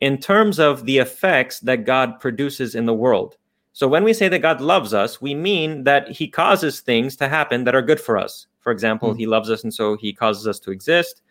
in 0.00 0.18
terms 0.18 0.58
of 0.58 0.84
the 0.84 0.98
effects 0.98 1.60
that 1.60 1.86
God 1.86 2.20
produces 2.20 2.74
in 2.74 2.84
the 2.84 2.94
world. 2.94 3.36
So 3.72 3.88
when 3.88 4.04
we 4.04 4.12
say 4.12 4.28
that 4.28 4.40
God 4.40 4.60
loves 4.60 4.94
us, 4.94 5.20
we 5.20 5.34
mean 5.34 5.84
that 5.84 6.08
he 6.10 6.28
causes 6.28 6.80
things 6.80 7.16
to 7.16 7.28
happen 7.28 7.64
that 7.64 7.74
are 7.74 7.82
good 7.82 8.00
for 8.00 8.16
us. 8.16 8.46
For 8.60 8.70
example, 8.70 9.10
mm-hmm. 9.10 9.18
he 9.18 9.26
loves 9.26 9.50
us 9.50 9.64
and 9.64 9.74
so 9.74 9.96
he 9.96 10.12
causes 10.12 10.46
us 10.46 10.60
to 10.60 10.70
exist. 10.70 11.22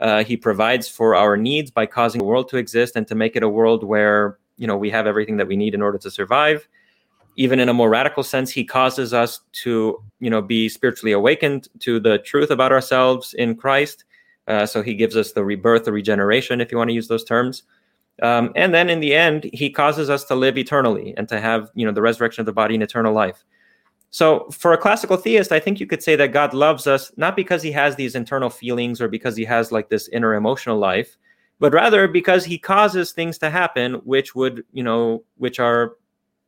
Uh, 0.00 0.22
he 0.22 0.36
provides 0.36 0.88
for 0.88 1.14
our 1.14 1.36
needs 1.36 1.70
by 1.70 1.86
causing 1.86 2.20
the 2.20 2.24
world 2.24 2.48
to 2.50 2.56
exist 2.56 2.94
and 2.96 3.06
to 3.08 3.14
make 3.14 3.34
it 3.34 3.42
a 3.42 3.48
world 3.48 3.82
where 3.82 4.38
you 4.56 4.66
know 4.66 4.76
we 4.76 4.90
have 4.90 5.06
everything 5.06 5.36
that 5.36 5.48
we 5.48 5.56
need 5.56 5.74
in 5.74 5.82
order 5.82 5.98
to 5.98 6.10
survive 6.10 6.68
even 7.38 7.60
in 7.60 7.68
a 7.68 7.72
more 7.72 7.88
radical 7.88 8.22
sense 8.22 8.50
he 8.50 8.64
causes 8.64 9.14
us 9.14 9.40
to 9.52 10.02
you 10.20 10.28
know 10.28 10.42
be 10.42 10.68
spiritually 10.68 11.12
awakened 11.12 11.68
to 11.78 11.98
the 11.98 12.18
truth 12.18 12.50
about 12.50 12.72
ourselves 12.72 13.32
in 13.34 13.54
christ. 13.54 14.04
Uh, 14.46 14.66
so 14.66 14.82
he 14.82 14.94
gives 14.94 15.16
us 15.16 15.32
the 15.32 15.44
rebirth 15.44 15.84
the 15.84 15.92
regeneration 15.92 16.60
if 16.60 16.70
you 16.70 16.78
want 16.78 16.88
to 16.88 16.94
use 16.94 17.08
those 17.08 17.24
terms. 17.24 17.62
Um, 18.22 18.50
and 18.56 18.74
then 18.74 18.90
in 18.90 19.00
the 19.00 19.14
end 19.14 19.48
he 19.52 19.70
causes 19.70 20.10
us 20.10 20.24
to 20.24 20.34
live 20.34 20.58
eternally 20.58 21.14
and 21.16 21.28
to 21.28 21.40
have 21.40 21.70
you 21.74 21.86
know 21.86 21.92
the 21.92 22.02
resurrection 22.02 22.42
of 22.42 22.46
the 22.46 22.52
body 22.52 22.74
and 22.74 22.82
eternal 22.82 23.14
life. 23.14 23.44
So, 24.10 24.48
for 24.50 24.72
a 24.72 24.78
classical 24.78 25.18
theist, 25.18 25.52
I 25.52 25.60
think 25.60 25.80
you 25.80 25.86
could 25.86 26.02
say 26.02 26.16
that 26.16 26.32
God 26.32 26.54
loves 26.54 26.86
us 26.86 27.12
not 27.16 27.36
because 27.36 27.62
he 27.62 27.70
has 27.72 27.94
these 27.94 28.14
internal 28.14 28.48
feelings 28.48 29.02
or 29.02 29.08
because 29.08 29.36
he 29.36 29.44
has 29.44 29.70
like 29.70 29.90
this 29.90 30.08
inner 30.08 30.34
emotional 30.34 30.78
life, 30.78 31.18
but 31.58 31.74
rather 31.74 32.08
because 32.08 32.44
he 32.44 32.58
causes 32.58 33.12
things 33.12 33.36
to 33.38 33.50
happen 33.50 33.94
which 34.04 34.34
would, 34.34 34.64
you 34.72 34.82
know, 34.82 35.24
which 35.36 35.60
are, 35.60 35.96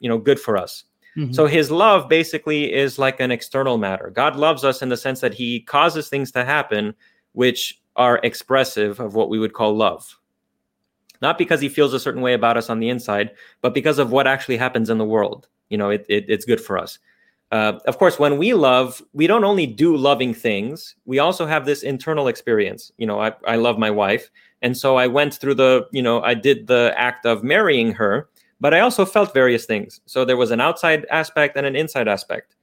you 0.00 0.08
know, 0.08 0.18
good 0.18 0.40
for 0.40 0.56
us. 0.56 0.84
Mm-hmm. 1.16 1.32
So 1.32 1.46
his 1.46 1.70
love 1.70 2.08
basically 2.08 2.72
is 2.72 2.98
like 2.98 3.20
an 3.20 3.30
external 3.30 3.78
matter. 3.78 4.10
God 4.10 4.36
loves 4.36 4.64
us 4.64 4.82
in 4.82 4.88
the 4.88 4.96
sense 4.96 5.20
that 5.20 5.34
he 5.34 5.60
causes 5.60 6.08
things 6.08 6.30
to 6.32 6.44
happen 6.44 6.94
which 7.32 7.80
are 7.96 8.20
expressive 8.22 9.00
of 9.00 9.14
what 9.14 9.28
we 9.28 9.38
would 9.38 9.52
call 9.52 9.76
love. 9.76 10.18
Not 11.20 11.36
because 11.36 11.60
he 11.60 11.68
feels 11.68 11.92
a 11.92 12.00
certain 12.00 12.22
way 12.22 12.32
about 12.32 12.56
us 12.56 12.70
on 12.70 12.80
the 12.80 12.88
inside, 12.88 13.32
but 13.60 13.74
because 13.74 13.98
of 13.98 14.10
what 14.10 14.26
actually 14.26 14.56
happens 14.56 14.88
in 14.88 14.98
the 14.98 15.04
world. 15.04 15.48
You 15.68 15.78
know, 15.78 15.90
it, 15.90 16.06
it 16.08 16.24
it's 16.28 16.44
good 16.44 16.60
for 16.60 16.78
us. 16.78 16.98
Uh, 17.52 17.78
of 17.86 17.98
course, 17.98 18.18
when 18.18 18.38
we 18.38 18.54
love, 18.54 19.02
we 19.12 19.26
don't 19.26 19.44
only 19.44 19.66
do 19.66 19.96
loving 19.96 20.32
things, 20.32 20.94
we 21.04 21.18
also 21.18 21.46
have 21.46 21.66
this 21.66 21.82
internal 21.82 22.28
experience. 22.28 22.92
You 22.96 23.06
know, 23.06 23.20
I, 23.20 23.32
I 23.44 23.56
love 23.56 23.76
my 23.76 23.90
wife. 23.90 24.30
And 24.62 24.76
so 24.76 24.96
I 24.96 25.08
went 25.08 25.34
through 25.34 25.54
the, 25.54 25.88
you 25.90 26.02
know, 26.02 26.22
I 26.22 26.34
did 26.34 26.68
the 26.68 26.94
act 26.96 27.26
of 27.26 27.42
marrying 27.42 27.92
her, 27.92 28.28
but 28.60 28.74
I 28.74 28.80
also 28.80 29.04
felt 29.04 29.34
various 29.34 29.64
things. 29.64 30.00
So 30.06 30.24
there 30.24 30.36
was 30.36 30.50
an 30.50 30.60
outside 30.60 31.06
aspect 31.10 31.56
and 31.56 31.66
an 31.66 31.76
inside 31.76 32.08
aspect. 32.08 32.54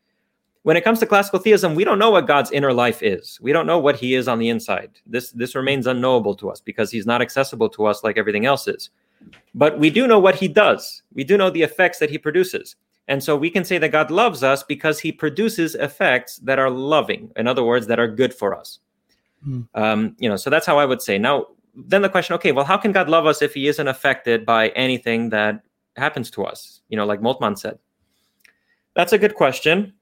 When 0.64 0.78
it 0.78 0.84
comes 0.84 1.00
to 1.00 1.06
classical 1.06 1.40
theism, 1.40 1.76
we 1.76 1.86
don't 1.86 2.00
know 2.00 2.12
what 2.12 2.28
God's 2.28 2.52
inner 2.52 2.74
life 2.74 3.02
is. 3.02 3.40
We 3.42 3.54
don't 3.54 3.68
know 3.68 3.80
what 3.80 3.96
he 3.96 4.16
is 4.16 4.28
on 4.28 4.38
the 4.38 4.50
inside. 4.50 4.92
This, 5.06 5.32
this 5.32 5.56
remains 5.56 5.88
unknowable 5.88 6.36
to 6.36 6.50
us 6.50 6.60
because 6.60 6.92
he's 6.92 7.06
not 7.06 7.22
accessible 7.22 7.70
to 7.70 7.86
us 7.86 8.04
like 8.04 8.18
everything 8.18 8.46
else 8.46 8.68
is. 8.68 8.90
But 9.56 9.80
we 9.80 9.90
do 9.90 10.08
know 10.08 10.20
what 10.20 10.36
he 10.36 10.48
does. 10.48 11.04
We 11.14 11.24
do 11.24 11.38
know 11.38 11.50
the 11.50 11.64
effects 11.64 12.00
that 12.00 12.10
he 12.10 12.18
produces. 12.18 12.76
And 13.08 13.24
so 13.24 13.38
we 13.38 13.50
can 13.50 13.64
say 13.64 13.78
that 13.78 13.90
God 13.90 14.12
loves 14.12 14.44
us 14.44 14.64
because 14.64 15.00
he 15.00 15.12
produces 15.12 15.76
effects 15.76 16.38
that 16.40 16.60
are 16.60 16.70
loving, 16.70 17.32
in 17.38 17.48
other 17.48 17.64
words, 17.64 17.88
that 17.88 18.00
are 18.00 18.08
good 18.08 18.34
for 18.34 18.54
us. 18.54 18.80
Mm. 19.48 19.68
Um, 19.74 20.16
you 20.20 20.28
know, 20.28 20.36
so 20.36 20.50
that's 20.50 20.66
how 20.66 20.78
I 20.78 20.86
would 20.86 21.02
say. 21.02 21.18
Now, 21.18 21.46
then 21.74 22.02
the 22.02 22.10
question, 22.10 22.34
okay, 22.36 22.52
well, 22.52 22.66
how 22.66 22.76
can 22.76 22.92
God 22.92 23.08
love 23.08 23.26
us 23.26 23.42
if 23.42 23.54
he 23.54 23.68
isn't 23.68 23.88
affected 23.88 24.46
by 24.46 24.70
anything 24.70 25.30
that 25.30 25.62
happens 25.98 26.30
to 26.32 26.46
us? 26.46 26.82
You 26.90 26.98
know, 26.98 27.06
like 27.06 27.22
Moltmann 27.22 27.58
said. 27.58 27.80
That's 28.96 29.14
a 29.14 29.18
good 29.18 29.36
question. 29.36 29.94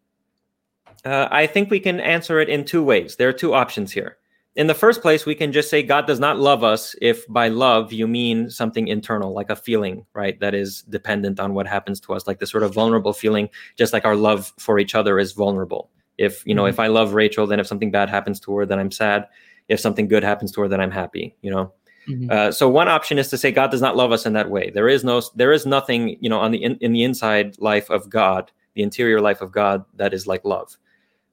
Uh, 1.03 1.27
I 1.29 1.47
think 1.47 1.69
we 1.69 1.79
can 1.79 1.99
answer 1.99 2.39
it 2.39 2.49
in 2.49 2.65
two 2.65 2.83
ways. 2.83 3.15
There 3.15 3.29
are 3.29 3.33
two 3.33 3.53
options 3.53 3.91
here 3.91 4.17
in 4.55 4.67
the 4.67 4.73
first 4.73 5.01
place, 5.01 5.25
we 5.25 5.35
can 5.35 5.51
just 5.51 5.69
say 5.69 5.83
God 5.83 6.07
does 6.07 6.19
not 6.19 6.39
love 6.39 6.63
us 6.63 6.95
if 7.01 7.27
by 7.27 7.49
love 7.49 7.91
you 7.91 8.07
mean 8.07 8.49
something 8.49 8.87
internal, 8.87 9.33
like 9.33 9.49
a 9.49 9.55
feeling, 9.55 10.05
right? 10.13 10.39
That 10.39 10.53
is 10.55 10.83
dependent 10.83 11.41
on 11.41 11.53
what 11.53 11.67
happens 11.67 11.99
to 12.01 12.13
us, 12.13 12.25
like 12.25 12.39
the 12.39 12.47
sort 12.47 12.63
of 12.63 12.73
vulnerable 12.73 13.11
feeling, 13.11 13.49
just 13.75 13.91
like 13.91 14.05
our 14.05 14.15
love 14.15 14.53
for 14.57 14.79
each 14.79 14.95
other 14.95 15.19
is 15.19 15.33
vulnerable. 15.33 15.91
If, 16.17 16.45
you 16.47 16.55
know, 16.55 16.63
mm-hmm. 16.63 16.69
if 16.69 16.79
I 16.79 16.87
love 16.87 17.13
Rachel, 17.13 17.45
then 17.45 17.59
if 17.59 17.67
something 17.67 17.91
bad 17.91 18.09
happens 18.09 18.39
to 18.41 18.55
her, 18.55 18.65
then 18.65 18.79
I'm 18.79 18.91
sad. 18.91 19.27
If 19.67 19.81
something 19.81 20.07
good 20.07 20.23
happens 20.23 20.53
to 20.53 20.61
her, 20.61 20.67
then 20.69 20.79
I'm 20.79 20.91
happy, 20.91 21.35
you 21.41 21.51
know? 21.51 21.73
Mm-hmm. 22.07 22.29
Uh, 22.29 22.51
so 22.51 22.69
one 22.69 22.87
option 22.87 23.17
is 23.17 23.29
to 23.29 23.37
say 23.37 23.51
God 23.51 23.71
does 23.71 23.81
not 23.81 23.95
love 23.95 24.11
us 24.11 24.25
in 24.25 24.33
that 24.33 24.49
way. 24.49 24.69
There 24.69 24.87
is 24.87 25.03
no, 25.03 25.21
there 25.35 25.51
is 25.51 25.65
nothing, 25.65 26.17
you 26.21 26.29
know, 26.29 26.39
on 26.39 26.51
the 26.51 26.63
in, 26.63 26.77
in 26.77 26.93
the 26.93 27.03
inside 27.03 27.59
life 27.59 27.89
of 27.89 28.09
God, 28.09 28.51
the 28.73 28.83
interior 28.83 29.21
life 29.21 29.41
of 29.41 29.51
God, 29.51 29.83
that 29.95 30.13
is 30.13 30.27
like 30.27 30.45
love. 30.45 30.77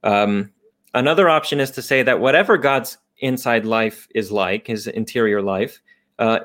Um, 0.03 0.51
another 0.95 1.29
option 1.29 1.61
is 1.61 1.71
to 1.73 1.83
say 1.83 2.03
that 2.03 2.21
whatever 2.21 2.57
God's 2.57 2.99
inside 3.19 3.65
life 3.65 4.09
is 4.15 4.33
like, 4.33 4.67
his 4.67 4.87
interior 4.87 5.43
life, 5.43 5.81
uh, 6.19 6.41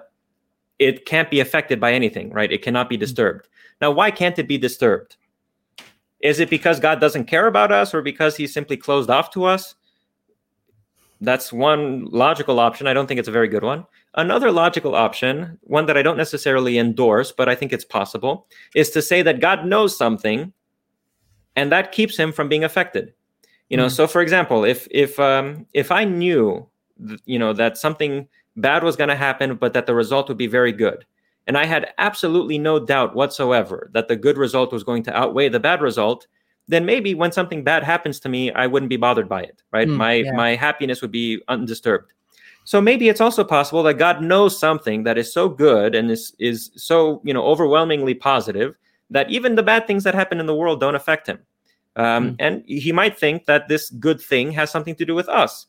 it 0.80 1.06
can't 1.06 1.32
be 1.32 1.40
affected 1.40 1.80
by 1.80 1.94
anything, 1.94 2.30
right? 2.32 2.52
It 2.52 2.62
cannot 2.62 2.90
be 2.90 2.96
hmm. 2.96 3.02
disturbed. 3.02 3.48
Now, 3.82 3.92
why 3.92 4.12
can't 4.12 4.38
it 4.40 4.48
be 4.48 4.58
disturbed? 4.58 5.18
Is 6.20 6.40
it 6.40 6.50
because 6.50 6.80
God 6.80 7.00
doesn't 7.00 7.26
care 7.26 7.48
about 7.48 7.72
us 7.72 7.94
or 7.94 8.02
because 8.02 8.36
he's 8.36 8.54
simply 8.54 8.76
closed 8.76 9.10
off 9.10 9.32
to 9.32 9.46
us? 9.46 9.76
That's 11.22 11.54
one 11.54 12.06
logical 12.06 12.60
option. 12.60 12.88
I 12.88 12.94
don't 12.94 13.08
think 13.08 13.20
it's 13.20 13.28
a 13.28 13.32
very 13.32 13.48
good 13.48 13.64
one. 13.64 13.86
Another 14.18 14.52
logical 14.52 14.96
option, 14.96 15.58
one 15.62 15.86
that 15.86 15.96
I 15.96 16.02
don't 16.02 16.18
necessarily 16.18 16.78
endorse, 16.78 17.32
but 17.32 17.48
I 17.48 17.56
think 17.56 17.72
it's 17.72 17.86
possible, 17.86 18.48
is 18.76 18.90
to 18.92 19.02
say 19.02 19.22
that 19.22 19.40
God 19.40 19.66
knows 19.66 19.96
something 19.96 20.52
and 21.56 21.72
that 21.72 21.92
keeps 21.92 22.18
him 22.18 22.32
from 22.32 22.50
being 22.50 22.64
affected 22.64 23.14
you 23.70 23.78
know 23.78 23.88
mm. 23.88 23.92
so 23.92 24.08
for 24.08 24.22
example 24.22 24.64
if 24.64 24.88
if 24.92 25.20
um 25.20 25.66
if 25.74 25.92
i 25.92 26.04
knew 26.04 26.66
th- 27.06 27.20
you 27.26 27.38
know 27.38 27.54
that 27.54 27.78
something 27.78 28.28
bad 28.56 28.84
was 28.84 28.96
going 28.96 29.10
to 29.10 29.16
happen 29.16 29.56
but 29.56 29.74
that 29.74 29.86
the 29.86 29.96
result 29.96 30.28
would 30.30 30.38
be 30.38 30.48
very 30.48 30.72
good 30.72 31.06
and 31.48 31.58
i 31.58 31.66
had 31.66 31.94
absolutely 31.98 32.58
no 32.58 32.80
doubt 32.80 33.16
whatsoever 33.16 33.90
that 33.94 34.08
the 34.08 34.16
good 34.16 34.38
result 34.38 34.72
was 34.72 34.84
going 34.84 35.04
to 35.04 35.16
outweigh 35.16 35.50
the 35.50 35.60
bad 35.60 35.82
result 35.82 36.28
then 36.70 36.86
maybe 36.86 37.14
when 37.14 37.32
something 37.32 37.64
bad 37.64 37.84
happens 37.84 38.20
to 38.20 38.30
me 38.30 38.52
i 38.54 38.66
wouldn't 38.66 38.90
be 38.90 38.98
bothered 38.98 39.30
by 39.30 39.42
it 39.42 39.62
right 39.72 39.88
mm, 39.88 39.96
my 39.96 40.14
yeah. 40.14 40.32
my 40.32 40.56
happiness 40.56 41.02
would 41.02 41.12
be 41.12 41.42
undisturbed 41.48 42.14
so 42.68 42.82
maybe 42.82 43.08
it's 43.08 43.22
also 43.22 43.44
possible 43.44 43.82
that 43.84 43.96
god 43.96 44.22
knows 44.22 44.60
something 44.60 45.04
that 45.04 45.18
is 45.18 45.32
so 45.32 45.48
good 45.48 45.96
and 45.96 46.12
is 46.12 46.36
is 46.40 46.72
so 46.76 47.22
you 47.24 47.34
know 47.34 47.46
overwhelmingly 47.46 48.14
positive 48.14 48.76
that 49.10 49.30
even 49.30 49.56
the 49.56 49.64
bad 49.64 49.88
things 49.88 50.04
that 50.04 50.14
happen 50.14 50.40
in 50.40 50.46
the 50.46 50.56
world 50.56 50.80
don't 50.80 50.96
affect 50.96 51.28
him 51.28 51.40
um, 51.98 52.32
mm. 52.32 52.36
And 52.40 52.64
he 52.66 52.92
might 52.92 53.18
think 53.18 53.46
that 53.46 53.68
this 53.68 53.90
good 53.90 54.22
thing 54.22 54.52
has 54.52 54.72
something 54.72 54.96
to 54.96 55.06
do 55.06 55.16
with 55.16 55.28
us. 55.28 55.66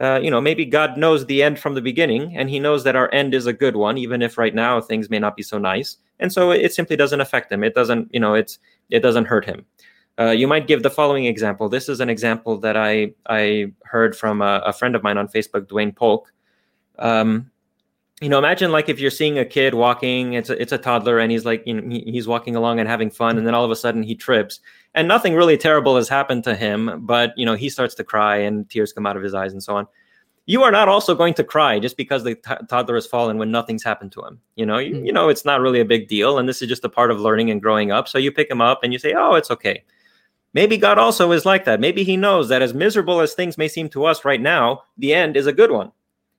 Uh, 0.00 0.20
you 0.22 0.30
know, 0.30 0.40
maybe 0.40 0.64
God 0.64 0.96
knows 0.96 1.26
the 1.26 1.42
end 1.42 1.58
from 1.58 1.74
the 1.74 1.80
beginning, 1.80 2.36
and 2.36 2.50
He 2.50 2.60
knows 2.60 2.84
that 2.84 2.94
our 2.94 3.12
end 3.12 3.34
is 3.34 3.46
a 3.46 3.52
good 3.52 3.74
one, 3.74 3.98
even 3.98 4.22
if 4.22 4.38
right 4.38 4.54
now 4.54 4.80
things 4.80 5.10
may 5.10 5.18
not 5.18 5.36
be 5.36 5.42
so 5.42 5.58
nice. 5.58 5.96
And 6.20 6.32
so 6.32 6.50
it 6.52 6.72
simply 6.72 6.94
doesn't 6.94 7.20
affect 7.20 7.50
him. 7.50 7.64
It 7.64 7.74
doesn't, 7.74 8.08
you 8.12 8.20
know, 8.20 8.34
it's 8.34 8.58
it 8.90 9.00
doesn't 9.00 9.24
hurt 9.24 9.44
him. 9.44 9.64
Uh, 10.18 10.30
you 10.30 10.48
might 10.48 10.66
give 10.66 10.82
the 10.82 10.90
following 10.90 11.26
example. 11.26 11.68
This 11.68 11.88
is 11.88 12.00
an 12.00 12.10
example 12.10 12.58
that 12.58 12.76
I 12.76 13.12
I 13.28 13.72
heard 13.84 14.16
from 14.16 14.40
a, 14.40 14.62
a 14.66 14.72
friend 14.72 14.94
of 14.94 15.02
mine 15.02 15.18
on 15.18 15.28
Facebook, 15.28 15.66
Dwayne 15.66 15.94
Polk. 15.94 16.32
Um, 16.98 17.50
you 18.20 18.28
know, 18.28 18.38
imagine 18.38 18.72
like 18.72 18.88
if 18.88 18.98
you're 18.98 19.10
seeing 19.10 19.38
a 19.38 19.44
kid 19.44 19.74
walking, 19.74 20.32
it's 20.32 20.50
a, 20.50 20.60
it's 20.60 20.72
a 20.72 20.78
toddler, 20.78 21.18
and 21.18 21.30
he's 21.30 21.44
like, 21.44 21.62
you 21.66 21.74
know, 21.74 21.88
he's 21.88 22.26
walking 22.26 22.56
along 22.56 22.80
and 22.80 22.88
having 22.88 23.10
fun, 23.10 23.38
and 23.38 23.46
then 23.46 23.54
all 23.54 23.64
of 23.64 23.70
a 23.70 23.76
sudden 23.76 24.02
he 24.02 24.14
trips, 24.14 24.60
and 24.94 25.06
nothing 25.06 25.34
really 25.34 25.56
terrible 25.56 25.94
has 25.96 26.08
happened 26.08 26.42
to 26.44 26.56
him, 26.56 27.06
but 27.06 27.32
you 27.36 27.46
know, 27.46 27.54
he 27.54 27.68
starts 27.68 27.94
to 27.96 28.04
cry 28.04 28.36
and 28.36 28.68
tears 28.70 28.92
come 28.92 29.06
out 29.06 29.16
of 29.16 29.22
his 29.22 29.34
eyes 29.34 29.52
and 29.52 29.62
so 29.62 29.76
on. 29.76 29.86
You 30.46 30.62
are 30.62 30.72
not 30.72 30.88
also 30.88 31.14
going 31.14 31.34
to 31.34 31.44
cry 31.44 31.78
just 31.78 31.96
because 31.96 32.24
the 32.24 32.34
t- 32.34 32.54
toddler 32.68 32.94
has 32.94 33.06
fallen 33.06 33.36
when 33.36 33.50
nothing's 33.50 33.84
happened 33.84 34.12
to 34.12 34.22
him. 34.22 34.40
You 34.56 34.64
know, 34.64 34.78
you, 34.78 35.04
you 35.04 35.12
know, 35.12 35.28
it's 35.28 35.44
not 35.44 35.60
really 35.60 35.80
a 35.80 35.84
big 35.84 36.08
deal, 36.08 36.38
and 36.38 36.48
this 36.48 36.60
is 36.60 36.68
just 36.68 36.84
a 36.84 36.88
part 36.88 37.10
of 37.12 37.20
learning 37.20 37.50
and 37.50 37.62
growing 37.62 37.92
up. 37.92 38.08
So 38.08 38.18
you 38.18 38.32
pick 38.32 38.50
him 38.50 38.60
up 38.60 38.80
and 38.82 38.92
you 38.92 38.98
say, 38.98 39.14
"Oh, 39.16 39.34
it's 39.34 39.50
okay." 39.52 39.84
Maybe 40.54 40.76
God 40.76 40.98
also 40.98 41.30
is 41.30 41.44
like 41.44 41.66
that. 41.66 41.78
Maybe 41.78 42.02
He 42.02 42.16
knows 42.16 42.48
that 42.48 42.62
as 42.62 42.74
miserable 42.74 43.20
as 43.20 43.34
things 43.34 43.58
may 43.58 43.68
seem 43.68 43.88
to 43.90 44.06
us 44.06 44.24
right 44.24 44.40
now, 44.40 44.82
the 44.96 45.14
end 45.14 45.36
is 45.36 45.46
a 45.46 45.52
good 45.52 45.70
one 45.70 45.92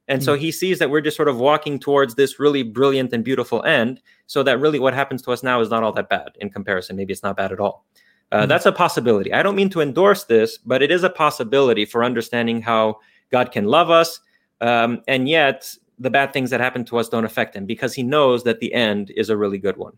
and 0.10 0.24
so 0.24 0.34
hmm. 0.34 0.42
he 0.42 0.52
sees 0.52 0.80
that 0.80 0.90
we're 0.90 1.02
just 1.02 1.16
sort 1.16 1.30
of 1.30 1.38
walking 1.38 1.80
towards 1.80 2.16
this 2.16 2.40
really 2.40 2.64
brilliant 2.64 3.14
and 3.14 3.24
beautiful 3.24 3.64
end. 3.64 4.02
So 4.26 4.42
that 4.44 4.60
really 4.60 4.80
what 4.80 4.96
happens 4.96 5.22
to 5.22 5.32
us 5.32 5.44
now 5.44 5.62
is 5.62 5.70
not 5.70 5.84
all 5.84 5.94
that 5.94 6.10
bad 6.10 6.30
in 6.42 6.50
comparison. 6.50 6.96
Maybe 6.96 7.14
it's 7.14 7.24
not 7.24 7.38
bad 7.38 7.52
at 7.52 7.60
all. 7.60 7.86
Uh, 8.32 8.40
mm-hmm. 8.40 8.50
That's 8.50 8.66
a 8.66 8.72
possibility. 8.72 9.32
I 9.32 9.44
don't 9.44 9.56
mean 9.56 9.70
to 9.70 9.82
endorse 9.82 10.24
this, 10.26 10.58
but 10.58 10.82
it 10.82 10.90
is 10.92 11.04
a 11.04 11.10
possibility 11.10 11.86
for 11.86 12.04
understanding 12.04 12.62
how 12.62 13.00
God 13.32 13.52
can 13.52 13.66
love 13.66 13.92
us. 13.92 14.20
Um, 14.62 15.02
and 15.08 15.30
yet 15.30 15.76
the 16.00 16.10
bad 16.10 16.34
things 16.34 16.50
that 16.50 16.60
happen 16.60 16.84
to 16.86 16.98
us 16.98 17.08
don't 17.08 17.26
affect 17.26 17.56
him 17.56 17.68
because 17.68 17.94
he 17.94 18.02
knows 18.02 18.44
that 18.46 18.60
the 18.60 18.74
end 18.74 19.12
is 19.16 19.30
a 19.30 19.38
really 19.38 19.60
good 19.60 19.78
one. 19.78 19.94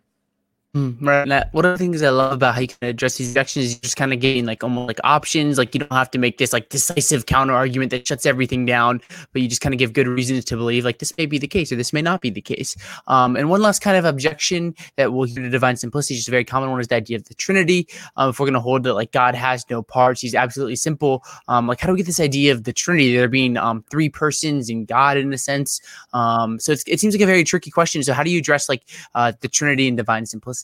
Mm, 0.74 0.96
right. 1.02 1.28
Now, 1.28 1.44
one 1.52 1.66
of 1.66 1.74
the 1.74 1.78
things 1.78 2.02
I 2.02 2.12
love 2.12 2.32
about 2.32 2.56
how 2.56 2.62
you 2.62 2.70
can 2.70 2.78
address 2.88 3.18
these 3.18 3.28
objections 3.32 3.66
is 3.66 3.80
just 3.80 3.98
kind 3.98 4.14
of 4.14 4.22
getting 4.22 4.46
like 4.46 4.64
almost 4.64 4.88
like 4.88 5.02
options. 5.04 5.58
Like 5.58 5.76
you 5.76 5.80
don't 5.82 5.92
have 5.92 6.10
to 6.12 6.18
make 6.18 6.38
this 6.38 6.54
like 6.54 6.70
decisive 6.70 7.26
counter 7.26 7.54
argument 7.54 7.92
that 7.92 8.08
shuts 8.08 8.26
everything 8.26 8.66
down, 8.66 9.02
but 9.34 9.42
you 9.42 9.50
just 9.50 9.60
kind 9.60 9.74
of 9.74 9.80
give 9.80 9.92
good 9.92 10.08
reasons 10.08 10.46
to 10.46 10.56
believe 10.56 10.86
like 10.86 11.00
this 11.00 11.18
may 11.18 11.26
be 11.26 11.38
the 11.38 11.48
case 11.48 11.74
or 11.74 11.76
this 11.76 11.92
may 11.92 12.02
not 12.02 12.22
be 12.22 12.30
the 12.30 12.40
case. 12.40 12.78
Um, 13.08 13.36
and 13.36 13.50
one 13.50 13.62
last 13.62 13.82
kind 13.82 13.98
of 13.98 14.06
objection 14.06 14.74
that 14.96 15.12
we'll 15.12 15.28
hear 15.28 15.44
to 15.44 15.50
divine 15.50 15.76
simplicity, 15.76 16.16
just 16.16 16.30
a 16.30 16.32
very 16.32 16.46
common 16.46 16.72
one, 16.72 16.80
is 16.80 16.88
the 16.88 16.96
idea 16.96 17.18
of 17.18 17.26
the 17.26 17.34
Trinity. 17.34 17.86
Um, 18.16 18.30
if 18.30 18.40
we're 18.40 18.46
going 18.46 18.54
to 18.54 18.62
hold 18.62 18.84
that 18.84 18.94
like 18.94 19.12
God 19.12 19.36
has 19.36 19.66
no 19.70 19.84
parts, 19.84 20.22
He's 20.22 20.36
absolutely 20.36 20.78
simple. 20.78 21.22
Um, 21.50 21.68
like 21.68 21.82
how 21.82 21.88
do 21.88 21.94
we 21.94 21.98
get 21.98 22.06
this 22.06 22.22
idea 22.22 22.54
of 22.54 22.64
the 22.64 22.72
Trinity? 22.72 23.14
There 23.14 23.28
being 23.28 23.58
um 23.58 23.84
three 23.92 24.08
persons 24.08 24.70
in 24.70 24.86
God 24.86 25.18
in 25.18 25.34
a 25.34 25.38
sense. 25.38 25.82
Um, 26.14 26.62
so 26.62 26.72
it 26.72 27.02
seems 27.02 27.14
like 27.14 27.22
a 27.22 27.26
very 27.26 27.44
tricky 27.44 27.72
question. 27.72 28.04
So 28.04 28.14
how 28.14 28.24
do 28.24 28.30
you 28.32 28.40
address 28.40 28.70
like 28.70 28.84
uh, 29.16 29.34
the 29.42 29.50
Trinity 29.50 29.90
and 29.90 29.98
divine 29.98 30.26
simplicity? 30.26 30.61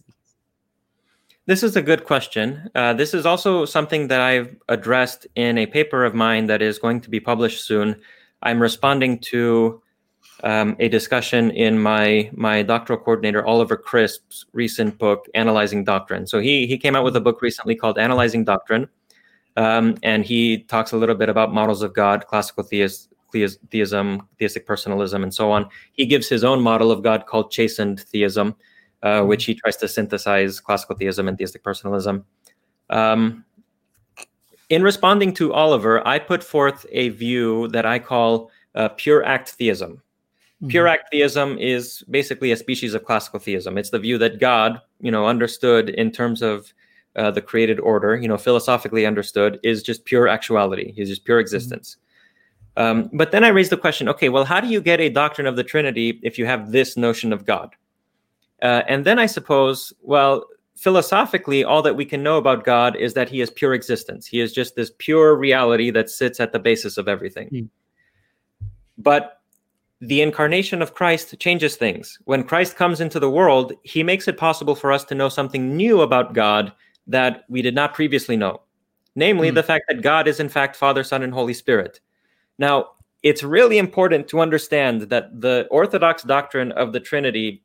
This 1.48 1.64
is 1.64 1.78
a 1.78 1.82
good 1.82 2.04
question. 2.04 2.70
Uh, 2.76 2.94
this 2.94 3.14
is 3.14 3.26
also 3.26 3.64
something 3.64 4.10
that 4.10 4.20
I've 4.20 4.54
addressed 4.68 5.28
in 5.36 5.58
a 5.58 5.66
paper 5.66 6.04
of 6.04 6.14
mine 6.14 6.48
that 6.48 6.62
is 6.62 6.78
going 6.78 7.00
to 7.00 7.10
be 7.10 7.22
published 7.22 7.66
soon. 7.66 7.96
I'm 8.42 8.62
responding 8.62 9.20
to 9.32 9.82
um, 10.44 10.76
a 10.78 10.90
discussion 10.90 11.52
in 11.52 11.80
my 11.80 12.30
my 12.34 12.64
doctoral 12.64 13.00
coordinator 13.00 13.46
Oliver 13.46 13.78
Crisp's 13.78 14.46
recent 14.52 14.98
book, 14.98 15.26
Analyzing 15.36 15.86
Doctrine. 15.86 16.28
So 16.28 16.40
he 16.40 16.68
he 16.68 16.78
came 16.78 16.98
out 16.98 17.06
with 17.06 17.16
a 17.16 17.22
book 17.22 17.42
recently 17.42 17.76
called 17.76 17.98
Analyzing 17.98 18.44
Doctrine, 18.44 18.90
um, 19.56 19.96
and 20.04 20.26
he 20.26 20.64
talks 20.64 20.92
a 20.92 20.98
little 20.98 21.16
bit 21.16 21.30
about 21.30 21.54
models 21.54 21.82
of 21.82 21.94
God, 21.94 22.28
classical 22.28 22.66
theist, 22.66 23.08
theism, 23.32 24.28
theistic 24.38 24.66
personalism, 24.66 25.24
and 25.24 25.34
so 25.34 25.50
on. 25.50 25.70
He 25.94 26.06
gives 26.06 26.28
his 26.28 26.44
own 26.44 26.62
model 26.62 26.92
of 26.92 27.04
God 27.04 27.26
called 27.26 27.52
chastened 27.52 28.02
theism 28.02 28.54
uh, 29.04 29.24
which 29.24 29.46
he 29.46 29.54
tries 29.54 29.78
to 29.78 29.88
synthesize 29.88 30.60
classical 30.60 30.96
theism 30.96 31.28
and 31.28 31.38
theistic 31.38 31.64
personalism. 31.64 32.26
Um, 32.90 33.46
in 34.70 34.84
responding 34.84 35.34
to 35.36 35.54
Oliver, 35.54 36.06
I 36.08 36.20
put 36.20 36.44
forth 36.44 36.86
a 36.92 37.10
view 37.10 37.68
that 37.70 37.86
I 37.86 38.00
call 38.00 38.52
uh, 38.76 38.90
pure 38.90 39.24
act 39.24 39.52
theism. 39.52 40.02
Mm-hmm. 40.62 40.68
Pure 40.70 40.88
act 40.88 41.10
theism 41.12 41.58
is 41.58 42.04
basically 42.10 42.52
a 42.52 42.58
species 42.58 42.94
of 42.94 43.06
classical 43.06 43.40
theism. 43.40 43.78
It's 43.78 43.92
the 43.92 44.00
view 44.00 44.18
that 44.18 44.40
God, 44.40 44.82
you 45.00 45.12
know, 45.12 45.28
understood 45.28 45.90
in 45.90 46.12
terms 46.12 46.42
of 46.42 46.74
uh, 47.16 47.32
the 47.32 47.42
created 47.42 47.80
order, 47.80 48.16
you 48.18 48.28
know, 48.28 48.38
philosophically 48.38 49.06
understood, 49.06 49.60
is 49.64 49.84
just 49.84 50.06
pure 50.06 50.28
actuality. 50.28 50.92
He's 50.92 51.10
just 51.10 51.26
pure 51.26 51.38
mm-hmm. 51.38 51.42
existence. 51.42 51.96
Mm-hmm. 51.96 52.04
Um, 52.78 53.10
but 53.14 53.32
then 53.32 53.44
I 53.44 53.50
raised 53.50 53.72
the 53.72 53.78
question: 53.78 54.10
Okay, 54.10 54.30
well, 54.30 54.46
how 54.46 54.60
do 54.60 54.68
you 54.68 54.82
get 54.82 55.00
a 55.00 55.10
doctrine 55.10 55.48
of 55.48 55.56
the 55.56 55.64
Trinity 55.64 56.20
if 56.24 56.38
you 56.38 56.46
have 56.46 56.72
this 56.72 56.98
notion 56.98 57.34
of 57.34 57.46
God? 57.46 57.76
Uh, 58.62 58.84
and 58.88 59.06
then 59.06 59.20
I 59.20 59.26
suppose, 59.26 59.94
well, 60.02 60.46
philosophically, 60.76 61.64
all 61.64 61.82
that 61.82 61.96
we 61.96 62.06
can 62.06 62.24
know 62.24 62.38
about 62.38 62.64
God 62.64 62.96
is 62.96 63.14
that 63.14 63.30
He 63.30 63.42
is 63.42 63.50
pure 63.50 63.74
existence. 63.74 64.26
He 64.26 64.40
is 64.40 64.54
just 64.54 64.76
this 64.76 64.92
pure 64.98 65.36
reality 65.36 65.90
that 65.92 66.10
sits 66.10 66.40
at 66.40 66.54
the 66.54 66.60
basis 66.60 66.98
of 66.98 67.08
everything. 67.08 67.50
Mm. 67.50 67.70
But 68.98 69.42
the 70.00 70.22
incarnation 70.22 70.82
of 70.82 70.94
Christ 70.94 71.36
changes 71.40 71.76
things. 71.76 72.20
When 72.26 72.44
Christ 72.44 72.76
comes 72.76 73.02
into 73.02 73.20
the 73.20 73.30
world, 73.30 73.74
He 73.84 74.04
makes 74.04 74.28
it 74.28 74.38
possible 74.38 74.76
for 74.76 74.92
us 74.92 75.04
to 75.06 75.16
know 75.16 75.30
something 75.30 75.76
new 75.76 76.02
about 76.02 76.34
God 76.34 76.72
that 77.08 77.46
we 77.50 77.62
did 77.62 77.74
not 77.74 77.94
previously 77.94 78.38
know, 78.38 78.62
namely 79.16 79.50
mm. 79.50 79.56
the 79.56 79.64
fact 79.64 79.86
that 79.88 80.02
God 80.02 80.28
is 80.28 80.40
in 80.40 80.50
fact 80.50 80.76
Father, 80.76 81.04
Son, 81.04 81.24
and 81.24 81.34
Holy 81.34 81.54
Spirit. 81.54 82.00
Now, 82.60 82.90
it's 83.24 83.44
really 83.44 83.78
important 83.78 84.28
to 84.30 84.40
understand 84.40 85.04
that 85.04 85.42
the 85.42 85.68
Orthodox 85.72 86.24
doctrine 86.24 86.72
of 86.74 86.94
the 86.94 87.00
Trinity 87.00 87.64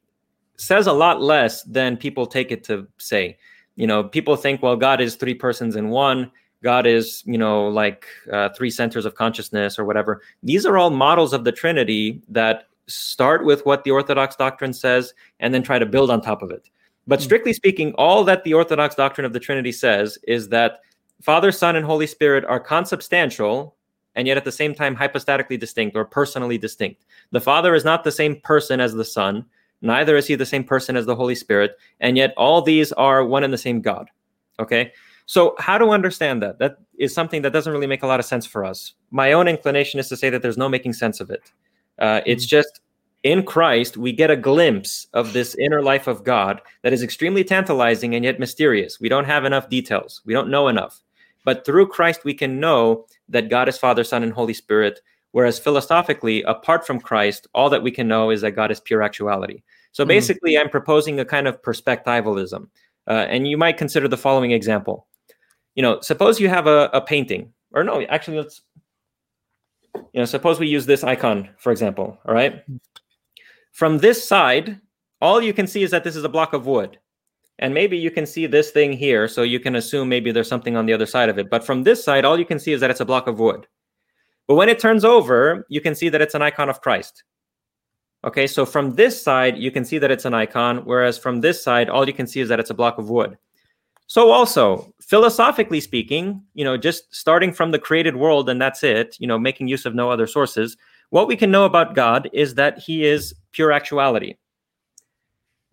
says 0.63 0.87
a 0.87 0.93
lot 0.93 1.21
less 1.21 1.65
than 1.65 1.97
people 1.97 2.25
take 2.25 2.53
it 2.53 2.63
to 2.65 2.87
say. 2.99 3.37
You 3.75 3.87
know, 3.87 4.05
people 4.05 4.37
think, 4.37 4.63
well, 4.63 4.77
God 4.77 5.01
is 5.01 5.17
three 5.17 5.35
persons 5.35 5.75
in 5.77 5.89
one. 5.89 6.31
God 6.63 6.87
is, 6.87 7.25
you 7.27 7.37
know, 7.37 7.67
like 7.67 8.07
uh, 8.33 8.51
three 8.51 8.71
centers 8.71 9.05
of 9.05 9.17
consciousness 9.17 9.77
or 9.79 9.85
whatever. 9.85 10.23
These 10.45 10.65
are 10.65 10.79
all 10.79 10.91
models 10.91 11.33
of 11.33 11.43
the 11.43 11.51
Trinity 11.51 12.23
that 12.29 12.69
start 12.87 13.45
with 13.45 13.67
what 13.67 13.83
the 13.83 13.91
Orthodox 13.91 14.37
doctrine 14.37 14.73
says 14.73 15.15
and 15.41 15.53
then 15.53 15.65
try 15.65 15.81
to 15.81 15.87
build 15.87 16.11
on 16.11 16.21
top 16.21 16.43
of 16.43 16.53
it. 16.53 16.71
But 17.09 17.19
hmm. 17.19 17.25
strictly 17.25 17.53
speaking, 17.53 17.93
all 17.95 18.23
that 18.25 18.45
the 18.45 18.55
Orthodox 18.55 18.95
doctrine 18.95 19.25
of 19.25 19.33
the 19.33 19.41
Trinity 19.41 19.73
says 19.73 20.17
is 20.29 20.49
that 20.51 20.81
Father, 21.21 21.51
Son, 21.51 21.75
and 21.75 21.85
Holy 21.85 22.07
Spirit 22.07 22.45
are 22.45 22.61
consubstantial 22.61 23.75
and 24.15 24.29
yet 24.29 24.37
at 24.37 24.45
the 24.45 24.53
same 24.53 24.75
time 24.75 24.95
hypostatically 24.95 25.59
distinct 25.59 25.97
or 25.97 26.05
personally 26.05 26.59
distinct. 26.59 27.05
The 27.33 27.41
Father 27.41 27.75
is 27.75 27.85
not 27.85 28.05
the 28.05 28.13
same 28.13 28.41
person 28.41 28.79
as 28.79 28.93
the 28.93 29.05
Son, 29.05 29.45
neither 29.83 30.17
is 30.17 30.27
he 30.27 30.35
the 30.35 30.47
same 30.47 30.65
person 30.65 30.97
as 30.97 31.07
the 31.07 31.17
Holy 31.17 31.35
Spirit, 31.35 31.77
and 32.01 32.17
yet 32.17 32.33
all 32.37 32.63
these 32.63 32.93
are 32.93 33.25
one 33.25 33.45
and 33.45 33.53
the 33.53 33.59
same 33.59 33.81
God. 33.81 34.09
Okay? 34.59 34.93
So, 35.27 35.55
how 35.59 35.79
to 35.79 35.91
understand 35.91 36.43
that? 36.43 36.59
That 36.59 36.79
is 36.99 37.15
something 37.15 37.43
that 37.43 37.53
doesn't 37.53 37.73
really 37.73 37.87
make 37.87 38.03
a 38.03 38.07
lot 38.07 38.21
of 38.21 38.27
sense 38.27 38.47
for 38.47 38.65
us. 38.65 38.95
My 39.11 39.33
own 39.33 39.49
inclination 39.49 40.01
is 40.01 40.09
to 40.09 40.17
say 40.17 40.31
that 40.31 40.43
there's 40.43 40.59
no 40.59 40.69
making 40.69 40.95
sense 40.95 41.21
of 41.21 41.31
it. 41.31 41.53
Uh, 41.99 42.21
it's 42.27 42.47
mm. 42.47 42.49
just 42.49 42.81
in 43.23 43.45
Christ, 43.45 43.97
we 43.97 44.13
get 44.13 44.31
a 44.31 44.37
glimpse 44.37 45.07
of 45.13 45.33
this 45.33 45.55
inner 45.55 45.83
life 45.83 46.07
of 46.07 46.25
God 46.25 46.61
that 46.83 46.93
is 46.93 47.03
extremely 47.03 47.45
tantalizing 47.45 48.15
and 48.15 48.25
yet 48.25 48.41
mysterious. 48.41 49.01
We 49.01 49.09
don't 49.09 49.27
have 49.27 49.45
enough 49.45 49.69
details, 49.69 50.23
we 50.25 50.35
don't 50.35 50.51
know 50.51 50.69
enough. 50.69 51.01
But 51.45 51.65
through 51.65 51.89
Christ, 51.89 52.25
we 52.25 52.35
can 52.35 52.61
know 52.61 53.07
that 53.29 53.49
God 53.51 53.69
is 53.69 53.79
Father, 53.79 54.05
Son, 54.05 54.23
and 54.23 54.33
Holy 54.33 54.55
Spirit. 54.55 55.01
Whereas 55.33 55.59
philosophically, 55.59 56.43
apart 56.43 56.87
from 56.87 57.01
Christ, 57.01 57.49
all 57.55 57.71
that 57.71 57.83
we 57.83 57.91
can 57.91 58.07
know 58.07 58.31
is 58.31 58.43
that 58.43 58.53
God 58.53 58.71
is 58.71 58.81
pure 58.81 59.03
actuality. 59.03 59.63
So 59.93 60.05
mm. 60.05 60.09
basically, 60.09 60.53
mm-hmm. 60.53 60.67
I'm 60.67 60.71
proposing 60.71 61.21
a 61.21 61.25
kind 61.25 61.49
of 61.49 61.61
perspectivalism. 61.63 62.69
Uh, 63.09 63.27
and 63.29 63.49
you 63.49 63.59
might 63.59 63.77
consider 63.77 64.09
the 64.09 64.17
following 64.17 64.53
example. 64.53 65.09
You 65.75 65.83
know, 65.83 66.01
suppose 66.01 66.39
you 66.39 66.49
have 66.49 66.67
a, 66.67 66.91
a 66.93 67.01
painting, 67.01 67.53
or 67.73 67.83
no, 67.83 68.03
actually, 68.03 68.37
let's, 68.37 68.63
you 69.95 70.21
know, 70.21 70.25
suppose 70.25 70.61
we 70.61 70.69
use 70.69 70.87
this 70.87 71.03
icon, 71.03 71.49
for 71.59 71.73
example, 71.73 72.19
all 72.27 72.35
right? 72.35 72.63
From 73.73 73.99
this 73.99 74.27
side, 74.27 74.81
all 75.21 75.43
you 75.43 75.53
can 75.53 75.67
see 75.67 75.83
is 75.83 75.91
that 75.91 76.05
this 76.05 76.15
is 76.15 76.25
a 76.25 76.29
block 76.29 76.53
of 76.53 76.67
wood. 76.67 76.99
And 77.59 77.73
maybe 77.73 77.97
you 77.97 78.11
can 78.11 78.27
see 78.27 78.47
this 78.47 78.71
thing 78.71 78.93
here, 78.93 79.29
so 79.29 79.43
you 79.43 79.61
can 79.61 79.77
assume 79.77 80.09
maybe 80.09 80.31
there's 80.31 80.49
something 80.49 80.77
on 80.77 80.87
the 80.87 80.93
other 80.93 81.07
side 81.07 81.29
of 81.29 81.39
it. 81.39 81.49
But 81.49 81.65
from 81.65 81.85
this 81.85 82.05
side, 82.05 82.25
all 82.25 82.39
you 82.39 82.45
can 82.45 82.59
see 82.59 82.73
is 82.73 82.81
that 82.81 82.91
it's 82.91 83.01
a 83.01 83.05
block 83.05 83.27
of 83.27 83.39
wood. 83.39 83.67
But 84.47 84.57
when 84.57 84.69
it 84.69 84.79
turns 84.79 85.05
over, 85.05 85.67
you 85.69 85.81
can 85.81 85.95
see 85.95 86.09
that 86.09 86.21
it's 86.21 86.35
an 86.35 86.43
icon 86.43 86.69
of 86.69 86.81
Christ. 86.81 87.25
Okay, 88.25 88.47
so 88.47 88.65
from 88.65 88.95
this 88.95 89.21
side, 89.21 89.57
you 89.57 89.71
can 89.71 89.85
see 89.85 89.99
that 89.99 90.11
it's 90.11 90.25
an 90.25 90.35
icon, 90.35 90.79
whereas 90.85 91.19
from 91.19 91.41
this 91.41 91.63
side, 91.63 91.89
all 91.89 92.07
you 92.07 92.13
can 92.13 92.27
see 92.27 92.41
is 92.41 92.49
that 92.49 92.61
it's 92.61 92.71
a 92.71 92.75
block 92.75 92.99
of 92.99 93.11
wood. 93.11 93.37
So 94.07 94.31
also, 94.31 94.93
philosophically 95.01 95.81
speaking, 95.81 96.43
you 96.55 96.65
know, 96.65 96.77
just 96.77 97.15
starting 97.15 97.53
from 97.53 97.71
the 97.71 97.79
created 97.79 98.15
world 98.15 98.49
and 98.49 98.61
that's 98.61 98.85
it, 98.85 99.17
you 99.19 99.27
know, 99.27 99.39
making 99.39 99.69
use 99.69 99.87
of 99.87 99.95
no 99.95 100.11
other 100.11 100.27
sources, 100.27 100.77
what 101.11 101.29
we 101.29 101.37
can 101.37 101.51
know 101.51 101.65
about 101.65 101.95
God 101.95 102.29
is 102.33 102.55
that 102.55 102.79
he 102.79 103.05
is 103.05 103.35
pure 103.53 103.73
actuality. 103.73 104.35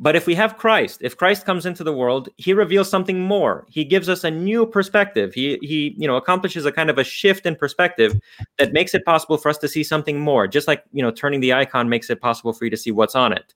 But 0.02 0.16
if 0.16 0.26
we 0.26 0.34
have 0.36 0.58
Christ, 0.58 1.00
if 1.02 1.18
Christ 1.18 1.46
comes 1.46 1.66
into 1.66 1.84
the 1.84 1.92
world, 1.92 2.30
he 2.38 2.54
reveals 2.54 2.90
something 2.90 3.20
more. 3.20 3.66
He 3.70 3.84
gives 3.84 4.08
us 4.08 4.24
a 4.24 4.32
new 4.32 4.66
perspective. 4.66 5.34
He 5.34 5.60
he 5.62 5.94
you 5.98 6.08
know 6.08 6.16
accomplishes 6.16 6.66
a 6.66 6.72
kind 6.72 6.90
of 6.90 6.98
a 6.98 7.04
shift 7.04 7.46
in 7.46 7.56
perspective 7.56 8.18
that 8.58 8.72
makes 8.72 8.94
it 8.94 9.04
possible 9.04 9.38
for 9.38 9.50
us 9.50 9.58
to 9.58 9.68
see 9.68 9.84
something 9.84 10.20
more. 10.20 10.48
Just 10.48 10.68
like 10.68 10.84
you 10.94 11.04
know 11.04 11.12
turning 11.12 11.42
the 11.42 11.54
icon 11.54 11.90
makes 11.90 12.10
it 12.10 12.22
possible 12.22 12.54
for 12.54 12.64
you 12.64 12.72
to 12.72 12.78
see 12.78 12.92
what's 12.92 13.16
on 13.16 13.34
it. 13.34 13.54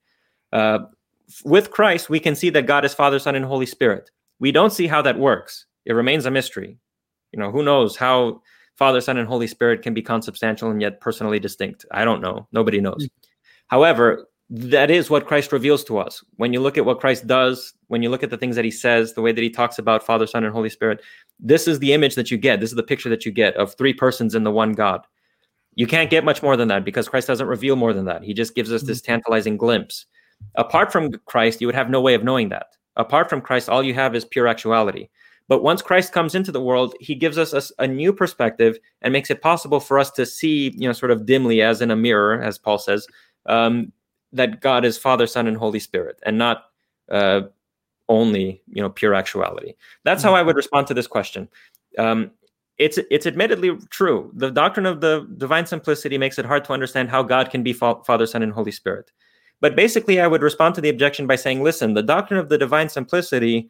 Uh, 0.52 0.80
with 1.46 1.72
Christ, 1.72 2.10
we 2.10 2.20
can 2.20 2.36
see 2.36 2.50
that 2.50 2.68
God 2.68 2.84
is 2.84 2.94
Father, 2.94 3.20
Son, 3.20 3.36
and 3.36 3.46
Holy 3.46 3.66
Spirit. 3.66 4.12
We 4.39 4.52
don't 4.52 4.74
see 4.74 4.88
how 4.88 5.02
that 5.04 5.18
works. 5.18 5.66
It 5.86 5.94
remains 5.94 6.26
a 6.26 6.32
mystery. 6.32 6.78
You 7.32 7.39
know, 7.39 7.52
who 7.52 7.64
knows 7.64 7.96
how 7.96 8.41
Father, 8.76 9.00
Son, 9.00 9.18
and 9.18 9.28
Holy 9.28 9.48
Spirit 9.48 9.82
can 9.82 9.94
be 9.94 10.02
consubstantial 10.02 10.70
and 10.70 10.82
yet 10.82 11.00
personally 11.00 11.39
distinct? 11.39 11.86
I 11.91 12.04
don't 12.04 12.22
know. 12.22 12.48
Nobody 12.52 12.82
knows. 12.82 13.06
Mm-hmm. 13.06 13.30
However, 13.68 14.28
that 14.50 14.91
is 14.91 15.10
what 15.10 15.26
Christ 15.26 15.52
reveals 15.52 15.84
to 15.86 15.98
us. 15.98 16.24
When 16.36 16.54
you 16.54 16.60
look 16.60 16.78
at 16.78 16.86
what 16.86 17.00
Christ 17.00 17.26
does, 17.28 17.74
when 17.88 18.04
you 18.04 18.10
look 18.10 18.24
at 18.24 18.30
the 18.30 18.38
things 18.38 18.56
that 18.56 18.66
he 18.66 18.72
says, 18.72 19.14
the 19.14 19.22
way 19.22 19.32
that 19.32 19.41
he 19.41 19.50
talks 19.50 19.80
about 19.80 20.06
Father, 20.06 20.28
Son, 20.28 20.44
and 20.44 20.54
Holy 20.54 20.70
Spirit, 20.70 21.02
this 21.39 21.68
is 21.68 21.80
the 21.80 21.94
image 21.94 22.16
that 22.16 22.30
you 22.30 22.38
get. 22.38 22.60
This 22.60 22.70
is 22.70 22.76
the 22.76 22.84
picture 22.84 23.10
that 23.10 23.26
you 23.26 23.32
get 23.32 23.56
of 23.56 23.74
three 23.76 23.94
persons 23.94 24.36
in 24.36 24.44
the 24.44 24.52
one 24.52 24.74
God. 24.74 25.06
You 25.76 25.88
can't 25.88 26.10
get 26.10 26.24
much 26.24 26.44
more 26.44 26.56
than 26.56 26.68
that 26.68 26.86
because 26.86 27.10
Christ 27.10 27.28
doesn't 27.28 27.48
reveal 27.48 27.76
more 27.76 27.94
than 27.94 28.06
that. 28.06 28.24
He 28.24 28.34
just 28.34 28.54
gives 28.54 28.72
us 28.72 28.84
this 28.84 29.02
mm-hmm. 29.02 29.14
tantalizing 29.14 29.58
glimpse. 29.58 30.06
Apart 30.56 30.91
from 30.91 31.14
Christ, 31.26 31.62
you 31.62 31.68
would 31.68 31.76
have 31.76 31.89
no 31.89 32.02
way 32.02 32.14
of 32.14 32.24
knowing 32.24 32.50
that. 32.50 32.68
Apart 32.96 33.30
from 33.30 33.41
Christ, 33.41 33.70
all 33.70 33.82
you 33.82 33.94
have 33.94 34.14
is 34.14 34.26
pure 34.26 34.48
actuality. 34.48 35.10
But 35.48 35.64
once 35.64 35.82
Christ 35.82 36.14
comes 36.14 36.36
into 36.36 36.52
the 36.52 36.62
world, 36.62 36.96
he 37.00 37.16
gives 37.16 37.38
us 37.38 37.54
a, 37.54 37.84
a, 37.84 37.88
new 37.88 38.14
perspective 38.14 38.78
and 39.02 39.12
makes 39.12 39.30
it 39.30 39.41
possible 39.41 39.80
for 39.80 40.00
us 40.00 40.10
to 40.12 40.26
see, 40.26 40.74
you 40.76 40.88
know, 40.88 40.94
sort 40.94 41.12
of 41.12 41.26
dimly 41.26 41.62
as 41.62 41.82
in 41.82 41.91
a 41.91 41.96
mirror, 41.96 42.41
as 42.41 42.58
Paul 42.58 42.78
says, 42.78 43.08
um, 43.48 43.91
that 44.34 44.62
God 44.62 44.86
is 44.86 44.98
Father, 44.98 45.28
Son, 45.28 45.48
and 45.48 45.58
Holy 45.58 45.80
Spirit, 45.80 46.20
and 46.26 46.38
not 46.38 46.66
uh, 47.10 47.42
only 48.10 48.62
you 48.68 48.82
know 48.82 48.90
pure 48.90 49.14
actuality. 49.14 49.74
That's 50.04 50.24
how 50.24 50.36
I 50.36 50.42
would 50.42 50.56
respond 50.56 50.88
to 50.88 50.94
this 50.94 51.08
question. 51.08 51.48
Um, 51.98 52.32
it's 52.78 53.00
it's 53.12 53.26
admittedly 53.26 53.78
true. 53.90 54.32
The 54.36 54.52
doctrine 54.52 54.86
of 54.86 55.02
the 55.02 55.28
divine 55.38 55.66
simplicity 55.66 56.18
makes 56.18 56.40
it 56.40 56.46
hard 56.46 56.66
to 56.66 56.74
understand 56.74 57.10
how 57.10 57.24
God 57.24 57.50
can 57.52 57.64
be 57.64 57.74
fa- 57.74 58.04
Father, 58.06 58.26
Son, 58.26 58.44
and 58.44 58.52
Holy 58.52 58.72
Spirit. 58.72 59.12
But 59.62 59.76
basically, 59.76 60.20
I 60.20 60.28
would 60.28 60.42
respond 60.42 60.76
to 60.76 60.82
the 60.82 60.90
objection 60.90 61.28
by 61.28 61.36
saying, 61.36 61.64
listen, 61.64 61.94
the 61.94 62.04
doctrine 62.04 62.40
of 62.40 62.50
the 62.50 62.58
divine 62.58 62.90
simplicity 62.90 63.70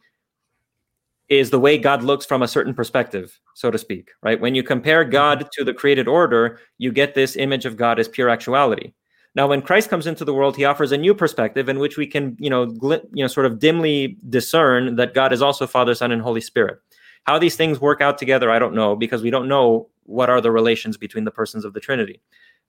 is 1.28 1.50
the 1.50 1.60
way 1.60 1.78
God 1.78 2.02
looks 2.02 2.26
from 2.26 2.42
a 2.42 2.48
certain 2.48 2.74
perspective, 2.74 3.38
so 3.54 3.70
to 3.70 3.78
speak, 3.78 4.10
right? 4.22 4.40
When 4.40 4.54
you 4.54 4.62
compare. 4.62 5.04
God 5.04 5.48
to 5.52 5.64
the 5.64 5.72
created 5.72 6.08
order, 6.08 6.58
you 6.78 6.92
get 6.92 7.14
this 7.14 7.36
image 7.36 7.64
of 7.64 7.76
God 7.76 7.98
as 7.98 8.08
pure 8.08 8.28
actuality. 8.28 8.92
Now, 9.34 9.48
when 9.48 9.62
Christ 9.62 9.90
comes 9.90 10.06
into 10.06 10.24
the 10.24 10.34
world, 10.34 10.56
he 10.56 10.64
offers 10.64 10.92
a 10.92 10.96
new 10.96 11.14
perspective 11.14 11.68
in 11.68 11.80
which 11.80 11.96
we 11.96 12.06
can, 12.06 12.36
you 12.38 12.48
know, 12.48 12.66
gl- 12.66 13.04
you 13.12 13.24
know, 13.24 13.28
sort 13.28 13.46
of 13.46 13.58
dimly 13.58 14.16
discern 14.28 14.96
that 14.96 15.14
God 15.14 15.32
is 15.32 15.42
also 15.42 15.66
Father, 15.66 15.94
Son, 15.94 16.12
and 16.12 16.22
Holy 16.22 16.40
Spirit. 16.40 16.78
How 17.24 17.38
these 17.38 17.56
things 17.56 17.80
work 17.80 18.00
out 18.00 18.18
together, 18.18 18.50
I 18.50 18.58
don't 18.58 18.74
know, 18.74 18.94
because 18.94 19.22
we 19.22 19.30
don't 19.30 19.48
know 19.48 19.88
what 20.04 20.30
are 20.30 20.40
the 20.40 20.52
relations 20.52 20.96
between 20.96 21.24
the 21.24 21.30
persons 21.30 21.64
of 21.64 21.72
the 21.72 21.80
Trinity. 21.80 22.20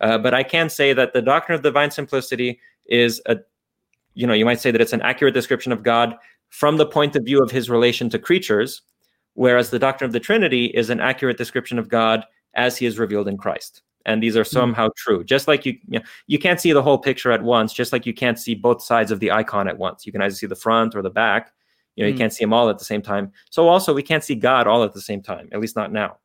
Uh, 0.01 0.17
but 0.17 0.33
I 0.33 0.43
can 0.43 0.69
say 0.69 0.93
that 0.93 1.13
the 1.13 1.21
doctrine 1.21 1.55
of 1.55 1.61
divine 1.61 1.91
simplicity 1.91 2.59
is 2.87 3.21
a, 3.27 3.37
you 4.13 4.25
know, 4.25 4.33
you 4.33 4.45
might 4.45 4.59
say 4.59 4.71
that 4.71 4.81
it's 4.81 4.93
an 4.93 5.01
accurate 5.01 5.33
description 5.33 5.71
of 5.71 5.83
God 5.83 6.15
from 6.49 6.77
the 6.77 6.85
point 6.85 7.15
of 7.15 7.25
view 7.25 7.43
of 7.43 7.51
his 7.51 7.69
relation 7.69 8.09
to 8.09 8.17
creatures, 8.17 8.81
whereas 9.33 9.69
the 9.69 9.79
doctrine 9.79 10.07
of 10.07 10.13
the 10.13 10.19
Trinity 10.19 10.65
is 10.67 10.89
an 10.89 10.99
accurate 10.99 11.37
description 11.37 11.77
of 11.77 11.89
God 11.89 12.25
as 12.55 12.77
he 12.77 12.85
is 12.85 12.97
revealed 12.97 13.27
in 13.27 13.37
Christ 13.37 13.81
and 14.05 14.21
these 14.21 14.37
are 14.37 14.43
hmm. 14.43 14.49
somehow 14.49 14.89
true 14.95 15.23
just 15.23 15.47
like 15.47 15.65
you 15.65 15.73
you, 15.87 15.99
know, 15.99 16.05
you 16.27 16.39
can't 16.39 16.59
see 16.61 16.71
the 16.71 16.81
whole 16.81 16.97
picture 16.97 17.31
at 17.31 17.43
once 17.43 17.73
just 17.73 17.91
like 17.91 18.05
you 18.05 18.13
can't 18.13 18.39
see 18.39 18.55
both 18.55 18.81
sides 18.81 19.11
of 19.11 19.19
the 19.19 19.31
icon 19.31 19.67
at 19.67 19.77
once 19.77 20.05
you 20.05 20.11
can 20.11 20.21
either 20.21 20.35
see 20.35 20.47
the 20.47 20.55
front 20.55 20.95
or 20.95 21.01
the 21.01 21.09
back 21.09 21.51
you 21.95 22.03
know 22.03 22.07
you 22.07 22.13
hmm. 22.13 22.19
can't 22.19 22.33
see 22.33 22.43
them 22.43 22.53
all 22.53 22.69
at 22.69 22.77
the 22.77 22.85
same 22.85 23.01
time 23.01 23.31
so 23.49 23.67
also 23.67 23.93
we 23.93 24.03
can't 24.03 24.23
see 24.23 24.35
god 24.35 24.67
all 24.67 24.83
at 24.83 24.93
the 24.93 25.01
same 25.01 25.21
time 25.21 25.49
at 25.51 25.59
least 25.59 25.75
not 25.75 25.91
now 25.91 26.17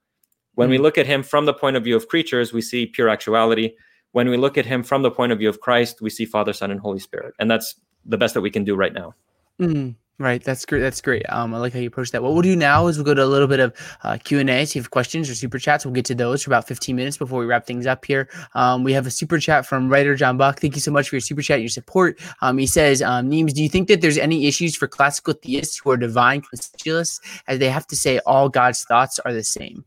when 0.54 0.68
mm. 0.68 0.72
we 0.72 0.76
hmm. 0.76 0.82
look 0.82 0.98
at 0.98 1.06
him 1.06 1.22
from 1.22 1.46
the 1.46 1.54
point 1.54 1.76
of 1.76 1.84
view 1.84 1.96
of 1.96 2.08
creatures 2.08 2.52
we 2.52 2.60
see 2.60 2.86
pure 2.86 3.08
actuality 3.08 3.72
when 4.12 4.28
we 4.28 4.36
look 4.36 4.58
at 4.58 4.66
him 4.66 4.82
from 4.82 5.02
the 5.02 5.10
point 5.10 5.32
of 5.32 5.38
view 5.38 5.48
of 5.48 5.60
christ 5.60 6.00
we 6.00 6.10
see 6.10 6.24
father 6.24 6.52
son 6.52 6.70
and 6.70 6.80
holy 6.80 6.98
spirit 6.98 7.34
and 7.38 7.50
that's 7.50 7.76
the 8.04 8.18
best 8.18 8.34
that 8.34 8.40
we 8.40 8.50
can 8.50 8.64
do 8.64 8.74
right 8.74 8.92
now 8.92 9.14
mm. 9.60 9.94
Right, 10.20 10.44
that's 10.44 10.66
great. 10.66 10.80
That's 10.80 11.00
great. 11.00 11.24
Um, 11.30 11.54
I 11.54 11.58
like 11.58 11.72
how 11.72 11.78
you 11.78 11.86
approach 11.86 12.10
that. 12.10 12.22
What 12.22 12.34
we'll 12.34 12.42
do 12.42 12.54
now 12.54 12.88
is 12.88 12.98
we'll 12.98 13.06
go 13.06 13.14
to 13.14 13.24
a 13.24 13.26
little 13.26 13.48
bit 13.48 13.58
of 13.58 13.72
uh, 14.02 14.18
Q 14.22 14.40
and 14.40 14.50
A. 14.50 14.66
So 14.66 14.72
if 14.72 14.74
you 14.74 14.82
have 14.82 14.90
questions 14.90 15.30
or 15.30 15.34
super 15.34 15.58
chats, 15.58 15.86
we'll 15.86 15.94
get 15.94 16.04
to 16.04 16.14
those 16.14 16.42
for 16.42 16.50
about 16.50 16.68
15 16.68 16.94
minutes 16.94 17.16
before 17.16 17.40
we 17.40 17.46
wrap 17.46 17.66
things 17.66 17.86
up 17.86 18.04
here. 18.04 18.28
Um, 18.54 18.84
we 18.84 18.92
have 18.92 19.06
a 19.06 19.10
super 19.10 19.38
chat 19.38 19.64
from 19.64 19.88
writer 19.88 20.14
John 20.14 20.36
Buck. 20.36 20.60
Thank 20.60 20.74
you 20.74 20.82
so 20.82 20.90
much 20.90 21.08
for 21.08 21.16
your 21.16 21.22
super 21.22 21.40
chat, 21.40 21.60
your 21.60 21.70
support. 21.70 22.20
Um, 22.42 22.58
he 22.58 22.66
says, 22.66 23.00
um, 23.00 23.30
Nemes, 23.30 23.54
do 23.54 23.62
you 23.62 23.70
think 23.70 23.88
that 23.88 24.02
there's 24.02 24.18
any 24.18 24.46
issues 24.46 24.76
for 24.76 24.86
classical 24.86 25.32
theists 25.32 25.78
who 25.78 25.90
are 25.90 25.96
divine 25.96 26.42
constitutionalists, 26.42 27.18
as 27.48 27.58
they 27.58 27.70
have 27.70 27.86
to 27.86 27.96
say 27.96 28.18
all 28.26 28.50
God's 28.50 28.84
thoughts 28.84 29.18
are 29.20 29.32
the 29.32 29.42
same? 29.42 29.86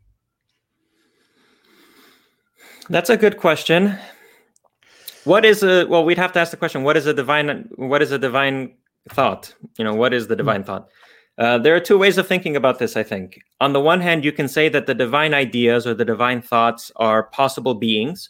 That's 2.90 3.12
a 3.12 3.18
good 3.18 3.38
question. 3.38 4.00
What 5.26 5.46
is 5.46 5.62
a 5.62 5.86
well? 5.86 6.04
We'd 6.04 6.18
have 6.18 6.32
to 6.32 6.40
ask 6.40 6.50
the 6.50 6.58
question: 6.58 6.82
What 6.82 6.98
is 6.98 7.06
a 7.06 7.14
divine? 7.14 7.70
What 7.76 8.02
is 8.02 8.12
a 8.12 8.18
divine 8.18 8.74
thought. 9.10 9.54
You 9.78 9.84
know, 9.84 9.94
what 9.94 10.14
is 10.14 10.28
the 10.28 10.36
divine 10.36 10.64
thought? 10.64 10.90
Uh, 11.38 11.58
there 11.58 11.76
are 11.76 11.80
two 11.80 11.98
ways 11.98 12.18
of 12.18 12.28
thinking 12.28 12.56
about 12.56 12.80
this, 12.80 12.96
I 12.96 13.04
think. 13.04 13.40
On 13.60 13.74
the 13.74 13.82
one 13.82 14.02
hand, 14.02 14.24
you 14.24 14.32
can 14.32 14.48
say 14.48 14.70
that 14.70 14.86
the 14.86 14.94
divine 14.94 15.34
ideas 15.34 15.88
or 15.88 15.94
the 15.94 16.06
divine 16.06 16.42
thoughts 16.42 16.92
are 16.98 17.24
possible 17.24 17.74
beings. 17.74 18.30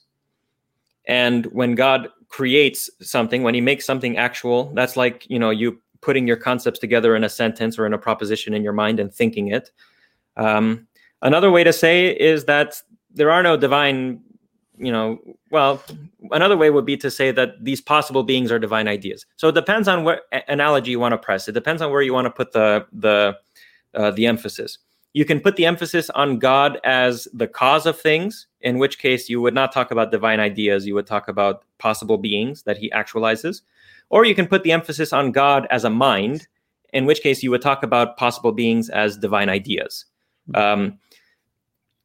And 1.05 1.45
when 1.47 1.75
God 1.75 2.07
creates 2.29 2.89
something, 3.01 3.43
when 3.43 3.53
he 3.53 3.61
makes 3.61 3.85
something 3.85 4.17
actual, 4.17 4.71
that's 4.73 4.95
like, 4.95 5.29
you 5.29 5.37
know, 5.37 5.49
you 5.49 5.81
putting 6.01 6.27
your 6.27 6.37
concepts 6.37 6.79
together 6.79 7.15
in 7.15 7.23
a 7.23 7.29
sentence 7.29 7.77
or 7.77 7.85
in 7.85 7.93
a 7.93 7.97
proposition 7.97 8.53
in 8.53 8.63
your 8.63 8.73
mind 8.73 8.99
and 8.99 9.13
thinking 9.13 9.49
it. 9.49 9.71
Um, 10.37 10.87
another 11.21 11.51
way 11.51 11.63
to 11.63 11.73
say 11.73 12.07
is 12.07 12.45
that 12.45 12.81
there 13.13 13.31
are 13.31 13.43
no 13.43 13.57
divine 13.57 14.21
you 14.77 14.91
know, 14.91 15.19
well, 15.51 15.83
another 16.31 16.57
way 16.57 16.69
would 16.69 16.85
be 16.85 16.97
to 16.97 17.11
say 17.11 17.31
that 17.31 17.63
these 17.63 17.81
possible 17.81 18.23
beings 18.23 18.51
are 18.51 18.59
divine 18.59 18.87
ideas. 18.87 19.25
So 19.37 19.49
it 19.49 19.55
depends 19.55 19.87
on 19.87 20.03
what 20.03 20.23
analogy 20.47 20.91
you 20.91 20.99
want 20.99 21.13
to 21.13 21.17
press. 21.17 21.47
It 21.47 21.51
depends 21.51 21.81
on 21.81 21.91
where 21.91 22.01
you 22.01 22.13
want 22.13 22.25
to 22.25 22.31
put 22.31 22.51
the 22.51 22.85
the 22.91 23.37
uh, 23.93 24.11
the 24.11 24.25
emphasis. 24.25 24.79
You 25.13 25.25
can 25.25 25.39
put 25.39 25.57
the 25.57 25.67
emphasis 25.67 26.09
on 26.11 26.39
God 26.39 26.79
as 26.83 27.27
the 27.33 27.47
cause 27.47 27.85
of 27.85 27.99
things, 27.99 28.47
in 28.61 28.79
which 28.79 28.97
case 28.97 29.29
you 29.29 29.41
would 29.41 29.53
not 29.53 29.71
talk 29.71 29.91
about 29.91 30.11
divine 30.11 30.39
ideas. 30.39 30.87
You 30.87 30.95
would 30.95 31.05
talk 31.05 31.27
about 31.27 31.63
possible 31.77 32.17
beings 32.17 32.63
that 32.63 32.77
He 32.77 32.89
actualizes, 32.89 33.61
or 34.09 34.25
you 34.25 34.33
can 34.33 34.47
put 34.47 34.63
the 34.63 34.71
emphasis 34.71 35.13
on 35.13 35.31
God 35.31 35.67
as 35.69 35.83
a 35.83 35.89
mind, 35.89 36.47
in 36.93 37.05
which 37.05 37.21
case 37.21 37.43
you 37.43 37.51
would 37.51 37.61
talk 37.61 37.83
about 37.83 38.17
possible 38.17 38.51
beings 38.51 38.89
as 38.89 39.17
divine 39.17 39.49
ideas. 39.49 40.05
Um, 40.55 40.99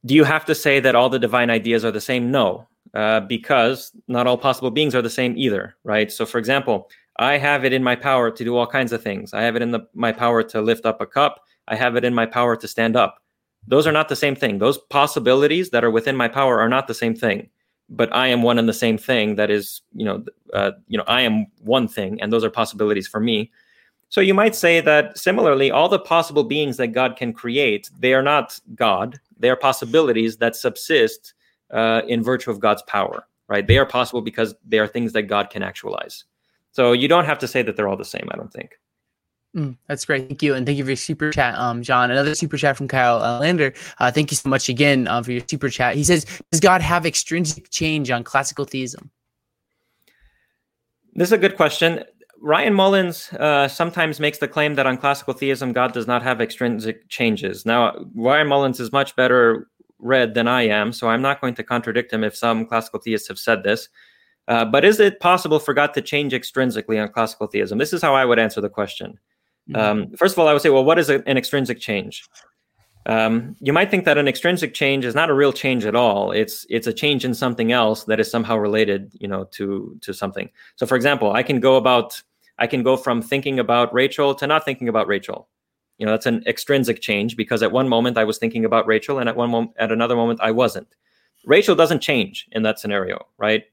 do 0.05 0.15
you 0.15 0.23
have 0.23 0.45
to 0.45 0.55
say 0.55 0.79
that 0.79 0.95
all 0.95 1.09
the 1.09 1.19
divine 1.19 1.49
ideas 1.49 1.83
are 1.83 1.91
the 1.91 2.01
same? 2.01 2.31
No, 2.31 2.67
uh, 2.93 3.21
because 3.21 3.91
not 4.07 4.27
all 4.27 4.37
possible 4.37 4.71
beings 4.71 4.95
are 4.95 5.01
the 5.01 5.09
same 5.09 5.37
either, 5.37 5.75
right? 5.83 6.11
So, 6.11 6.25
for 6.25 6.37
example, 6.37 6.89
I 7.17 7.37
have 7.37 7.65
it 7.65 7.73
in 7.73 7.83
my 7.83 7.95
power 7.95 8.31
to 8.31 8.43
do 8.43 8.55
all 8.55 8.65
kinds 8.65 8.93
of 8.93 9.03
things. 9.03 9.33
I 9.33 9.41
have 9.41 9.55
it 9.55 9.61
in 9.61 9.71
the, 9.71 9.81
my 9.93 10.11
power 10.11 10.41
to 10.43 10.61
lift 10.61 10.85
up 10.85 11.01
a 11.01 11.05
cup. 11.05 11.43
I 11.67 11.75
have 11.75 11.95
it 11.95 12.05
in 12.05 12.13
my 12.13 12.25
power 12.25 12.55
to 12.55 12.67
stand 12.67 12.95
up. 12.95 13.21
Those 13.67 13.85
are 13.85 13.91
not 13.91 14.09
the 14.09 14.15
same 14.15 14.35
thing. 14.35 14.57
Those 14.57 14.77
possibilities 14.77 15.71
that 15.71 15.83
are 15.83 15.91
within 15.91 16.15
my 16.15 16.29
power 16.29 16.59
are 16.59 16.69
not 16.69 16.87
the 16.87 16.93
same 16.93 17.13
thing. 17.13 17.49
But 17.89 18.13
I 18.15 18.27
am 18.27 18.41
one 18.41 18.57
and 18.57 18.69
the 18.69 18.73
same 18.73 18.97
thing. 18.97 19.35
That 19.35 19.51
is, 19.51 19.81
you 19.93 20.05
know, 20.05 20.23
uh, 20.53 20.71
you 20.87 20.97
know, 20.97 21.03
I 21.07 21.21
am 21.21 21.47
one 21.61 21.87
thing, 21.87 22.21
and 22.21 22.31
those 22.31 22.43
are 22.43 22.49
possibilities 22.49 23.07
for 23.07 23.19
me. 23.19 23.51
So 24.09 24.21
you 24.21 24.33
might 24.33 24.55
say 24.55 24.81
that 24.81 25.17
similarly, 25.17 25.69
all 25.69 25.87
the 25.87 25.99
possible 25.99 26.43
beings 26.43 26.77
that 26.77 26.87
God 26.87 27.15
can 27.15 27.31
create, 27.31 27.89
they 27.97 28.13
are 28.13 28.23
not 28.23 28.59
God. 28.75 29.19
They 29.37 29.49
are 29.49 29.55
possibilities 29.55 30.37
that 30.37 30.55
subsist 30.55 31.35
uh, 31.71 32.01
in 32.07 32.23
virtue 32.23 32.49
of 32.49 32.59
God's 32.59 32.81
power, 32.83 33.27
right? 33.47 33.65
They 33.65 33.77
are 33.77 33.85
possible 33.85 34.21
because 34.21 34.55
they 34.65 34.79
are 34.79 34.87
things 34.87 35.13
that 35.13 35.23
God 35.23 35.51
can 35.51 35.61
actualize. 35.61 36.25
So 36.71 36.91
you 36.91 37.07
don't 37.07 37.25
have 37.25 37.39
to 37.39 37.47
say 37.47 37.61
that 37.61 37.75
they're 37.75 37.87
all 37.87 37.97
the 37.97 38.05
same, 38.05 38.27
I 38.31 38.35
don't 38.35 38.51
think. 38.51 38.79
Mm, 39.55 39.77
that's 39.87 40.05
great. 40.05 40.27
Thank 40.27 40.43
you. 40.43 40.53
And 40.53 40.65
thank 40.65 40.77
you 40.77 40.83
for 40.83 40.91
your 40.91 40.97
super 40.97 41.31
chat, 41.31 41.55
um, 41.55 41.81
John. 41.81 42.11
Another 42.11 42.35
super 42.35 42.57
chat 42.57 42.77
from 42.77 42.87
Kyle 42.87 43.21
uh, 43.21 43.39
Lander. 43.39 43.73
Uh, 43.99 44.11
thank 44.11 44.31
you 44.31 44.37
so 44.37 44.47
much 44.49 44.69
again 44.69 45.07
uh, 45.07 45.21
for 45.23 45.31
your 45.31 45.41
super 45.47 45.69
chat. 45.69 45.95
He 45.95 46.03
says, 46.03 46.25
Does 46.51 46.59
God 46.59 46.81
have 46.81 47.05
extrinsic 47.05 47.69
change 47.71 48.11
on 48.11 48.23
classical 48.23 48.65
theism? 48.65 49.09
This 51.15 51.29
is 51.29 51.33
a 51.33 51.37
good 51.37 51.55
question. 51.57 52.03
Ryan 52.41 52.73
Mullins 52.73 53.31
uh, 53.33 53.67
sometimes 53.67 54.19
makes 54.19 54.37
the 54.37 54.47
claim 54.47 54.75
that 54.75 54.87
on 54.87 54.97
classical 54.97 55.33
theism, 55.33 55.73
God 55.73 55.93
does 55.93 56.07
not 56.07 56.21
have 56.23 56.41
extrinsic 56.41 57.07
changes. 57.09 57.65
Now, 57.65 58.05
Ryan 58.15 58.47
Mullins 58.47 58.79
is 58.79 58.91
much 58.91 59.15
better 59.15 59.67
read 59.99 60.33
than 60.33 60.47
I 60.47 60.63
am, 60.63 60.93
so 60.93 61.09
I'm 61.09 61.21
not 61.21 61.41
going 61.41 61.55
to 61.55 61.63
contradict 61.63 62.13
him 62.13 62.23
if 62.23 62.35
some 62.35 62.65
classical 62.65 62.99
theists 62.99 63.27
have 63.27 63.39
said 63.39 63.63
this. 63.63 63.89
Uh, 64.47 64.65
but 64.65 64.83
is 64.83 64.99
it 64.99 65.19
possible 65.19 65.59
for 65.59 65.73
God 65.73 65.93
to 65.93 66.01
change 66.01 66.33
extrinsically 66.33 67.01
on 67.01 67.09
classical 67.09 67.47
theism? 67.47 67.77
This 67.77 67.93
is 67.93 68.01
how 68.01 68.15
I 68.15 68.25
would 68.25 68.39
answer 68.39 68.61
the 68.61 68.69
question. 68.69 69.19
Mm-hmm. 69.69 69.75
Um, 69.79 70.11
first 70.17 70.33
of 70.33 70.39
all, 70.39 70.47
I 70.47 70.53
would 70.53 70.61
say, 70.61 70.69
well, 70.69 70.85
what 70.85 70.97
is 70.97 71.09
a, 71.09 71.21
an 71.27 71.37
extrinsic 71.37 71.79
change? 71.79 72.27
Um, 73.05 73.55
you 73.59 73.73
might 73.73 73.91
think 73.91 74.05
that 74.05 74.17
an 74.17 74.27
extrinsic 74.27 74.73
change 74.73 75.05
is 75.05 75.15
not 75.15 75.29
a 75.29 75.33
real 75.33 75.53
change 75.53 75.85
at 75.85 75.95
all. 75.95 76.31
It's 76.31 76.65
it's 76.69 76.85
a 76.85 76.93
change 76.93 77.25
in 77.25 77.33
something 77.33 77.71
else 77.71 78.03
that 78.05 78.19
is 78.19 78.29
somehow 78.29 78.57
related, 78.57 79.11
you 79.19 79.27
know, 79.27 79.45
to 79.51 79.97
to 80.01 80.13
something. 80.13 80.49
So, 80.75 80.85
for 80.85 80.95
example, 80.95 81.31
I 81.31 81.41
can 81.41 81.59
go 81.59 81.75
about 81.75 82.21
I 82.59 82.67
can 82.67 82.83
go 82.83 82.97
from 82.97 83.21
thinking 83.21 83.59
about 83.59 83.93
Rachel 83.93 84.35
to 84.35 84.45
not 84.45 84.65
thinking 84.65 84.87
about 84.87 85.07
Rachel. 85.07 85.47
You 85.97 86.05
know, 86.05 86.11
that's 86.11 86.25
an 86.25 86.43
extrinsic 86.45 87.01
change 87.01 87.35
because 87.35 87.63
at 87.63 87.71
one 87.71 87.89
moment 87.89 88.17
I 88.17 88.23
was 88.23 88.37
thinking 88.37 88.63
about 88.63 88.87
Rachel 88.87 89.19
and 89.19 89.27
at 89.27 89.35
one 89.35 89.49
moment 89.49 89.71
at 89.77 89.91
another 89.91 90.15
moment 90.15 90.39
I 90.41 90.51
wasn't. 90.51 90.87
Rachel 91.45 91.75
doesn't 91.75 92.01
change 92.01 92.47
in 92.51 92.63
that 92.63 92.79
scenario, 92.79 93.27
right? 93.37 93.63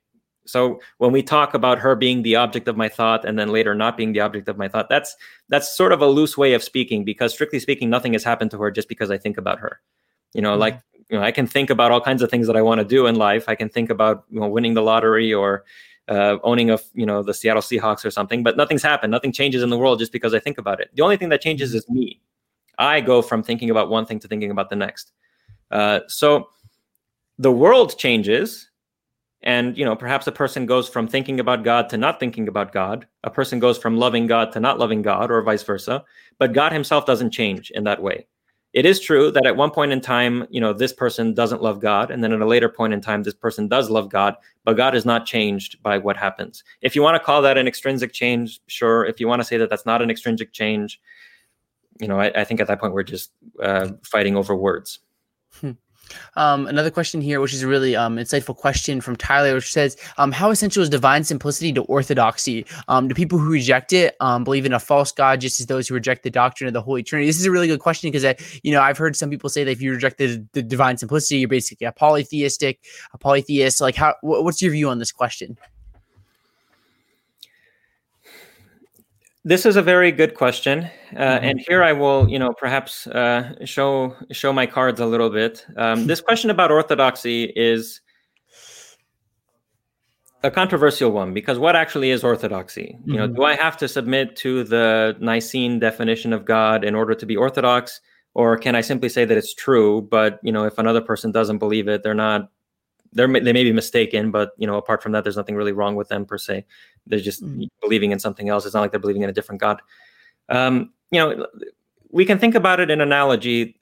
So 0.46 0.80
when 0.98 1.12
we 1.12 1.22
talk 1.22 1.54
about 1.54 1.78
her 1.78 1.94
being 1.94 2.22
the 2.22 2.36
object 2.36 2.68
of 2.68 2.76
my 2.76 2.88
thought 2.88 3.24
and 3.24 3.38
then 3.38 3.48
later 3.48 3.74
not 3.74 3.96
being 3.96 4.12
the 4.12 4.20
object 4.20 4.48
of 4.48 4.56
my 4.56 4.68
thought, 4.68 4.88
that's 4.88 5.16
that's 5.48 5.76
sort 5.76 5.92
of 5.92 6.00
a 6.00 6.06
loose 6.06 6.38
way 6.38 6.54
of 6.54 6.62
speaking 6.62 7.04
because 7.04 7.32
strictly 7.32 7.58
speaking, 7.58 7.90
nothing 7.90 8.12
has 8.12 8.24
happened 8.24 8.50
to 8.52 8.58
her 8.58 8.70
just 8.70 8.88
because 8.88 9.10
I 9.10 9.18
think 9.18 9.36
about 9.36 9.58
her. 9.58 9.80
You 10.32 10.42
know, 10.42 10.52
mm-hmm. 10.52 10.60
like 10.60 10.80
you 11.10 11.18
know, 11.18 11.24
I 11.24 11.32
can 11.32 11.46
think 11.46 11.70
about 11.70 11.92
all 11.92 12.00
kinds 12.00 12.22
of 12.22 12.30
things 12.30 12.46
that 12.46 12.56
I 12.56 12.62
want 12.62 12.80
to 12.80 12.84
do 12.84 13.06
in 13.06 13.16
life. 13.16 13.48
I 13.48 13.54
can 13.54 13.68
think 13.68 13.90
about 13.90 14.24
you 14.30 14.40
know 14.40 14.48
winning 14.48 14.74
the 14.74 14.82
lottery 14.82 15.32
or 15.32 15.64
uh, 16.08 16.36
owning 16.42 16.70
of 16.70 16.82
you 16.94 17.06
know 17.06 17.22
the 17.22 17.34
Seattle 17.34 17.62
Seahawks 17.62 18.04
or 18.04 18.10
something, 18.10 18.42
but 18.42 18.56
nothing's 18.56 18.82
happened. 18.82 19.10
Nothing 19.10 19.32
changes 19.32 19.62
in 19.62 19.70
the 19.70 19.78
world 19.78 19.98
just 19.98 20.12
because 20.12 20.34
I 20.34 20.38
think 20.38 20.58
about 20.58 20.80
it. 20.80 20.90
The 20.94 21.02
only 21.02 21.16
thing 21.16 21.28
that 21.30 21.40
changes 21.40 21.74
is 21.74 21.88
me. 21.88 22.20
I 22.78 23.00
go 23.00 23.22
from 23.22 23.42
thinking 23.42 23.70
about 23.70 23.88
one 23.88 24.04
thing 24.04 24.18
to 24.20 24.28
thinking 24.28 24.50
about 24.50 24.68
the 24.68 24.76
next. 24.76 25.12
Uh, 25.70 26.00
so 26.08 26.48
the 27.38 27.50
world 27.50 27.98
changes, 27.98 28.70
and 29.42 29.76
you 29.76 29.84
know 29.84 29.96
perhaps 29.96 30.26
a 30.26 30.32
person 30.32 30.66
goes 30.66 30.88
from 30.88 31.08
thinking 31.08 31.40
about 31.40 31.64
God 31.64 31.88
to 31.90 31.96
not 31.96 32.20
thinking 32.20 32.48
about 32.48 32.72
God. 32.72 33.06
A 33.24 33.30
person 33.30 33.58
goes 33.58 33.78
from 33.78 33.96
loving 33.96 34.26
God 34.26 34.52
to 34.52 34.60
not 34.60 34.78
loving 34.78 35.02
God, 35.02 35.30
or 35.30 35.42
vice 35.42 35.62
versa. 35.62 36.04
But 36.38 36.52
God 36.52 36.72
Himself 36.72 37.06
doesn't 37.06 37.30
change 37.30 37.70
in 37.70 37.84
that 37.84 38.02
way 38.02 38.26
it 38.76 38.84
is 38.84 39.00
true 39.00 39.30
that 39.30 39.46
at 39.46 39.56
one 39.56 39.70
point 39.70 39.90
in 39.90 40.02
time, 40.02 40.46
you 40.50 40.60
know, 40.60 40.74
this 40.74 40.92
person 40.92 41.32
doesn't 41.32 41.62
love 41.62 41.80
God, 41.80 42.10
and 42.10 42.22
then 42.22 42.30
at 42.30 42.42
a 42.42 42.46
later 42.46 42.68
point 42.68 42.92
in 42.92 43.00
time, 43.00 43.22
this 43.22 43.32
person 43.32 43.68
does 43.68 43.88
love 43.88 44.10
God, 44.10 44.34
but 44.64 44.76
God 44.76 44.94
is 44.94 45.06
not 45.06 45.24
changed 45.24 45.82
by 45.82 45.96
what 45.96 46.18
happens. 46.18 46.62
If 46.82 46.94
you 46.94 47.00
want 47.00 47.14
to 47.14 47.24
call 47.24 47.40
that 47.40 47.56
an 47.56 47.66
extrinsic 47.66 48.12
change, 48.12 48.60
sure. 48.66 49.06
If 49.06 49.18
you 49.18 49.28
want 49.28 49.40
to 49.40 49.48
say 49.48 49.56
that 49.56 49.70
that's 49.70 49.86
not 49.86 50.02
an 50.02 50.10
extrinsic 50.10 50.52
change, 50.52 51.00
you 51.98 52.06
know, 52.06 52.20
I, 52.20 52.26
I 52.42 52.44
think 52.44 52.60
at 52.60 52.66
that 52.66 52.78
point 52.78 52.92
we're 52.92 53.02
just 53.02 53.32
uh, 53.62 53.92
fighting 54.02 54.36
over 54.36 54.54
words. 54.54 54.98
Hmm. 55.58 55.70
Um, 56.34 56.66
another 56.66 56.90
question 56.90 57.20
here, 57.20 57.40
which 57.40 57.54
is 57.54 57.62
a 57.62 57.68
really 57.68 57.96
um, 57.96 58.16
insightful 58.16 58.56
question 58.56 59.00
from 59.00 59.16
Tyler, 59.16 59.54
which 59.54 59.72
says, 59.72 59.96
um, 60.18 60.32
"How 60.32 60.50
essential 60.50 60.82
is 60.82 60.88
divine 60.88 61.24
simplicity 61.24 61.72
to 61.72 61.82
orthodoxy? 61.82 62.66
Um, 62.88 63.08
do 63.08 63.14
people 63.14 63.38
who 63.38 63.50
reject 63.50 63.92
it 63.92 64.16
um, 64.20 64.44
believe 64.44 64.66
in 64.66 64.72
a 64.72 64.80
false 64.80 65.12
god, 65.12 65.40
just 65.40 65.60
as 65.60 65.66
those 65.66 65.88
who 65.88 65.94
reject 65.94 66.22
the 66.22 66.30
doctrine 66.30 66.68
of 66.68 66.74
the 66.74 66.82
Holy 66.82 67.02
Trinity?" 67.02 67.26
This 67.28 67.40
is 67.40 67.46
a 67.46 67.50
really 67.50 67.68
good 67.68 67.80
question 67.80 68.10
because, 68.10 68.24
I, 68.24 68.36
you 68.62 68.72
know, 68.72 68.80
I've 68.80 68.98
heard 68.98 69.16
some 69.16 69.30
people 69.30 69.50
say 69.50 69.64
that 69.64 69.70
if 69.70 69.82
you 69.82 69.92
reject 69.92 70.18
the, 70.18 70.44
the 70.52 70.62
divine 70.62 70.96
simplicity, 70.96 71.38
you're 71.38 71.48
basically 71.48 71.86
a 71.86 71.92
polytheistic, 71.92 72.80
a 73.12 73.18
polytheist. 73.18 73.80
Like, 73.80 73.96
how? 73.96 74.14
What's 74.22 74.62
your 74.62 74.72
view 74.72 74.88
on 74.88 74.98
this 74.98 75.12
question? 75.12 75.56
This 79.46 79.64
is 79.64 79.76
a 79.76 79.82
very 79.82 80.10
good 80.10 80.34
question, 80.34 80.80
uh, 80.80 81.18
mm-hmm. 81.18 81.44
and 81.44 81.60
here 81.68 81.80
I 81.80 81.92
will, 81.92 82.28
you 82.28 82.36
know, 82.36 82.52
perhaps 82.58 83.06
uh, 83.06 83.64
show 83.64 84.16
show 84.32 84.52
my 84.52 84.66
cards 84.66 84.98
a 84.98 85.06
little 85.06 85.30
bit. 85.30 85.64
Um, 85.76 86.08
this 86.08 86.20
question 86.20 86.50
about 86.50 86.72
orthodoxy 86.72 87.52
is 87.54 88.00
a 90.42 90.50
controversial 90.50 91.12
one 91.12 91.32
because 91.32 91.60
what 91.60 91.76
actually 91.76 92.10
is 92.10 92.24
orthodoxy? 92.24 92.96
Mm-hmm. 92.98 93.10
You 93.12 93.16
know, 93.18 93.26
mm-hmm. 93.28 93.36
do 93.36 93.44
I 93.44 93.54
have 93.54 93.76
to 93.76 93.86
submit 93.86 94.34
to 94.38 94.64
the 94.64 95.16
Nicene 95.20 95.78
definition 95.78 96.32
of 96.32 96.44
God 96.44 96.82
in 96.82 96.96
order 96.96 97.14
to 97.14 97.24
be 97.24 97.36
orthodox, 97.36 98.00
or 98.34 98.58
can 98.58 98.74
I 98.74 98.80
simply 98.80 99.08
say 99.08 99.24
that 99.24 99.38
it's 99.38 99.54
true? 99.54 100.02
But 100.10 100.40
you 100.42 100.50
know, 100.50 100.64
if 100.64 100.76
another 100.76 101.00
person 101.00 101.30
doesn't 101.30 101.58
believe 101.58 101.86
it, 101.86 102.02
they're 102.02 102.14
not 102.14 102.50
they're 103.16 103.28
they 103.28 103.52
may 103.52 103.64
be 103.64 103.72
mistaken, 103.72 104.30
but 104.30 104.52
you 104.58 104.66
know, 104.66 104.76
apart 104.76 105.02
from 105.02 105.12
that, 105.12 105.24
there's 105.24 105.36
nothing 105.36 105.56
really 105.56 105.72
wrong 105.72 105.96
with 105.96 106.08
them 106.08 106.24
per 106.24 106.38
se. 106.38 106.64
They're 107.06 107.18
just 107.18 107.42
mm-hmm. 107.42 107.64
believing 107.80 108.12
in 108.12 108.18
something 108.18 108.48
else. 108.48 108.64
It's 108.64 108.74
not 108.74 108.82
like 108.82 108.90
they're 108.90 109.00
believing 109.00 109.22
in 109.22 109.30
a 109.30 109.32
different 109.32 109.60
God. 109.60 109.80
Um, 110.48 110.92
you 111.10 111.18
know, 111.18 111.46
we 112.10 112.24
can 112.24 112.38
think 112.38 112.54
about 112.54 112.78
it 112.78 112.90
in 112.90 113.00
analogy 113.00 113.80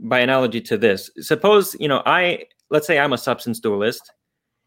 by 0.00 0.20
analogy 0.20 0.60
to 0.62 0.78
this. 0.78 1.10
Suppose 1.20 1.76
you 1.78 1.88
know, 1.88 2.02
I 2.06 2.46
let's 2.70 2.86
say 2.86 2.98
I'm 2.98 3.12
a 3.12 3.18
substance 3.18 3.60
dualist, 3.60 4.10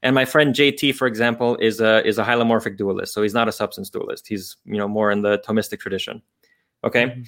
and 0.04 0.14
my 0.14 0.26
friend 0.26 0.54
JT, 0.54 0.96
for 0.96 1.08
example, 1.08 1.58
is 1.58 1.82
a 1.82 2.06
is 2.08 2.20
a 2.20 2.24
hylomorphic 2.24 2.78
dualist. 2.78 3.14
So 3.14 3.24
he's 3.24 3.34
not 3.34 3.48
a 3.48 3.52
substance 3.52 3.90
dualist. 3.90 4.28
He's 4.28 4.58
you 4.66 4.78
know 4.78 4.88
more 4.88 5.12
in 5.12 5.24
the 5.24 5.40
Thomistic 5.40 5.80
tradition. 5.80 6.22
Okay. 6.84 7.06
Mm-hmm. 7.06 7.22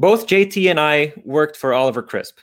Both 0.00 0.26
JT 0.26 0.68
and 0.68 0.80
I 0.80 1.12
worked 1.24 1.56
for 1.56 1.72
Oliver 1.72 2.02
Crisp. 2.02 2.38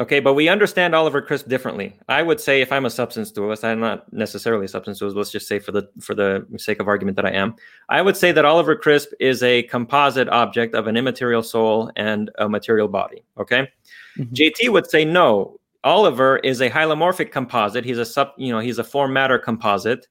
Okay, 0.00 0.18
but 0.18 0.32
we 0.32 0.48
understand 0.48 0.94
Oliver 0.94 1.20
Crisp 1.20 1.46
differently. 1.46 1.94
I 2.08 2.22
would 2.22 2.40
say 2.40 2.62
if 2.62 2.72
I'm 2.72 2.86
a 2.86 2.90
substance 2.90 3.30
dualist, 3.30 3.66
I'm 3.66 3.80
not 3.80 4.10
necessarily 4.14 4.64
a 4.64 4.68
substance 4.68 4.98
dualist. 4.98 5.14
Let's 5.14 5.30
just 5.30 5.46
say 5.46 5.58
for 5.58 5.72
the 5.72 5.90
for 6.00 6.14
the 6.14 6.46
sake 6.56 6.80
of 6.80 6.88
argument 6.88 7.16
that 7.16 7.26
I 7.26 7.32
am. 7.32 7.54
I 7.90 8.00
would 8.00 8.16
say 8.16 8.32
that 8.32 8.46
Oliver 8.46 8.74
Crisp 8.74 9.10
is 9.20 9.42
a 9.42 9.64
composite 9.64 10.26
object 10.30 10.74
of 10.74 10.86
an 10.86 10.96
immaterial 10.96 11.42
soul 11.42 11.92
and 11.96 12.30
a 12.38 12.48
material 12.48 12.88
body. 12.88 13.22
Okay, 13.36 13.68
mm-hmm. 14.16 14.32
JT 14.32 14.72
would 14.72 14.90
say 14.90 15.04
no. 15.04 15.60
Oliver 15.84 16.38
is 16.38 16.62
a 16.62 16.70
hylomorphic 16.70 17.30
composite. 17.30 17.84
He's 17.84 17.98
a 17.98 18.06
sub, 18.06 18.32
you 18.38 18.52
know, 18.52 18.60
he's 18.60 18.78
a 18.78 18.84
form 18.84 19.12
matter 19.12 19.38
composite 19.38 20.08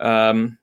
um, 0.00 0.58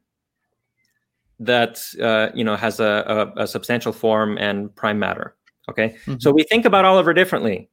that 1.39 1.81
uh, 1.99 2.29
you 2.35 2.43
know 2.43 2.55
has 2.55 2.79
a, 2.79 3.33
a, 3.35 3.43
a, 3.43 3.47
substantial 3.47 3.91
form 3.91 4.37
and 4.37 4.75
prime 4.75 4.99
matter. 4.99 5.35
Okay, 5.67 5.95
mm-hmm. 6.05 6.19
so 6.19 6.31
we 6.31 6.43
think 6.43 6.65
about 6.65 6.85
Oliver 6.85 7.13
differently. 7.15 7.69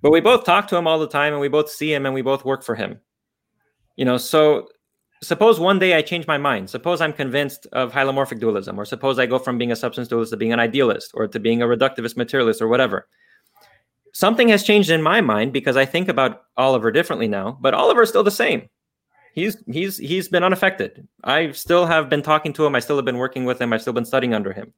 But 0.00 0.12
we 0.12 0.20
both 0.20 0.44
talk 0.44 0.68
to 0.68 0.76
him 0.76 0.86
all 0.86 0.98
the 0.98 1.08
time 1.08 1.32
and 1.32 1.40
we 1.40 1.48
both 1.48 1.70
see 1.70 1.92
him 1.92 2.06
and 2.06 2.14
we 2.14 2.22
both 2.22 2.44
work 2.44 2.62
for 2.62 2.74
him. 2.74 3.00
You 3.96 4.04
know, 4.04 4.16
so 4.16 4.68
suppose 5.22 5.58
one 5.58 5.78
day 5.78 5.94
I 5.94 6.02
change 6.02 6.26
my 6.26 6.38
mind. 6.38 6.70
Suppose 6.70 7.00
I'm 7.00 7.12
convinced 7.12 7.66
of 7.72 7.92
hylomorphic 7.92 8.38
dualism, 8.38 8.78
or 8.78 8.84
suppose 8.84 9.18
I 9.18 9.26
go 9.26 9.38
from 9.38 9.58
being 9.58 9.72
a 9.72 9.76
substance 9.76 10.08
dualist 10.08 10.30
to 10.30 10.36
being 10.36 10.52
an 10.52 10.60
idealist, 10.60 11.10
or 11.14 11.26
to 11.26 11.40
being 11.40 11.62
a 11.62 11.66
reductivist 11.66 12.16
materialist, 12.16 12.62
or 12.62 12.68
whatever. 12.68 13.08
Something 14.12 14.48
has 14.48 14.62
changed 14.62 14.90
in 14.90 15.02
my 15.02 15.20
mind 15.20 15.52
because 15.52 15.76
I 15.76 15.84
think 15.84 16.08
about 16.08 16.42
Oliver 16.56 16.90
differently 16.90 17.28
now, 17.28 17.58
but 17.60 17.74
Oliver 17.74 18.02
is 18.02 18.08
still 18.08 18.24
the 18.24 18.30
same. 18.30 18.68
He's 19.34 19.56
he's 19.66 19.98
he's 19.98 20.28
been 20.28 20.42
unaffected. 20.42 21.06
I 21.22 21.52
still 21.52 21.86
have 21.86 22.08
been 22.08 22.22
talking 22.22 22.52
to 22.54 22.66
him. 22.66 22.74
I 22.74 22.80
still 22.80 22.96
have 22.96 23.04
been 23.04 23.18
working 23.18 23.44
with 23.44 23.60
him. 23.60 23.72
I've 23.72 23.82
still 23.82 23.92
been 23.92 24.04
studying 24.04 24.34
under 24.34 24.52
him. 24.52 24.72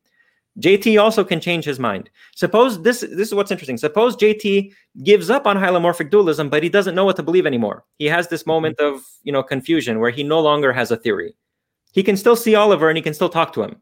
JT 0.58 1.00
also 1.00 1.22
can 1.22 1.40
change 1.40 1.64
his 1.64 1.78
mind. 1.78 2.10
Suppose 2.34 2.82
this 2.82 3.00
this 3.00 3.28
is 3.28 3.34
what's 3.34 3.50
interesting. 3.50 3.78
Suppose 3.78 4.16
JT 4.16 4.72
gives 5.04 5.30
up 5.30 5.46
on 5.46 5.56
hylomorphic 5.56 6.10
dualism, 6.10 6.48
but 6.48 6.62
he 6.62 6.68
doesn't 6.68 6.94
know 6.94 7.04
what 7.04 7.16
to 7.16 7.22
believe 7.22 7.46
anymore. 7.46 7.84
He 7.98 8.06
has 8.06 8.28
this 8.28 8.46
moment 8.46 8.78
mm-hmm. 8.78 8.96
of 8.96 9.02
you 9.22 9.32
know 9.32 9.42
confusion 9.42 10.00
where 10.00 10.10
he 10.10 10.22
no 10.22 10.40
longer 10.40 10.72
has 10.72 10.90
a 10.90 10.96
theory. 10.96 11.34
He 11.92 12.02
can 12.02 12.16
still 12.16 12.36
see 12.36 12.54
Oliver 12.54 12.88
and 12.88 12.96
he 12.96 13.02
can 13.02 13.14
still 13.14 13.28
talk 13.28 13.52
to 13.54 13.62
him. 13.62 13.80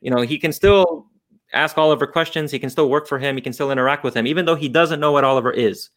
You 0.00 0.10
know, 0.10 0.22
he 0.22 0.38
can 0.38 0.52
still 0.52 1.06
ask 1.52 1.78
Oliver 1.78 2.06
questions. 2.06 2.50
He 2.50 2.58
can 2.58 2.70
still 2.70 2.90
work 2.90 3.08
for 3.08 3.18
him. 3.18 3.36
He 3.36 3.42
can 3.42 3.52
still 3.52 3.70
interact 3.70 4.04
with 4.04 4.14
him, 4.14 4.26
even 4.26 4.44
though 4.44 4.54
he 4.54 4.68
doesn't 4.68 5.00
know 5.00 5.12
what 5.12 5.24
Oliver 5.24 5.50
is. 5.50 5.90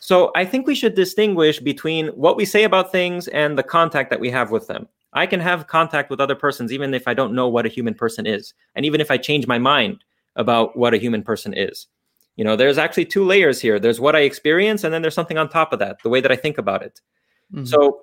So 0.00 0.32
I 0.34 0.44
think 0.44 0.66
we 0.66 0.74
should 0.74 0.94
distinguish 0.94 1.60
between 1.60 2.08
what 2.08 2.36
we 2.36 2.44
say 2.44 2.64
about 2.64 2.90
things 2.90 3.28
and 3.28 3.56
the 3.56 3.62
contact 3.62 4.10
that 4.10 4.20
we 4.20 4.30
have 4.30 4.50
with 4.50 4.66
them. 4.66 4.88
I 5.12 5.26
can 5.26 5.40
have 5.40 5.66
contact 5.66 6.10
with 6.10 6.20
other 6.20 6.34
persons 6.34 6.72
even 6.72 6.94
if 6.94 7.08
I 7.08 7.14
don't 7.14 7.34
know 7.34 7.48
what 7.48 7.66
a 7.66 7.70
human 7.70 7.94
person 7.94 8.26
is, 8.26 8.54
and 8.74 8.86
even 8.86 9.00
if 9.00 9.10
I 9.10 9.16
change 9.16 9.46
my 9.46 9.58
mind 9.58 10.04
about 10.36 10.76
what 10.76 10.94
a 10.94 10.98
human 10.98 11.22
person 11.22 11.52
is. 11.54 11.86
You 12.36 12.44
know, 12.44 12.56
there's 12.56 12.78
actually 12.78 13.06
two 13.06 13.24
layers 13.24 13.60
here. 13.60 13.78
There's 13.78 14.00
what 14.00 14.16
I 14.16 14.20
experience, 14.20 14.84
and 14.84 14.94
then 14.94 15.02
there's 15.02 15.14
something 15.14 15.36
on 15.36 15.48
top 15.48 15.72
of 15.72 15.78
that, 15.80 16.02
the 16.02 16.08
way 16.08 16.20
that 16.20 16.32
I 16.32 16.36
think 16.36 16.58
about 16.58 16.82
it. 16.82 17.00
Mm-hmm. 17.52 17.64
So, 17.64 18.02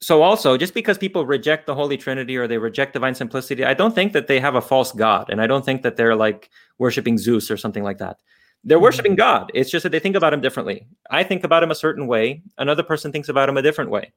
so 0.00 0.22
also, 0.22 0.56
just 0.56 0.72
because 0.72 0.98
people 0.98 1.26
reject 1.26 1.66
the 1.66 1.74
Holy 1.74 1.96
Trinity 1.96 2.36
or 2.36 2.46
they 2.46 2.58
reject 2.58 2.92
divine 2.92 3.14
simplicity, 3.14 3.64
I 3.64 3.74
don't 3.74 3.94
think 3.94 4.12
that 4.12 4.28
they 4.28 4.38
have 4.40 4.54
a 4.54 4.60
false 4.60 4.92
God, 4.92 5.30
and 5.30 5.42
I 5.42 5.46
don't 5.46 5.64
think 5.64 5.82
that 5.82 5.96
they're 5.96 6.16
like 6.16 6.48
worshiping 6.78 7.18
Zeus 7.18 7.50
or 7.50 7.56
something 7.56 7.82
like 7.82 7.98
that. 7.98 8.18
They're 8.62 8.78
mm-hmm. 8.78 8.84
worshiping 8.84 9.16
God. 9.16 9.50
It's 9.52 9.70
just 9.70 9.82
that 9.82 9.90
they 9.90 10.00
think 10.00 10.16
about 10.16 10.32
him 10.32 10.40
differently. 10.40 10.86
I 11.10 11.24
think 11.24 11.44
about 11.44 11.62
him 11.62 11.70
a 11.70 11.74
certain 11.74 12.06
way. 12.06 12.42
Another 12.56 12.82
person 12.82 13.12
thinks 13.12 13.28
about 13.28 13.48
him 13.48 13.56
a 13.56 13.62
different 13.62 13.90
way 13.90 14.12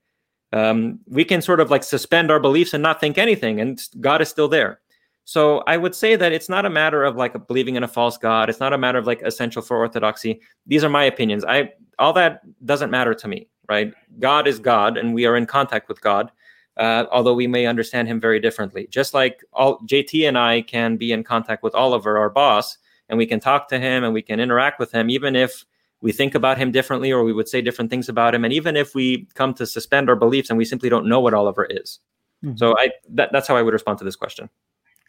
um, 0.54 1.00
we 1.08 1.26
can 1.26 1.42
sort 1.42 1.60
of 1.60 1.70
like 1.70 1.84
suspend 1.84 2.32
our 2.32 2.40
beliefs 2.40 2.74
and 2.74 2.82
not 2.82 3.00
think 3.00 3.18
anything, 3.18 3.60
and 3.60 3.82
God 4.00 4.22
is 4.22 4.30
still 4.30 4.48
there. 4.48 4.80
So 5.26 5.60
I 5.68 5.76
would 5.76 5.94
say 5.94 6.16
that 6.16 6.32
it's 6.32 6.48
not 6.48 6.66
a 6.66 6.70
matter 6.70 7.04
of 7.04 7.18
like 7.18 7.48
believing 7.48 7.76
in 7.76 7.84
a 7.84 7.88
false 7.88 8.18
God. 8.18 8.50
It's 8.50 8.62
not 8.62 8.72
a 8.72 8.78
matter 8.78 8.98
of 8.98 9.06
like 9.06 9.22
essential 9.24 9.62
for 9.62 9.76
orthodoxy. 9.76 10.40
These 10.66 10.86
are 10.86 10.90
my 10.90 11.04
opinions. 11.04 11.44
I 11.44 11.74
all 12.00 12.14
that 12.14 12.42
doesn't 12.66 12.92
matter 12.92 13.14
to 13.14 13.28
me, 13.28 13.50
right? 13.68 13.94
God 14.20 14.48
is 14.48 14.60
God, 14.60 14.98
and 14.98 15.14
we 15.14 15.26
are 15.26 15.36
in 15.36 15.46
contact 15.46 15.90
with 15.90 16.00
God. 16.02 16.32
Uh, 16.78 17.08
although 17.12 17.34
we 17.34 17.48
may 17.48 17.66
understand 17.66 18.08
him 18.08 18.22
very 18.22 18.40
differently. 18.40 18.88
Just 18.92 19.16
like 19.16 19.44
all 19.52 19.80
JT 19.80 20.28
and 20.28 20.38
I 20.38 20.62
can 20.62 20.96
be 20.96 21.12
in 21.12 21.24
contact 21.24 21.64
with 21.64 21.74
Oliver, 21.74 22.20
our 22.20 22.30
boss, 22.30 22.78
and 23.10 23.18
we 23.18 23.26
can 23.26 23.40
talk 23.40 23.68
to 23.70 23.80
him 23.80 24.04
and 24.04 24.14
we 24.14 24.22
can 24.22 24.40
interact 24.40 24.80
with 24.80 24.92
him, 24.92 25.10
even 25.10 25.36
if 25.36 25.66
we 26.02 26.12
think 26.12 26.36
about 26.36 26.58
him 26.58 26.72
differently 26.72 27.12
or 27.12 27.24
we 27.24 27.34
would 27.34 27.48
say 27.48 27.62
different 27.62 27.90
things 27.90 28.10
about 28.10 28.36
him 28.36 28.44
and 28.44 28.54
even 28.54 28.76
if 28.76 28.94
we 28.96 29.28
come 29.34 29.54
to 29.54 29.66
suspend 29.66 30.10
our 30.10 30.16
beliefs 30.16 30.50
and 30.50 30.58
we 30.58 30.66
simply 30.66 30.90
don't 30.90 31.08
know 31.08 31.20
what 31.20 31.34
oliver 31.34 31.66
is 31.66 32.00
mm-hmm. 32.44 32.56
so 32.58 32.78
i 32.78 32.90
that, 33.10 33.30
that's 33.32 33.48
how 33.48 33.56
i 33.56 33.62
would 33.62 33.74
respond 33.74 33.98
to 33.98 34.06
this 34.06 34.16
question 34.16 34.50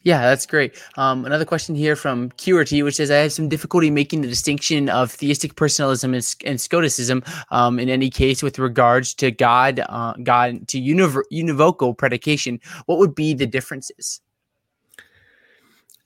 yeah, 0.05 0.23
that's 0.23 0.47
great. 0.47 0.81
Um, 0.97 1.25
another 1.25 1.45
question 1.45 1.75
here 1.75 1.97
from 1.97 2.31
QRT, 2.31 2.85
which 2.85 2.97
says, 2.97 3.11
I 3.11 3.17
have 3.17 3.33
some 3.33 3.49
difficulty 3.49 3.91
making 3.91 4.21
the 4.21 4.29
distinction 4.29 4.89
of 4.89 5.11
theistic 5.11 5.57
personalism 5.57 6.15
and, 6.15 6.35
and 6.45 6.61
Scoticism 6.61 7.25
um, 7.51 7.81
in 7.81 7.89
any 7.89 8.09
case 8.09 8.43
with 8.43 8.59
regards 8.61 9.13
to 9.15 9.31
God, 9.33 9.81
uh, 9.89 10.15
God 10.23 10.69
to 10.69 10.81
univ- 10.81 11.25
univocal 11.33 11.99
predication. 11.99 12.61
What 12.87 12.99
would 12.99 13.15
be 13.15 13.35
the 13.35 13.47
differences? 13.47 14.21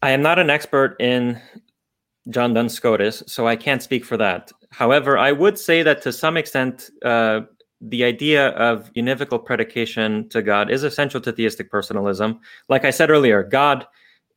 I 0.01 0.11
am 0.11 0.23
not 0.23 0.39
an 0.39 0.49
expert 0.49 0.97
in 0.99 1.41
John 2.31 2.55
Duns 2.55 2.75
Scotus, 2.75 3.23
so 3.27 3.47
I 3.47 3.57
can't 3.57 3.83
speak 3.83 4.05
for 4.05 4.17
that. 4.17 4.53
However, 4.71 5.19
I 5.19 5.33
would 5.33 5.59
say 5.59 5.83
that 5.83 6.03
to 6.03 6.13
some 6.13 6.37
extent, 6.37 6.91
uh, 7.05 7.43
the 7.81 8.05
idea 8.05 8.51
of 8.51 8.93
univocal 8.95 9.45
predication 9.45 10.29
to 10.29 10.41
God 10.41 10.71
is 10.71 10.85
essential 10.85 11.21
to 11.21 11.33
theistic 11.33 11.71
personalism. 11.71 12.39
Like 12.69 12.85
I 12.85 12.91
said 12.91 13.11
earlier, 13.11 13.43
God 13.43 13.87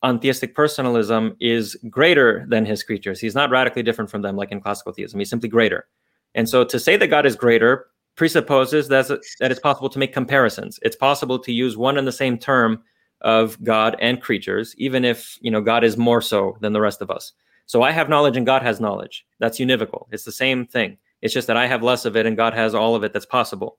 on 0.01 0.19
theistic 0.19 0.55
personalism 0.55 1.35
is 1.39 1.75
greater 1.89 2.45
than 2.49 2.65
his 2.65 2.83
creatures. 2.83 3.19
He's 3.19 3.35
not 3.35 3.49
radically 3.49 3.83
different 3.83 4.09
from 4.09 4.23
them, 4.23 4.35
like 4.35 4.51
in 4.51 4.61
classical 4.61 4.93
theism. 4.93 5.19
He's 5.19 5.29
simply 5.29 5.49
greater. 5.49 5.87
And 6.33 6.49
so 6.49 6.63
to 6.63 6.79
say 6.79 6.97
that 6.97 7.07
God 7.07 7.25
is 7.25 7.35
greater 7.35 7.87
presupposes 8.15 8.87
that, 8.87 9.07
that 9.39 9.51
it's 9.51 9.59
possible 9.59 9.89
to 9.89 9.99
make 9.99 10.13
comparisons. 10.13 10.79
It's 10.81 10.95
possible 10.95 11.37
to 11.39 11.51
use 11.51 11.77
one 11.77 11.97
and 11.97 12.07
the 12.07 12.11
same 12.11 12.37
term 12.37 12.83
of 13.21 13.61
God 13.63 13.95
and 13.99 14.21
creatures, 14.21 14.75
even 14.77 15.05
if 15.05 15.37
you 15.41 15.51
know 15.51 15.61
God 15.61 15.83
is 15.83 15.97
more 15.97 16.21
so 16.21 16.57
than 16.61 16.73
the 16.73 16.81
rest 16.81 17.01
of 17.01 17.11
us. 17.11 17.33
So 17.65 17.81
I 17.81 17.91
have 17.91 18.09
knowledge 18.09 18.37
and 18.37 18.45
God 18.45 18.61
has 18.61 18.79
knowledge. 18.79 19.25
That's 19.39 19.59
univocal. 19.59 20.07
It's 20.11 20.23
the 20.23 20.31
same 20.31 20.65
thing. 20.65 20.97
It's 21.21 21.33
just 21.33 21.47
that 21.47 21.57
I 21.57 21.67
have 21.67 21.83
less 21.83 22.05
of 22.05 22.15
it 22.15 22.25
and 22.25 22.37
God 22.37 22.53
has 22.53 22.75
all 22.75 22.95
of 22.95 23.03
it 23.03 23.13
that's 23.13 23.25
possible. 23.25 23.77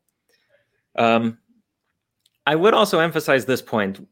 Um, 0.96 1.38
I 2.46 2.54
would 2.54 2.74
also 2.74 3.00
emphasize 3.00 3.44
this 3.44 3.62
point. 3.62 4.06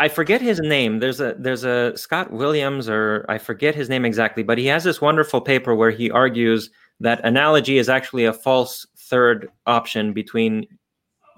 I 0.00 0.08
forget 0.08 0.40
his 0.40 0.60
name. 0.60 1.00
There's 1.00 1.20
a 1.20 1.34
there's 1.38 1.64
a 1.64 1.96
Scott 1.96 2.30
Williams 2.30 2.88
or 2.88 3.26
I 3.28 3.38
forget 3.38 3.74
his 3.74 3.88
name 3.88 4.04
exactly, 4.04 4.44
but 4.44 4.56
he 4.56 4.66
has 4.66 4.84
this 4.84 5.00
wonderful 5.00 5.40
paper 5.40 5.74
where 5.74 5.90
he 5.90 6.10
argues 6.10 6.70
that 7.00 7.24
analogy 7.24 7.78
is 7.78 7.88
actually 7.88 8.24
a 8.24 8.32
false 8.32 8.86
third 8.96 9.50
option 9.66 10.12
between 10.12 10.66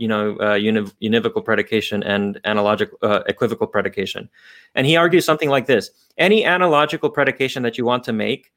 you 0.00 0.08
know 0.08 0.36
uh, 0.36 0.56
univ- 0.56 0.94
univocal 1.02 1.44
predication 1.44 2.02
and 2.02 2.40
analogical 2.44 2.98
uh, 3.02 3.20
equivocal 3.26 3.66
predication. 3.66 4.28
And 4.74 4.86
he 4.86 4.96
argues 4.96 5.24
something 5.24 5.50
like 5.50 5.66
this 5.66 5.90
any 6.16 6.44
analogical 6.44 7.10
predication 7.10 7.62
that 7.62 7.76
you 7.76 7.84
want 7.84 8.02
to 8.04 8.12
make 8.12 8.50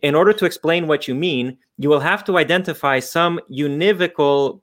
in 0.00 0.14
order 0.14 0.32
to 0.32 0.46
explain 0.46 0.86
what 0.86 1.06
you 1.06 1.14
mean 1.14 1.58
you 1.76 1.88
will 1.88 2.00
have 2.00 2.24
to 2.24 2.38
identify 2.38 2.98
some 2.98 3.38
univocal 3.50 4.60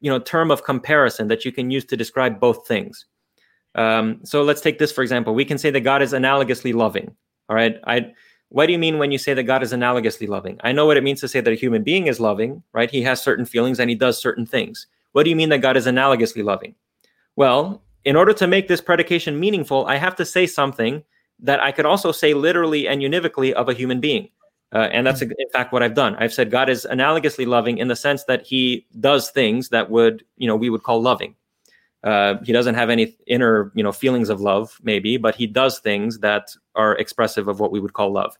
you 0.00 0.10
know 0.10 0.20
term 0.20 0.50
of 0.50 0.62
comparison 0.62 1.26
that 1.28 1.44
you 1.44 1.50
can 1.50 1.70
use 1.70 1.84
to 1.84 1.96
describe 1.96 2.38
both 2.40 2.66
things. 2.66 3.06
Um, 3.74 4.20
so 4.24 4.42
let's 4.42 4.60
take 4.60 4.78
this 4.78 4.92
for 4.92 5.02
example. 5.02 5.34
We 5.34 5.44
can 5.44 5.58
say 5.58 5.70
that 5.70 5.80
god 5.80 6.02
is 6.02 6.12
analogously 6.12 6.72
loving 6.72 7.14
all 7.48 7.56
right? 7.56 7.80
I 7.84 8.12
what 8.50 8.64
do 8.64 8.72
you 8.72 8.78
mean 8.78 8.98
when 8.98 9.10
you 9.10 9.18
say 9.18 9.34
that 9.34 9.42
god 9.42 9.64
is 9.64 9.72
analogously 9.72 10.28
loving? 10.28 10.60
I 10.62 10.70
know 10.70 10.86
what 10.86 10.96
it 10.96 11.02
means 11.02 11.20
to 11.22 11.28
say 11.28 11.40
that 11.40 11.52
a 11.52 11.56
human 11.56 11.82
being 11.82 12.06
is 12.06 12.20
loving 12.20 12.62
right? 12.72 12.90
He 12.90 13.02
has 13.02 13.20
certain 13.20 13.44
feelings 13.44 13.80
and 13.80 13.90
he 13.90 13.96
does 13.96 14.22
certain 14.22 14.46
things 14.46 14.86
what 15.12 15.24
do 15.24 15.30
you 15.30 15.36
mean 15.36 15.48
that 15.48 15.58
God 15.58 15.76
is 15.76 15.86
analogously 15.86 16.44
loving? 16.44 16.74
Well, 17.36 17.82
in 18.04 18.16
order 18.16 18.32
to 18.34 18.46
make 18.46 18.68
this 18.68 18.80
predication 18.80 19.38
meaningful, 19.38 19.86
I 19.86 19.96
have 19.96 20.16
to 20.16 20.24
say 20.24 20.46
something 20.46 21.02
that 21.40 21.60
I 21.60 21.72
could 21.72 21.86
also 21.86 22.12
say 22.12 22.34
literally 22.34 22.88
and 22.88 23.00
univocally 23.00 23.52
of 23.52 23.68
a 23.68 23.74
human 23.74 24.00
being. 24.00 24.28
Uh, 24.74 24.88
and 24.92 25.06
that's 25.06 25.22
in 25.22 25.32
fact 25.52 25.72
what 25.72 25.82
I've 25.82 25.94
done. 25.94 26.14
I've 26.16 26.32
said 26.32 26.50
God 26.50 26.68
is 26.68 26.86
analogously 26.90 27.46
loving 27.46 27.78
in 27.78 27.88
the 27.88 27.96
sense 27.96 28.24
that 28.24 28.46
he 28.46 28.86
does 29.00 29.30
things 29.30 29.70
that 29.70 29.90
would, 29.90 30.24
you 30.36 30.46
know, 30.46 30.56
we 30.56 30.68
would 30.68 30.82
call 30.82 31.00
loving. 31.00 31.34
Uh, 32.04 32.36
he 32.44 32.52
doesn't 32.52 32.74
have 32.74 32.90
any 32.90 33.16
inner, 33.26 33.72
you 33.74 33.82
know, 33.82 33.92
feelings 33.92 34.28
of 34.28 34.40
love, 34.40 34.78
maybe, 34.82 35.16
but 35.16 35.34
he 35.34 35.46
does 35.46 35.80
things 35.80 36.18
that 36.18 36.50
are 36.74 36.96
expressive 36.96 37.48
of 37.48 37.60
what 37.60 37.72
we 37.72 37.80
would 37.80 37.94
call 37.94 38.12
love. 38.12 38.36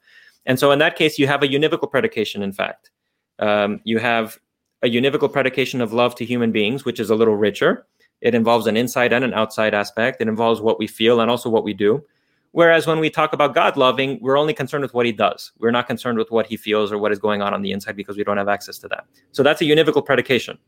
And 0.46 0.58
so, 0.58 0.70
in 0.70 0.78
that 0.78 0.96
case, 0.96 1.18
you 1.18 1.26
have 1.26 1.42
a 1.42 1.48
univocal 1.48 1.90
predication. 1.90 2.42
In 2.42 2.52
fact, 2.52 2.90
um, 3.38 3.80
you 3.84 3.98
have 3.98 4.38
a 4.82 4.88
univocal 4.88 5.32
predication 5.32 5.80
of 5.80 5.92
love 5.92 6.14
to 6.16 6.24
human 6.24 6.52
beings, 6.52 6.84
which 6.84 7.00
is 7.00 7.10
a 7.10 7.14
little 7.14 7.36
richer. 7.36 7.86
It 8.20 8.34
involves 8.34 8.66
an 8.66 8.76
inside 8.76 9.12
and 9.12 9.24
an 9.24 9.34
outside 9.34 9.74
aspect. 9.74 10.20
It 10.20 10.28
involves 10.28 10.60
what 10.60 10.78
we 10.78 10.86
feel 10.86 11.20
and 11.20 11.30
also 11.30 11.48
what 11.48 11.64
we 11.64 11.72
do. 11.74 12.04
Whereas 12.52 12.86
when 12.86 12.98
we 12.98 13.10
talk 13.10 13.32
about 13.32 13.54
God 13.54 13.76
loving, 13.76 14.18
we're 14.20 14.38
only 14.38 14.54
concerned 14.54 14.82
with 14.82 14.94
what 14.94 15.06
he 15.06 15.12
does. 15.12 15.52
We're 15.58 15.70
not 15.70 15.86
concerned 15.86 16.18
with 16.18 16.30
what 16.30 16.46
he 16.46 16.56
feels 16.56 16.90
or 16.90 16.98
what 16.98 17.12
is 17.12 17.18
going 17.18 17.42
on 17.42 17.52
on 17.52 17.62
the 17.62 17.72
inside 17.72 17.94
because 17.94 18.16
we 18.16 18.24
don't 18.24 18.38
have 18.38 18.48
access 18.48 18.78
to 18.78 18.88
that. 18.88 19.04
So 19.32 19.42
that's 19.42 19.60
a 19.60 19.64
univocal 19.64 20.04
predication. 20.04 20.58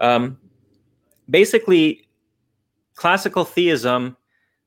Um, 0.00 0.38
basically, 1.30 2.08
classical 2.94 3.44
theism 3.44 4.16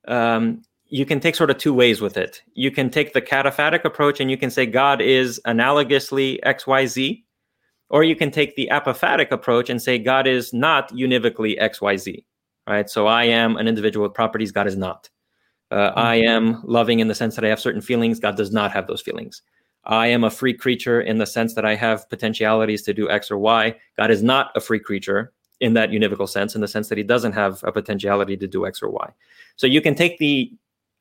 um, 0.07 0.61
you 0.87 1.05
can 1.05 1.19
take 1.19 1.35
sort 1.35 1.49
of 1.49 1.57
two 1.57 1.73
ways 1.73 1.99
with 1.99 2.15
it. 2.15 2.41
You 2.53 2.71
can 2.71 2.89
take 2.89 3.13
the 3.13 3.21
cataphatic 3.21 3.83
approach 3.85 4.19
and 4.19 4.29
you 4.29 4.37
can 4.37 4.49
say 4.49 4.65
God 4.65 5.01
is 5.01 5.41
analogously 5.45 6.39
XYZ, 6.43 7.23
or 7.89 8.03
you 8.03 8.15
can 8.15 8.31
take 8.31 8.55
the 8.55 8.69
apophatic 8.71 9.31
approach 9.31 9.69
and 9.69 9.81
say 9.81 9.97
God 9.97 10.27
is 10.27 10.53
not 10.53 10.91
univocally 10.91 11.59
XYZ, 11.59 12.23
right? 12.67 12.89
So 12.89 13.07
I 13.07 13.25
am 13.25 13.57
an 13.57 13.67
individual 13.67 14.03
with 14.03 14.13
properties, 14.13 14.51
God 14.51 14.67
is 14.67 14.75
not. 14.75 15.09
Uh, 15.71 15.91
I 15.95 16.19
mm-hmm. 16.19 16.29
am 16.29 16.61
loving 16.63 16.99
in 16.99 17.07
the 17.07 17.15
sense 17.15 17.35
that 17.35 17.45
I 17.45 17.49
have 17.49 17.59
certain 17.59 17.81
feelings, 17.81 18.19
God 18.19 18.37
does 18.37 18.51
not 18.51 18.71
have 18.71 18.87
those 18.87 19.01
feelings. 19.01 19.41
I 19.85 20.07
am 20.07 20.23
a 20.23 20.31
free 20.31 20.53
creature 20.53 21.01
in 21.01 21.19
the 21.19 21.27
sense 21.27 21.53
that 21.53 21.65
I 21.65 21.75
have 21.75 22.09
potentialities 22.09 22.81
to 22.83 22.93
do 22.93 23.09
X 23.09 23.29
or 23.29 23.37
Y. 23.37 23.75
God 23.97 24.09
is 24.09 24.23
not 24.23 24.51
a 24.55 24.59
free 24.59 24.79
creature 24.79 25.31
in 25.59 25.73
that 25.75 25.89
univocal 25.89 26.27
sense, 26.27 26.55
in 26.55 26.61
the 26.61 26.67
sense 26.67 26.89
that 26.89 26.97
he 26.97 27.03
doesn't 27.03 27.33
have 27.33 27.63
a 27.63 27.71
potentiality 27.71 28.35
to 28.37 28.47
do 28.47 28.65
X 28.65 28.81
or 28.81 28.89
Y. 28.89 29.11
So 29.55 29.67
you 29.67 29.81
can 29.81 29.95
take 29.95 30.17
the 30.17 30.51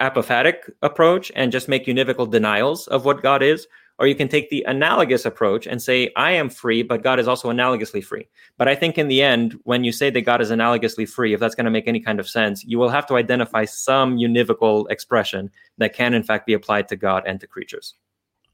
apophatic 0.00 0.70
approach 0.82 1.32
and 1.34 1.50
just 1.50 1.68
make 1.68 1.86
univocal 1.86 2.30
denials 2.30 2.86
of 2.88 3.04
what 3.04 3.22
God 3.22 3.42
is, 3.42 3.66
or 3.98 4.06
you 4.06 4.14
can 4.14 4.28
take 4.28 4.50
the 4.50 4.64
analogous 4.64 5.24
approach 5.24 5.66
and 5.66 5.80
say, 5.80 6.12
I 6.16 6.32
am 6.32 6.48
free, 6.50 6.82
but 6.82 7.02
God 7.02 7.20
is 7.20 7.28
also 7.28 7.50
analogously 7.50 8.02
free. 8.02 8.28
But 8.58 8.68
I 8.68 8.74
think 8.74 8.98
in 8.98 9.08
the 9.08 9.22
end, 9.22 9.58
when 9.64 9.84
you 9.84 9.92
say 9.92 10.10
that 10.10 10.22
God 10.22 10.40
is 10.40 10.50
analogously 10.50 11.08
free, 11.08 11.32
if 11.32 11.40
that's 11.40 11.54
going 11.54 11.66
to 11.66 11.70
make 11.70 11.86
any 11.86 12.00
kind 12.00 12.18
of 12.18 12.28
sense, 12.28 12.64
you 12.64 12.78
will 12.78 12.88
have 12.88 13.06
to 13.06 13.16
identify 13.16 13.64
some 13.64 14.16
univocal 14.16 14.90
expression 14.90 15.50
that 15.78 15.94
can, 15.94 16.12
in 16.12 16.22
fact, 16.22 16.46
be 16.46 16.54
applied 16.54 16.88
to 16.88 16.96
God 16.96 17.22
and 17.26 17.40
to 17.40 17.46
creatures. 17.46 17.94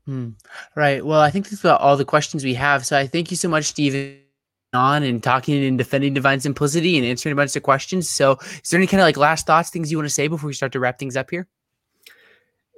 Hmm. 0.05 0.31
Right. 0.77 1.05
Well, 1.05 1.21
I 1.21 1.31
think 1.31 1.49
that's 1.49 1.65
about 1.65 1.81
all 1.81 1.97
the 1.97 2.05
questions 2.05 2.45
we 2.45 2.55
have. 2.55 2.85
So 2.85 2.99
I 2.99 3.07
thank 3.07 3.31
you 3.31 3.37
so 3.37 3.49
much, 3.49 3.65
Stephen 3.65 4.21
on 4.73 5.03
and 5.03 5.21
talking 5.23 5.65
and 5.65 5.79
defending 5.79 6.15
divine 6.15 6.39
simplicity 6.39 6.97
and 6.97 7.05
answering 7.05 7.33
a 7.33 7.37
bunch 7.37 7.57
of 7.57 7.63
questions. 7.65 8.09
So, 8.09 8.39
is 8.63 8.71
there 8.71 8.79
any 8.79 8.87
kind 8.87 9.01
of 9.01 9.05
like 9.05 9.17
last 9.17 9.47
thoughts, 9.47 9.71
things 9.71 9.91
you 9.91 9.99
want 9.99 10.09
to 10.09 10.15
say 10.15 10.29
before 10.29 10.47
we 10.47 10.53
start 10.53 10.73
to 10.73 10.81
wrap 10.81 10.99
things 10.99 11.17
up 11.17 11.31
here? 11.31 11.49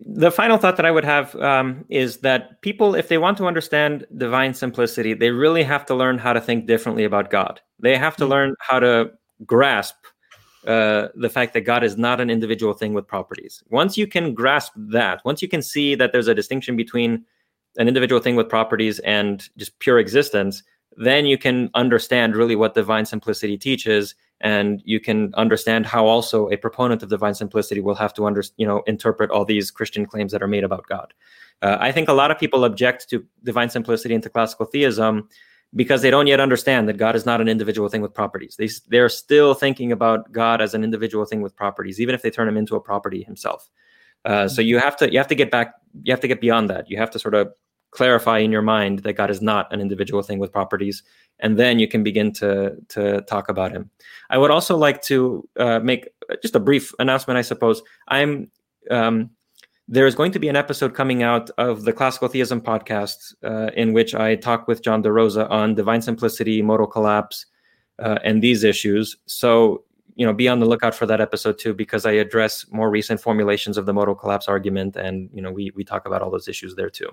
The 0.05 0.31
final 0.31 0.59
thought 0.59 0.77
that 0.77 0.87
I 0.87 0.91
would 0.91 1.05
have 1.05 1.35
um, 1.37 1.85
is 1.89 2.19
that 2.19 2.61
people, 2.63 2.95
if 2.95 3.09
they 3.09 3.19
want 3.19 3.37
to 3.39 3.47
understand 3.47 4.07
divine 4.17 4.53
simplicity, 4.55 5.15
they 5.15 5.31
really 5.31 5.63
have 5.63 5.87
to 5.87 5.95
learn 5.95 6.19
how 6.19 6.33
to 6.33 6.41
think 6.41 6.67
differently 6.67 7.05
about 7.05 7.31
God. 7.31 7.61
They 7.79 7.97
have 7.97 8.17
to 8.17 8.25
mm-hmm. 8.25 8.31
learn 8.31 8.55
how 8.61 8.81
to 8.81 9.13
grasp 9.47 9.97
uh, 10.67 11.09
the 11.15 11.29
fact 11.29 11.55
that 11.55 11.63
God 11.63 11.83
is 11.83 11.97
not 11.97 12.21
an 12.21 12.31
individual 12.31 12.73
thing 12.73 12.95
with 12.95 13.07
properties. 13.07 13.63
Once 13.71 13.97
you 13.97 14.07
can 14.07 14.35
grasp 14.35 14.73
that, 14.77 15.21
once 15.25 15.43
you 15.43 15.49
can 15.49 15.63
see 15.63 15.95
that 15.95 16.13
there's 16.13 16.29
a 16.29 16.35
distinction 16.35 16.77
between 16.77 17.25
an 17.77 17.89
individual 17.89 18.21
thing 18.21 18.37
with 18.37 18.49
properties 18.49 18.99
and 19.01 19.49
just 19.57 19.79
pure 19.79 19.99
existence, 19.99 20.63
then 20.97 21.27
you 21.27 21.39
can 21.39 21.71
understand 21.75 22.37
really 22.37 22.57
what 22.57 22.75
divine 22.75 23.07
simplicity 23.07 23.57
teaches 23.57 24.15
and 24.43 24.83
you 24.85 25.01
can 25.01 25.33
understand 25.35 25.87
how 25.87 26.07
also 26.07 26.51
a 26.51 26.57
proponent 26.57 27.03
of 27.03 27.09
divine 27.09 27.35
simplicity 27.35 27.81
will 27.81 27.95
have 27.95 28.13
to 28.15 28.27
under, 28.27 28.43
you 28.57 28.67
know 28.67 28.83
interpret 28.87 29.31
all 29.31 29.45
these 29.45 29.71
christian 29.71 30.05
claims 30.05 30.33
that 30.33 30.43
are 30.43 30.49
made 30.49 30.65
about 30.65 30.87
god. 30.87 31.15
Uh, 31.63 31.77
i 31.81 31.91
think 31.93 32.09
a 32.09 32.13
lot 32.13 32.31
of 32.31 32.39
people 32.39 32.65
object 32.65 33.09
to 33.09 33.25
divine 33.45 33.71
simplicity 33.71 34.15
and 34.15 34.23
to 34.23 34.29
classical 34.29 34.67
theism 34.67 35.29
because 35.75 36.03
they 36.03 36.11
don't 36.11 36.27
yet 36.27 36.41
understand 36.41 36.89
that 36.89 36.99
god 36.99 37.17
is 37.17 37.25
not 37.25 37.41
an 37.41 37.49
individual 37.49 37.89
thing 37.89 38.03
with 38.03 38.13
properties. 38.13 38.57
They, 38.57 38.69
they're 38.89 39.09
still 39.09 39.55
thinking 39.55 39.93
about 39.93 40.31
god 40.33 40.61
as 40.61 40.75
an 40.75 40.85
individual 40.85 41.25
thing 41.25 41.41
with 41.41 41.57
properties 41.57 42.01
even 42.01 42.15
if 42.15 42.23
they 42.23 42.31
turn 42.31 42.49
him 42.49 42.57
into 42.57 42.77
a 42.77 42.81
property 42.81 43.23
himself. 43.23 43.69
Uh, 44.25 44.47
so 44.47 44.63
you 44.63 44.79
have 44.79 44.97
to 44.97 45.11
you 45.11 45.19
have 45.19 45.27
to 45.29 45.35
get 45.35 45.51
back 45.51 45.75
you 46.03 46.13
have 46.13 46.21
to 46.21 46.29
get 46.29 46.41
beyond 46.41 46.71
that. 46.71 46.91
You 46.91 46.97
have 46.97 47.11
to 47.11 47.19
sort 47.19 47.35
of 47.35 47.53
clarify 47.93 48.39
in 48.39 48.51
your 48.51 48.63
mind 48.63 49.01
that 49.01 49.13
God 49.13 49.31
is 49.31 49.41
not 49.41 49.73
an 49.73 49.81
individual 49.81 50.23
thing 50.23 50.39
with 50.39 50.51
properties, 50.51 51.03
and 51.39 51.59
then 51.59 51.79
you 51.79 51.87
can 51.87 52.03
begin 52.03 52.33
to 52.33 52.77
to 52.89 53.23
talk 53.23 53.49
about 53.49 53.71
Him. 53.71 53.91
I 54.31 54.39
would 54.39 54.51
also 54.51 54.77
like 54.77 55.03
to 55.03 55.49
uh, 55.57 55.79
make 55.79 56.09
just 56.43 56.57
a 56.57 56.61
brief 56.61 56.93
announcement. 56.99 57.39
I 57.39 57.43
suppose 57.43 57.83
I'm. 58.09 58.51
Um, 58.91 59.31
there 59.89 60.07
is 60.07 60.15
going 60.15 60.33
to 60.33 60.39
be 60.39 60.49
an 60.49 60.57
episode 60.57 60.95
coming 60.95 61.23
out 61.23 61.51
of 61.59 61.85
the 61.85 61.93
Classical 61.93 62.29
Theism 62.29 62.61
podcast 62.61 63.35
uh, 63.45 63.71
in 63.75 63.93
which 63.93 64.15
I 64.15 64.37
talk 64.37 64.67
with 64.67 64.83
John 64.83 65.03
DeRosa 65.03 65.51
on 65.51 65.75
divine 65.75 66.01
simplicity, 66.01 66.63
modal 66.63 66.87
collapse, 66.87 67.47
uh, 67.99 68.19
and 68.25 68.41
these 68.43 68.65
issues. 68.65 69.17
So 69.27 69.85
you 70.15 70.27
know, 70.27 70.33
be 70.33 70.49
on 70.49 70.61
the 70.61 70.67
lookout 70.67 70.95
for 70.95 71.07
that 71.07 71.21
episode 71.21 71.59
too, 71.59 71.75
because 71.75 72.07
I 72.07 72.13
address 72.13 72.67
more 72.71 72.91
recent 72.91 73.21
formulations 73.21 73.79
of 73.79 73.87
the 73.87 73.93
modal 73.93 74.15
collapse 74.15 74.49
argument, 74.49 74.97
and 74.97 75.31
you 75.33 75.43
know, 75.43 75.51
we 75.51 75.73
we 75.75 75.85
talk 75.85 76.07
about 76.07 76.23
all 76.23 76.31
those 76.31 76.49
issues 76.49 76.75
there 76.75 76.91
too. 76.91 77.11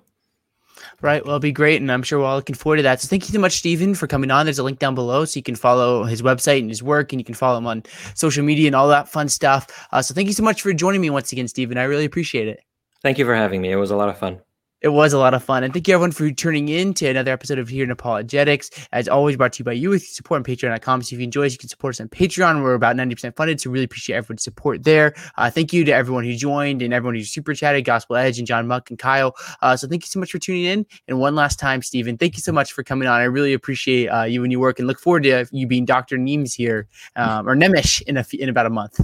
Right. 1.02 1.24
Well, 1.24 1.36
it'll 1.36 1.40
be 1.40 1.52
great. 1.52 1.82
And 1.82 1.92
I'm 1.92 2.04
sure 2.04 2.20
we're 2.20 2.26
all 2.26 2.36
looking 2.36 2.56
forward 2.56 2.78
to 2.78 2.84
that. 2.84 3.00
So 3.00 3.08
thank 3.08 3.28
you 3.28 3.34
so 3.34 3.40
much, 3.40 3.54
Stephen, 3.54 3.96
for 3.96 4.08
coming 4.08 4.32
on. 4.32 4.46
There's 4.46 4.60
a 4.60 4.64
link 4.64 4.80
down 4.80 4.96
below 4.96 5.26
so 5.26 5.38
you 5.38 5.44
can 5.44 5.56
follow 5.56 6.04
his 6.04 6.22
website 6.22 6.60
and 6.60 6.70
his 6.70 6.84
work, 6.84 7.14
and 7.14 7.20
you 7.20 7.26
can 7.26 7.36
follow 7.36 7.58
him 7.58 7.68
on 7.68 7.84
social 8.16 8.44
media 8.44 8.68
and 8.68 8.76
all 8.76 8.90
that 8.90 9.08
fun 9.08 9.30
stuff. 9.30 9.88
Uh, 9.92 10.02
so 10.02 10.14
thank 10.14 10.28
you 10.28 10.34
so 10.34 10.44
much 10.44 10.62
for 10.62 10.74
joining 10.74 11.02
me 11.02 11.10
once 11.10 11.32
again, 11.32 11.48
Stephen. 11.48 11.78
I 11.78 11.84
really 11.84 12.06
appreciate 12.06 12.48
it. 12.48 12.60
Thank 13.02 13.18
you 13.18 13.26
for 13.26 13.36
having 13.36 13.62
me. 13.62 13.72
It 13.72 13.78
was 13.78 13.92
a 13.92 13.96
lot 13.96 14.10
of 14.10 14.18
fun. 14.18 14.42
It 14.82 14.90
was 14.90 15.12
a 15.12 15.18
lot 15.18 15.34
of 15.34 15.44
fun. 15.44 15.66
And 15.66 15.74
thank 15.74 15.90
you 15.90 15.94
everyone 15.94 16.14
for 16.14 16.32
tuning 16.32 16.70
in 16.70 16.94
to 16.96 17.08
another 17.08 17.32
episode 17.32 17.60
of 17.60 17.68
Here 17.68 17.84
in 17.84 17.92
Apologetics. 17.92 18.70
As 18.94 19.10
always, 19.10 19.36
brought 19.36 19.52
to 19.54 19.60
you 19.60 19.66
by 19.66 19.74
you 19.74 19.90
with 19.90 20.04
support 20.04 20.40
on 20.40 20.44
patreon.com. 20.46 21.02
So 21.02 21.16
if 21.16 21.20
you 21.20 21.26
enjoy 21.26 21.48
us, 21.48 21.52
you 21.52 21.58
can 21.58 21.68
support 21.68 21.96
us 21.96 22.00
on 22.00 22.08
Patreon. 22.08 22.64
We're 22.64 22.76
about 22.76 22.96
90% 22.96 23.36
funded. 23.36 23.60
So 23.60 23.70
really 23.72 23.84
appreciate 23.84 24.16
everyone's 24.16 24.44
support 24.44 24.86
there. 24.86 25.14
Uh, 25.36 25.50
thank 25.50 25.74
you 25.74 25.84
to 25.84 25.92
everyone 25.92 26.24
who 26.24 26.34
joined 26.34 26.82
and 26.82 26.94
everyone 26.94 27.16
who 27.16 27.24
super 27.24 27.54
chatted, 27.54 27.84
Gospel 27.84 28.16
Edge 28.16 28.38
and 28.38 28.48
John 28.48 28.68
Muck 28.68 28.90
and 28.90 28.98
Kyle. 28.98 29.36
Uh, 29.62 29.76
so 29.76 29.86
thank 29.86 30.04
you 30.04 30.08
so 30.08 30.18
much 30.18 30.32
for 30.32 30.40
tuning 30.40 30.64
in. 30.64 30.86
And 31.10 31.20
one 31.20 31.36
last 31.36 31.60
time, 31.60 31.82
Stephen, 31.82 32.18
thank 32.18 32.38
you 32.38 32.42
so 32.42 32.54
much 32.54 32.72
for 32.72 32.82
coming 32.82 33.08
on. 33.08 33.20
I 33.20 33.26
really 33.26 33.52
appreciate 33.52 34.08
uh, 34.08 34.24
you 34.24 34.44
and 34.44 34.52
your 34.52 34.62
work 34.62 34.80
and 34.80 34.88
look 34.88 35.00
forward 35.02 35.24
to 35.24 35.46
you 35.52 35.68
being 35.68 35.84
Dr. 35.84 36.18
Nemes 36.18 36.54
here 36.54 36.88
um, 37.18 37.50
or 37.50 37.56
Nemish 37.56 38.02
in, 38.04 38.16
a, 38.16 38.26
in 38.32 38.48
about 38.48 38.66
a 38.66 38.70
month. 38.70 39.02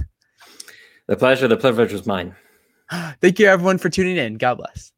The 1.06 1.16
pleasure, 1.16 1.46
the 1.48 1.58
privilege 1.58 1.92
was 1.92 2.06
mine. 2.06 2.34
Thank 3.20 3.38
you 3.38 3.46
everyone 3.46 3.76
for 3.76 3.90
tuning 3.90 4.16
in. 4.16 4.38
God 4.38 4.54
bless. 4.54 4.92